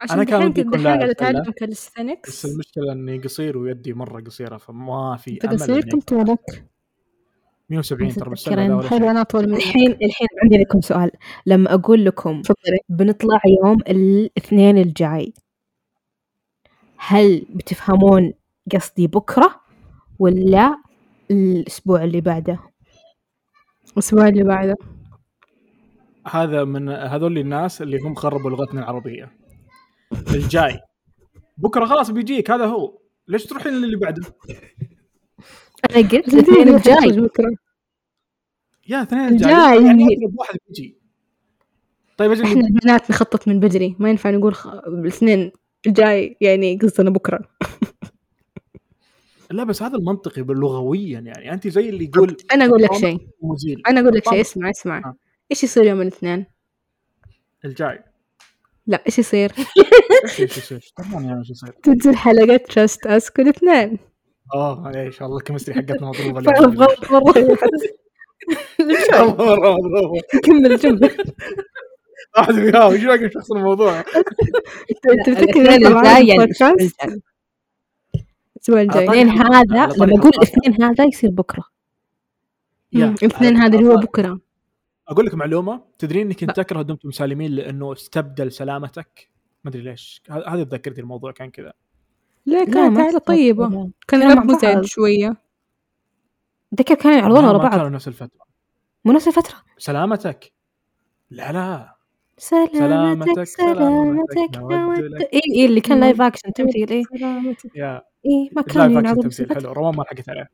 عشان 0.00 0.16
أنا 0.16 0.24
كان 0.24 0.46
ودي 0.46 0.62
لاعب. 0.62 1.00
أتعلم 1.00 1.52
بس 2.26 2.44
المشكلة 2.44 2.92
إني 2.92 3.18
قصير 3.18 3.58
ويدي 3.58 3.92
مرة 3.92 4.20
قصيرة 4.20 4.56
فما 4.56 5.16
في 5.16 5.30
أنت 5.30 5.44
أمل 5.44 5.54
قصير 5.54 5.80
كم 5.80 6.00
طولك؟ 6.00 6.71
170 7.70 8.12
ترى 8.44 8.64
ولا 8.64 8.88
حلو. 8.88 9.10
أنا 9.10 9.20
أطول 9.20 9.48
منك. 9.48 9.56
الحين 9.58 9.90
الحين 9.90 10.28
عندي 10.42 10.58
لكم 10.58 10.80
سؤال. 10.80 11.10
لما 11.46 11.74
أقول 11.74 12.04
لكم 12.04 12.42
بنطلع 12.88 13.40
يوم 13.64 13.78
الاثنين 13.88 14.78
الجاي 14.78 15.32
هل 16.96 17.46
بتفهمون 17.50 18.32
قصدي 18.74 19.06
بكرة 19.06 19.60
ولا 20.18 20.82
الأسبوع 21.30 22.04
اللي 22.04 22.20
بعده؟ 22.20 22.58
الأسبوع 23.92 24.28
اللي 24.28 24.44
بعده. 24.44 24.76
هذا 26.26 26.64
من 26.64 26.88
هذول 26.88 27.38
الناس 27.38 27.82
اللي 27.82 27.98
هم 27.98 28.14
خربوا 28.14 28.50
لغتنا 28.50 28.80
العربية. 28.80 29.32
الجاي. 30.34 30.80
بكرة 31.58 31.84
خلاص 31.84 32.10
بيجيك 32.10 32.50
هذا 32.50 32.66
هو. 32.66 32.98
ليش 33.28 33.46
تروحين 33.46 33.72
للي 33.72 33.96
بعده؟ 33.96 34.22
أنا 35.90 36.08
قلت 36.08 36.34
الاثنين 36.34 36.68
الجاي 36.68 37.20
بكرة. 37.20 37.52
يا 38.88 39.02
اثنين 39.02 39.28
الجاي. 39.28 39.86
يعني. 39.86 40.06
واحد 40.38 40.58
بيجي. 40.68 40.96
طيب 42.16 42.30
أجل 42.30 42.42
إحنا 42.42 42.60
البنات 42.60 43.10
نخطط 43.10 43.48
من 43.48 43.60
بدري. 43.60 43.96
ما 43.98 44.10
ينفع 44.10 44.30
نقول 44.30 44.54
خ... 44.54 44.66
الاثنين 44.66 45.52
الجاي 45.86 46.36
يعني 46.40 46.78
قصدنا 46.78 47.10
بكرة. 47.10 47.40
لا 49.50 49.64
بس 49.64 49.82
هذا 49.82 49.96
المنطقي 49.96 50.42
لغويا 50.42 51.20
يعني. 51.20 51.52
انت 51.52 51.68
زي 51.68 51.88
اللي 51.88 52.04
يقول 52.04 52.36
أنا 52.52 52.66
أقول 52.66 52.82
لك 52.82 52.94
شيء. 52.94 53.18
أنا 53.88 54.00
أقول 54.00 54.14
لك 54.14 54.28
شيء. 54.28 54.40
اسمع 54.40 54.70
اسمع. 54.70 54.98
آه. 54.98 55.16
إيش 55.50 55.64
يصير 55.64 55.84
يوم 55.84 56.00
الاثنين؟ 56.00 56.46
الجاي. 57.64 58.04
لا 58.86 59.02
إيش 59.06 59.18
يصير؟ 59.18 59.52
إيش 60.40 60.92
طبعا 60.96 61.22
يعني 61.24 61.38
إيش 61.38 61.50
يصير؟ 61.50 61.70
تنزل 61.82 62.16
حلقة 62.16 62.56
Trust 62.56 63.06
Us 63.06 63.30
كل 63.30 63.48
اثنين 63.48 63.98
آه 64.54 64.92
إيش 64.96 65.22
والله 65.22 65.36
ال 65.36 65.40
chemistry 65.40 65.74
حقتنا 65.74 66.08
مضروبة 66.08 66.40
مرة 66.50 66.70
مره 69.34 69.76
مضروبة 69.78 70.20
كمل 70.44 70.72
الجملة 70.72 71.10
واحد 72.36 72.54
وياه 72.54 72.88
وش 72.88 73.04
رأيك 73.04 73.32
شخص 73.32 73.52
الموضوع؟ 73.52 73.98
أنت 74.00 75.26
تفتكر 75.26 75.64
يعني؟ 75.64 75.86
الأسبوع 78.66 78.80
الجاي. 78.80 79.04
الاثنين 79.04 79.28
هذا 79.28 79.86
لما 79.86 80.18
أقول. 80.18 80.32
الاثنين 80.38 80.82
هذا 80.82 81.04
يصير 81.04 81.30
بكرة. 81.30 81.64
يا. 82.92 83.06
الاثنين 83.22 83.56
هذا 83.56 83.78
اللي 83.78 83.88
هو 83.90 83.96
بكرة. 83.96 84.40
أقول 85.08 85.26
لك 85.26 85.34
معلومة 85.34 85.82
تدرين 85.98 86.26
إنك 86.26 86.40
كنت 86.40 86.50
تكره 86.56 86.82
دمتم 86.82 87.10
سالمين 87.10 87.50
لأنه 87.52 87.92
استبدل 87.92 88.52
سلامتك؟ 88.52 89.30
ما 89.64 89.70
أدري 89.70 89.82
ليش. 89.82 90.22
ه- 90.30 90.48
هذه 90.54 90.62
تذكرتي 90.62 91.00
الموضوع 91.00 91.32
كان 91.32 91.50
كذا. 91.50 91.72
لا، 92.46 92.64
كانت 92.64 92.98
عائلة 92.98 93.08
أتذكر. 93.08 93.18
طيبة. 93.18 93.90
كان 94.08 94.32
رب 94.38 94.46
مزعج 94.46 94.74
بعض. 94.74 94.84
شوية. 94.84 95.36
ذكر 96.74 96.94
كانوا 96.94 97.18
يعرضون 97.18 97.44
ورا 97.44 97.58
ما 97.58 97.68
كانوا 97.68 97.84
بعض 97.84 97.92
نفس 97.92 98.08
الفترة. 98.08 98.40
مو 99.04 99.12
نفس 99.12 99.28
الفترة. 99.28 99.56
سلامتك. 99.78 100.52
لا 101.30 101.52
لا. 101.52 101.94
سلامتك 102.38 103.44
سلامتك، 103.44 103.44
سلامتك. 103.44 105.28
اي 105.34 105.40
اي 105.56 105.66
اللي 105.66 105.80
كان 105.80 106.00
لايف 106.00 106.20
اكشن 106.20 106.52
تمثيل 106.52 106.90
اي 106.90 107.04
اي 108.26 108.50
ما 108.52 108.60
اللايف 108.60 108.74
كانوا 108.74 109.00
اكشن 109.00 109.20
تمثيل. 109.20 109.54
حلو. 109.54 109.72
روان 109.72 109.96
ما 109.96 110.04
حكيت 110.04 110.28
عليه 110.28 110.50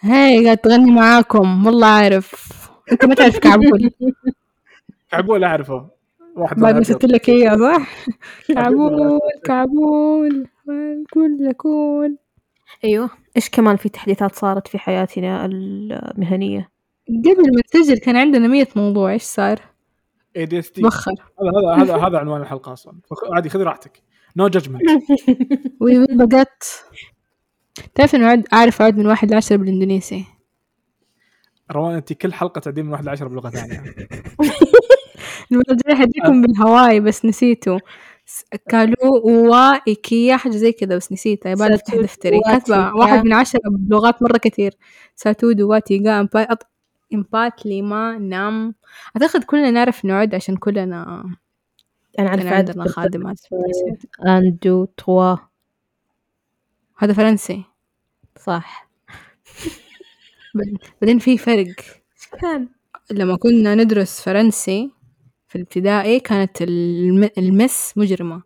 هاي 0.00 0.44
قاعد 0.44 0.58
تغني 0.58 0.90
معاكم. 0.90 1.66
والله 1.66 1.86
عارف 1.86 2.60
أنت 2.92 3.04
ما 3.04 3.14
تعرف 3.14 3.38
كعبول. 3.38 3.90
كعبول 5.10 5.44
أعرفه. 5.44 5.90
واحد 6.36 6.56
بعد 6.56 6.74
ما 6.74 6.80
أبيض. 6.80 7.04
لك 7.04 7.28
إياه 7.28 7.56
صح؟ 7.56 7.88
كعبول 8.48 9.18
كعبول. 9.44 10.46
كل 11.12 11.52
كون. 11.52 12.16
أيوه. 12.84 13.10
إيش 13.36 13.50
كمان 13.50 13.76
في 13.76 13.88
تحديثات 13.88 14.34
صارت 14.34 14.68
في 14.68 14.78
حياتنا 14.78 15.46
المهنية؟ 15.46 16.70
قبل 17.08 17.54
ما 17.54 17.62
تسجل 17.72 17.98
كان 17.98 18.16
عندنا 18.16 18.48
مية 18.48 18.68
موضوع 18.76 19.12
إيش 19.12 19.22
صار؟ 19.22 19.60
ADHD 20.36 20.82
بخر 20.82 21.12
هذا 21.12 21.82
هذا 21.82 21.94
هذا 21.94 22.06
هذا 22.06 22.18
عنوان 22.18 22.40
الحلقة 22.40 22.72
أصلا. 22.72 22.94
عادي 23.32 23.48
خذي 23.48 23.62
راحتك. 23.62 24.02
no 24.36 24.48
judgment 24.48 24.82
وي 25.80 26.06
بقت 26.10 26.64
تعرف 27.94 28.14
إنه 28.14 28.26
عد 28.26 28.44
اعرف 28.52 28.82
اعد 28.82 28.98
من 28.98 29.06
واحد 29.06 29.30
لعشرة 29.30 29.56
بالإندونيسي. 29.56 30.24
روان 31.72 31.94
أنت 31.94 32.12
كل 32.12 32.32
حلقة 32.32 32.58
تعدين 32.58 32.86
من 32.86 32.92
واحد 32.92 33.04
لعشرة 33.04 33.28
بلغه 33.28 33.50
ثانية 33.50 33.84
المرة 35.52 35.64
الجاية 35.70 35.94
حديكم 35.96 36.42
بالهواي 36.42 37.00
بس 37.00 37.24
نسيته 37.24 37.78
كالو 38.68 38.94
وا 39.24 39.72
إيكيا 39.88 40.36
حاجة 40.36 40.56
زي 40.56 40.72
كذا 40.72 40.96
بس 40.96 41.12
نسيتها 41.12 41.50
يبالي 41.52 41.74
افتح 41.74 41.94
دفتري. 41.94 42.36
واتي 42.36 42.50
كاتبة 42.50 42.76
كا. 42.76 42.92
واحد 42.92 43.24
من 43.24 43.32
عشرة 43.32 43.60
بلغات 43.66 44.22
مرة 44.22 44.36
كثير. 44.38 44.74
ساتو 45.14 45.52
دواتي 45.52 46.02
غا 46.06 46.20
امبا 46.20 46.44
أط- 46.44 46.66
امبات 47.14 47.66
لما 47.66 48.18
نام. 48.18 48.74
أعتقد 49.16 49.44
كلنا 49.44 49.70
نعرف 49.70 50.04
نعد 50.04 50.34
عشان 50.34 50.56
كلنا 50.56 50.84
أنا 50.92 51.36
كان 52.18 52.26
عارفة 52.26 52.56
عندنا 52.56 52.88
خادمات. 52.88 53.40
ان 54.26 54.58
دو 54.62 54.84
توا 54.84 55.36
هذا 56.98 57.12
فرنسي. 57.12 57.64
صح. 58.40 58.88
بعدين 61.00 61.18
في 61.18 61.38
فرق. 61.38 61.66
كان؟ 62.40 62.68
لما 63.10 63.36
كنا 63.36 63.74
ندرس 63.74 64.20
فرنسي 64.20 64.90
في 65.52 65.56
الابتدائي 65.56 66.20
كانت 66.20 66.62
الم- 66.62 67.30
المس 67.38 67.92
مجرمة. 67.96 68.42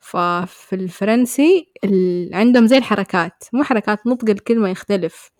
ففي 0.00 0.72
الفرنسي 0.72 1.68
ال... 1.84 2.34
عندهم 2.34 2.66
زي 2.66 2.78
الحركات 2.78 3.44
مو 3.52 3.62
حركات 3.62 4.06
نطق 4.06 4.30
الكلمة 4.30 4.68
يختلف. 4.68 5.30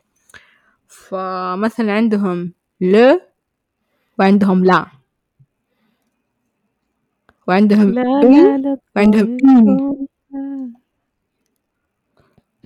فمثلا 0.88 1.92
عندهم 1.92 2.52
ل 2.80 3.14
وعندهم 4.18 4.64
لا. 4.64 4.86
وعندهم 7.48 7.90
لا 7.90 8.02
إن 8.02 8.32
لا 8.44 8.58
لا 8.58 8.76
وعندهم 8.96 9.36
إن 9.44 10.74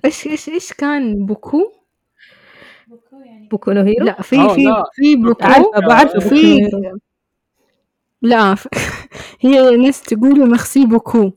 إيش 0.05 0.27
إيش 0.27 0.49
إيش 0.49 0.73
كان 0.73 1.25
بوكو؟ 1.25 1.71
بوكو 3.51 3.71
نو 3.71 3.81
هيرو 3.81 4.05
لا 4.05 4.21
في 4.21 4.37
آه، 4.39 4.53
في 4.55 4.63
لا. 4.63 4.83
في 4.93 5.15
بوكو. 5.15 5.79
بعرف 5.87 6.13
بوكو 6.13 6.29
في 6.29 6.69
لا 8.21 8.55
ف... 8.55 8.67
هي 9.41 9.77
ناس 9.77 10.01
تقولوا 10.01 10.45
مخسي 10.45 10.85
بوكو 10.85 11.31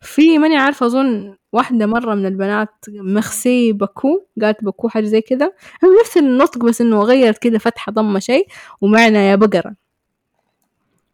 في 0.00 0.38
ماني 0.38 0.56
عارفة 0.56 0.86
أظن 0.86 1.36
واحدة 1.52 1.86
مرة 1.86 2.14
من 2.14 2.26
البنات 2.26 2.68
مخسي 2.88 3.72
بكو 3.72 4.26
قالت 4.42 4.64
بكو 4.64 4.88
حاجة 4.88 5.04
زي 5.04 5.20
كذا 5.20 5.46
هو 5.84 5.88
نفس 6.02 6.16
النطق 6.16 6.58
بس 6.64 6.80
إنه 6.80 7.02
غيرت 7.02 7.38
كذا 7.38 7.58
فتحة 7.58 7.92
ضمة 7.92 8.18
شيء 8.18 8.46
ومعنى 8.80 9.18
يا 9.18 9.36
بقرة. 9.36 9.74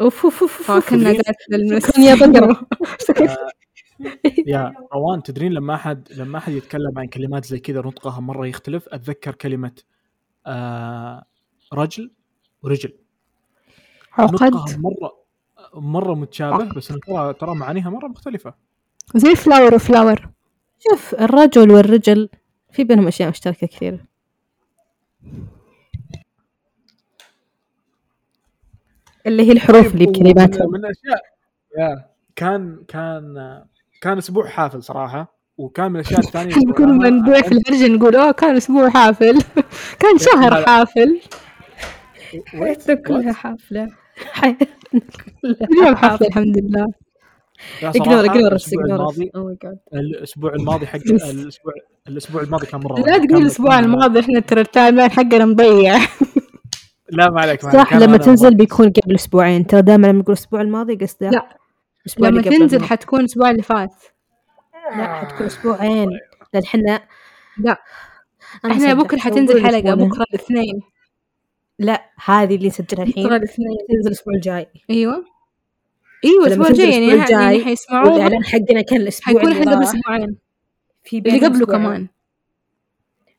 أوف 0.00 0.24
أوف 0.24 0.42
أوف 0.42 0.70
أوف. 0.70 0.86
فكنا 0.86 1.04
قالت 1.12 1.36
للمس 1.50 1.86
شكراً 1.86 2.00
يا 2.02 2.14
بقرة. 2.14 2.66
يا 4.46 4.74
روان 4.94 5.22
تدرين 5.22 5.52
لما 5.52 5.74
أحد 5.74 6.08
لما 6.12 6.38
أحد 6.38 6.52
يتكلم 6.52 6.98
عن 6.98 7.06
كلمات 7.06 7.44
زي 7.44 7.58
كذا 7.60 7.80
نطقها 7.80 8.20
مرة 8.20 8.46
يختلف. 8.46 8.88
أتذكر 8.88 9.34
كلمة 9.34 9.72
آه 10.46 11.24
رجل 11.74 12.12
ورجل. 12.62 12.92
عقد. 14.18 14.78
مرة 14.78 15.12
مرة 15.74 16.14
متشابه 16.14 16.64
بس 16.74 16.88
ترى 16.88 17.34
ترى 17.34 17.54
معانيها 17.54 17.90
مرة 17.90 18.06
مختلفة. 18.08 18.54
زي 19.14 19.34
flower 19.34 19.74
و 19.74 19.83
flour 19.83 20.28
شوف 20.78 21.14
الرجل 21.14 21.70
والرجل 21.70 22.28
في 22.72 22.84
بينهم 22.84 23.06
أشياء 23.06 23.30
مشتركة 23.30 23.66
كثير. 23.66 24.04
اللي 29.26 29.42
هي 29.48 29.52
الحروف 29.52 29.94
اللي 29.94 30.04
طيب، 30.06 30.14
بكلماتهم. 30.14 30.70
من 30.72 30.78
الأشياء 30.78 31.22
يا 31.78 32.04
كان 32.36 32.84
كان 32.88 33.34
كان 34.00 34.18
أسبوع 34.18 34.46
حافل 34.48 34.82
صراحة 34.82 35.36
وكان 35.58 35.92
من 35.92 36.00
الأشياء 36.00 36.20
الثانية 36.20 36.52
إحنا 36.52 36.72
كل 36.72 36.86
ما 36.92 37.42
في 37.42 37.52
الهرجة 37.52 37.88
نقول 37.88 38.16
أوه 38.16 38.32
كان 38.32 38.56
أسبوع 38.56 38.90
حافل. 38.90 39.42
كان 40.00 40.18
شهر 40.18 40.50
لا. 40.54 40.66
حافل. 40.66 41.20
Wait, 42.54 42.90
كلها 43.06 43.32
what? 43.32 44.05
اليوم 45.44 45.96
حافل 45.96 46.26
الحمد 46.26 46.58
لله. 46.58 46.86
اقنور 47.82 48.04
صراحة 48.04 48.24
اقنور 48.26 48.48
الأسبوع 48.52 48.84
الماضي 48.84 49.30
الأسبوع 49.94 50.52
حق 50.84 50.96
الأسبوع 51.30 51.72
الأسبوع 52.08 52.42
الماضي 52.42 52.66
كان 52.66 52.80
مرة 52.80 53.00
لا 53.00 53.18
تقول 53.18 53.42
الأسبوع 53.42 53.78
الماضي 53.78 54.20
إحنا 54.20 54.40
ترى 54.40 54.60
التايم 54.60 55.00
حقنا 55.00 55.44
مضيع. 55.44 55.98
لا 57.08 57.30
ما 57.30 57.40
عليك 57.40 57.64
ما 57.64 57.70
عليك. 57.70 57.82
صح 57.86 57.94
لما 57.96 58.16
تنزل 58.16 58.50
مرة- 58.50 58.54
بيكون 58.56 58.90
قبل 58.90 59.14
أسبوعين. 59.14 59.66
ترى 59.66 59.82
دائما 59.82 60.06
لما 60.06 60.18
نقول 60.18 60.32
الأسبوع 60.34 60.60
الماضي 60.60 60.94
قصده 60.94 61.30
لا، 61.30 61.48
الأسبوع 62.06 62.28
لما 62.28 62.42
تنزل. 62.42 62.84
حتكون 62.84 63.20
الأسبوع 63.20 63.50
اللي 63.50 63.62
فات. 63.62 63.94
لا 64.96 65.14
حتكون 65.14 65.46
أسبوعين. 65.46 66.08
لأن 66.54 66.62
إحنا 66.62 67.00
لا. 67.58 67.76
إحنا. 68.66 68.94
بكرة 68.94 69.18
حتنزل 69.18 69.66
حلقة 69.66 69.94
بكرة 69.94 70.22
الاثنين. 70.30 70.80
لا 71.78 72.10
هذه 72.24 72.54
اللي 72.56 72.68
نسجلها 72.68 73.04
الحين. 73.04 73.28
تنزل 73.28 74.06
الأسبوع 74.06 74.34
الجاي. 74.34 74.66
أيوه. 74.90 75.24
أيوه 76.24 76.46
الأسبوع 76.46 76.66
الجاي 76.68 76.90
يعني 76.90 77.06
الأسبوع 77.14 77.40
يعني 77.40 77.46
الجاي 77.56 77.64
حيسمعوها 77.64 78.12
والإعلان 78.12 78.44
حقنا 78.44 78.82
كان 78.82 79.00
الأسبوع 79.00 79.40
حيكون 79.40 79.54
حدا 79.54 79.70
راح. 79.70 79.78
باسبوعين 79.78 80.36
في 81.04 81.18
اللي 81.18 81.38
قبله 81.46 81.48
أسبوعين. 81.62 81.82
كمان. 81.84 82.06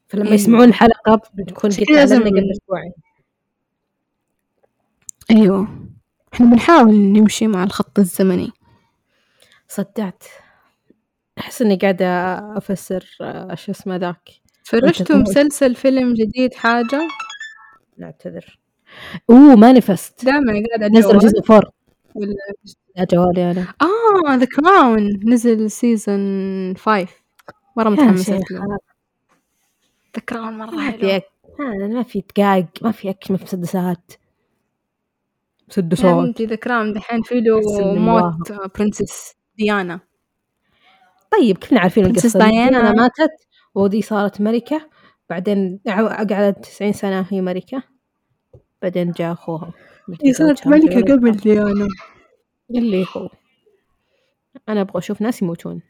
فلما 0.07 0.23
أيوة. 0.25 0.35
يسمعون 0.35 0.67
الحلقة 0.67 1.21
بتكون 1.33 1.69
قد 1.69 1.75
كذا 1.83 1.85
اعلنا 1.99 1.99
لازم- 1.99 2.21
قبل 2.23 2.51
أسبوعين. 2.51 2.91
أيوه. 5.31 5.67
إحنا 6.33 6.45
بنحاول 6.51 6.93
نمشي 6.95 7.47
مع 7.47 7.63
الخط 7.63 7.99
الزمني. 7.99 8.51
صدعت. 9.67 10.23
أحس 11.37 11.61
إني 11.61 11.75
قاعدة 11.75 12.07
أفسر 12.57 13.17
آه، 13.21 13.55
شو 13.55 13.71
اسمه 13.71 13.95
ذاك. 13.95 14.29
فرجتوا 14.63 15.15
أنت- 15.15 15.19
مسلسل 15.29 15.75
فيلم 15.75 16.13
جديد 16.13 16.53
حاجة؟ 16.53 17.07
نعتذر. 17.97 18.59
أوه 19.29 19.55
مانيفست. 19.55 20.25
دائما 20.25 20.53
قاعد 20.77 20.91
نزل 20.91 21.21
سيزون 21.21 21.41
4 21.51 21.71
ولا 22.15 22.35
يا 22.97 23.05
جوالي 23.11 23.51
أنا 23.51 23.67
آه 23.81 24.35
ذا 24.35 24.45
كراون 24.45 25.19
نزل 25.33 25.71
سيزون 25.71 26.77
5 26.77 27.07
مرة 27.77 27.89
متحمسة 27.89 28.37
ذا 30.15 30.21
كراون 30.29 30.57
مرة 30.57 30.71
ما 30.71 30.91
حلو 30.91 30.99
في 30.99 31.15
أك... 31.15 31.23
آه، 31.59 31.87
ما 31.87 32.03
في 32.03 32.23
دقايق 32.35 32.67
ما 32.81 32.91
في 32.91 33.09
أكل 33.09 33.33
ما 33.33 33.37
في 33.37 33.43
مسدسات. 33.43 34.11
مسدسات. 35.69 36.41
The 36.41 36.55
Crown 36.55 36.93
دحين 36.93 37.21
في 37.21 37.35
له 37.41 37.59
موت 37.95 38.51
princess 38.79 39.33
ديانا 39.57 39.99
طيب 41.31 41.57
كلنا 41.57 41.81
عارفين 41.81 42.13
ديانا. 42.15 42.37
ديانا 42.37 42.91
ماتت 42.91 43.31
ودي 43.75 44.01
صارت 44.01 44.41
ملكة. 44.41 44.89
بعدين 45.29 45.79
قعدت 45.87 46.65
تسعين 46.65 46.93
سنة 46.93 47.25
هي 47.29 47.41
ملكة. 47.41 47.83
بعدين 48.81 49.11
جاء 49.11 49.33
أخوها. 49.33 49.73
هي 50.23 50.33
صارت 50.33 50.67
ملكة 50.67 51.13
قبل 51.13 51.31
ديانا. 51.31 51.87
اللي 52.69 53.05
هو. 53.17 53.29
أنا 54.69 54.81
أبغى 54.81 54.99
أشوف 54.99 55.21
ناس 55.21 55.41
يموتون. 55.41 55.81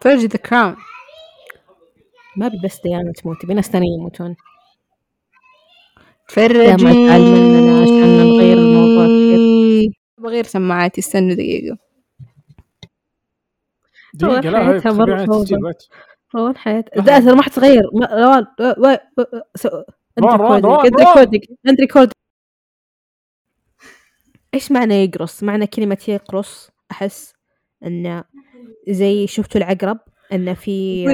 فرجي 0.00 0.26
The 0.26 0.38
Crown 0.38 0.76
ما 2.36 2.46
أبي 2.46 2.58
بس 2.64 2.80
ديانا 2.84 3.12
تموت 3.12 3.44
أبي 3.44 3.54
ناس 3.54 3.70
ثانيين 3.70 4.00
يموتون. 4.00 4.36
فرجي 6.28 6.84
مننا 6.84 7.82
عشان 7.82 8.18
نغير 8.18 8.58
الموضوع 8.58 9.06
كثير. 9.06 9.90
بغير 10.18 10.44
سماعاتي 10.44 11.00
استنوا 11.00 11.34
دقيقة. 11.34 11.78
دقيقة 14.14 14.40
لا 14.40 15.74
روان 16.34 16.56
حياة. 16.56 16.84
لا 16.96 17.02
ترى 17.50 17.80
ما 17.84 17.90
ما- 17.94 18.16
روان 18.16 18.46
انت. 20.86 21.00
ريكوردك 21.00 21.48
انت 21.68 21.80
إيش 24.54 24.72
معنى 24.72 25.04
يقرص؟ 25.04 25.42
معنى 25.42 25.66
كلمة 25.66 25.98
يقرص. 26.08 26.70
أحس 26.90 27.34
انه 27.86 28.24
زي 28.88 29.26
شفتوا 29.26 29.60
العقرب؟ 29.60 29.98
انه 30.32 30.54
في. 30.54 31.06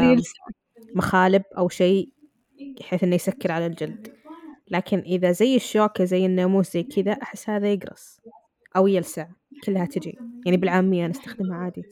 مخالب 0.95 1.43
أو 1.59 1.69
شيء 1.69 2.09
بحيث 2.81 3.05
إنه 3.05 3.15
يسكر 3.15 3.53
على 3.53 3.67
الجلد. 3.67 4.13
لكن 4.71 4.99
إذا 4.99 5.33
زي 5.33 5.57
الشوكة 5.57 6.05
زي 6.05 6.27
الناموس 6.27 6.73
زي 6.73 6.83
كذا 6.83 7.13
أحس 7.13 7.51
هذا 7.51 7.73
يقرص 7.73 8.21
أو 8.77 8.87
يلسع. 8.87 9.27
كلها 9.65 9.85
تجي. 9.87 10.19
يعني 10.47 10.57
بالعامية 10.57 11.07
نستخدمها 11.07 11.59
عادي. 11.59 11.83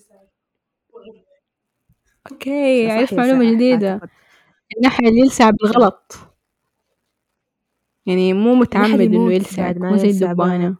أوكي 2.32 2.90
عرفت 2.90 3.14
معلومة 3.14 3.52
جديدة. 3.54 3.92
أعتقد. 3.92 4.08
النحل 4.76 5.18
يلسع 5.18 5.50
بالغلط. 5.50 6.16
يعني 8.06 8.32
مو 8.32 8.54
متعمد 8.54 9.00
إنه 9.00 9.32
يلسع 9.32 9.72
مو 9.76 9.96
زي 9.96 10.10
الدبانة. 10.10 10.76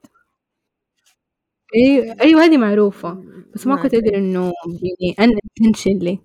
أيوه 1.77 2.17
أيوه 2.21 2.45
هذه 2.45 2.57
معروفة. 2.57 3.25
بس 3.55 3.67
ما 3.67 3.75
ما 3.75 3.83
كنت 3.83 3.95
أدري. 3.95 4.09
أدري 4.09 4.19
إنه 4.19 4.53
يعني 4.83 5.33
أن 5.33 5.39
intentionally 5.39 6.19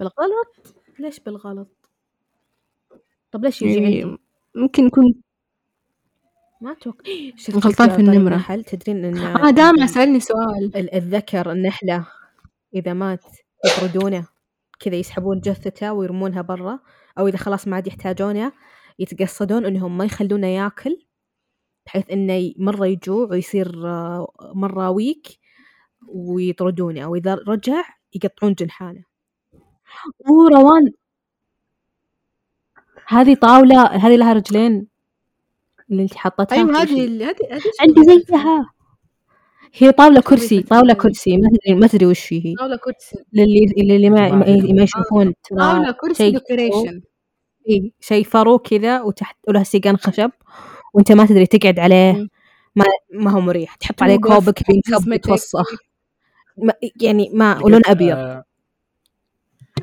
بالغلط؟ 0.00 0.74
ليش 0.98 1.20
بالغلط؟ 1.20 1.68
طب 3.32 3.44
ليش 3.44 3.62
يجي 3.62 3.74
يعني 3.82 4.18
ممكن 4.54 4.86
يكون 4.86 5.14
ما 6.60 6.72
أتوقع. 6.72 7.04
شفت 7.36 7.66
غلطان 7.66 7.90
في 7.90 7.98
النمرة. 7.98 8.32
النحل؟ 8.34 8.64
تدرين 8.64 9.04
إن 9.04 9.16
آه 9.18 9.50
دامع 9.50 9.86
سألني 9.86 10.20
سؤال. 10.20 10.76
ال- 10.76 10.94
الذكر 10.94 11.52
النحلة 11.52 12.06
إذا 12.74 12.92
مات 12.92 13.24
يطردونه. 13.66 14.35
كذا 14.78 14.94
يسحبون 14.96 15.40
جثته 15.40 15.92
ويرمونها 15.92 16.42
برا 16.42 16.78
أو 17.18 17.28
إذا 17.28 17.36
خلاص 17.36 17.68
ما 17.68 17.76
عاد 17.76 17.86
يحتاجونه 17.86 18.52
يتقصدون 18.98 19.66
إنهم 19.66 19.98
ما 19.98 20.04
يخلونه 20.04 20.46
ياكل 20.46 21.06
بحيث 21.86 22.10
إنه 22.10 22.32
ي- 22.32 22.54
مرة 22.58 22.86
يجوع 22.86 23.28
ويصير 23.30 23.86
آه، 23.88 24.26
مرة 24.54 24.90
weak 24.90 25.26
ويطردونه 26.08 27.04
أو 27.04 27.14
إذا 27.14 27.34
رجع 27.48 27.82
يقطعون 28.14 28.54
جنحانه. 28.54 29.04
أوه 30.28 30.48
روان! 30.50 30.92
هذه 33.08 33.34
طاولة 33.34 33.82
هذه 33.86 34.16
لها 34.16 34.32
رجلين 34.32 34.86
اللي 35.90 36.02
أنت 36.02 36.14
حطتها 36.16 36.56
أيوه 36.56 36.82
ال- 36.82 37.22
هذه 37.22 37.34
هذه 37.52 37.62
عندي 37.80 38.02
زيها. 38.26 38.70
هي 39.76 39.92
طاولة 39.92 40.20
كرسي 40.20 40.62
طاولة. 40.62 40.94
كرسي 40.94 41.36
ما 41.36 41.48
تدري 41.48 41.74
ما 41.74 41.86
تدري 41.86 42.06
وش 42.06 42.32
هي. 42.32 42.54
طاولة 42.58 42.76
كرسي. 42.76 43.16
للي 43.32 43.74
للي 43.76 44.10
ما, 44.10 44.32
ما 44.32 44.82
يشوفون 44.82 45.34
ترى 45.44 45.58
طاولة 45.58 45.92
كرسي 45.92 46.30
decoration 46.30 47.00
إيه، 47.68 47.90
شيء 48.00 48.24
فرو 48.24 48.58
كذا 48.58 49.02
وتحت 49.02 49.36
ولها 49.48 49.62
سيقان 49.62 49.96
خشب 49.96 50.30
وأنت 50.94 51.12
ما 51.12 51.26
تدري 51.26 51.46
تقعد 51.46 51.78
عليه. 51.78 52.28
ما 52.76 52.84
ما 53.14 53.30
هو 53.30 53.40
مريح. 53.40 53.74
تحط 53.74 54.02
عليه 54.02 54.16
كوبك 54.16 54.62
بينكب 54.68 55.08
ما 56.58 56.72
يعني 57.00 57.30
ما 57.34 57.64
ولون 57.64 57.80
أبيض. 57.86 58.16
آه، 58.16 58.44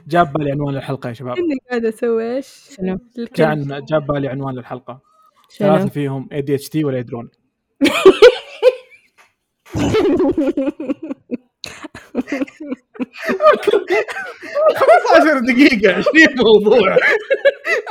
جاب 0.07 0.33
بالي 0.33 0.51
عنوان 0.51 0.75
الحلقة 0.75 1.07
يا 1.07 1.13
شباب. 1.13 1.37
إني 1.37 1.55
قاعدة 1.69 1.89
أسوي 1.89 2.35
إيش؟ 2.35 2.69
شنو. 2.77 2.97
كأن 3.33 3.85
جاب 3.89 4.07
بالي 4.07 4.27
عنوان 4.27 4.57
الحلقة. 4.57 5.01
ثلاثة 5.57 5.89
فيهم 5.89 6.29
ADHD 6.31 6.85
ولا 6.85 6.97
يدرون 6.99 7.29
عشر 15.15 15.39
دقيقة 15.39 15.93
20 15.95 16.05
موضوع 16.37 16.97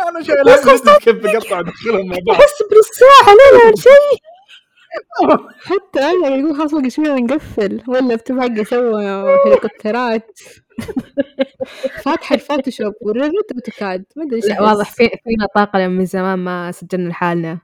أنا 0.08 0.22
شايل 0.22 0.98
كيف 0.98 1.16
بقطع 1.16 1.60
ادخلهم 1.60 2.06
مع 2.06 2.16
بعض. 2.26 2.36
اصبر 2.36 2.76
الساعة 2.78 3.34
لا 3.34 3.76
شيء. 3.82 4.22
حتى 5.64 6.00
أنا 6.00 6.36
يقول 6.36 6.56
خلاص 6.56 6.74
بقى 6.74 6.90
شوية 6.90 7.12
نقفل. 7.14 7.82
ولا 7.88 8.14
بتبعق 8.16 8.62
سوى 8.62 9.04
هليكوبترات. 9.46 10.38
فاتحة 12.04 12.34
الفوتوشوب 12.34 12.92
وررت 13.02 13.52
أوتوكاد. 13.54 14.04
ما 14.16 14.24
أدري 14.24 14.40
واضح 14.60 14.90
في 14.90 15.08
فينا 15.08 15.46
طاقة 15.56 15.78
لأن 15.78 15.90
من 15.90 16.04
زمان 16.06 16.38
ما 16.38 16.72
سجلنا 16.72 17.08
لحالنا. 17.08 17.58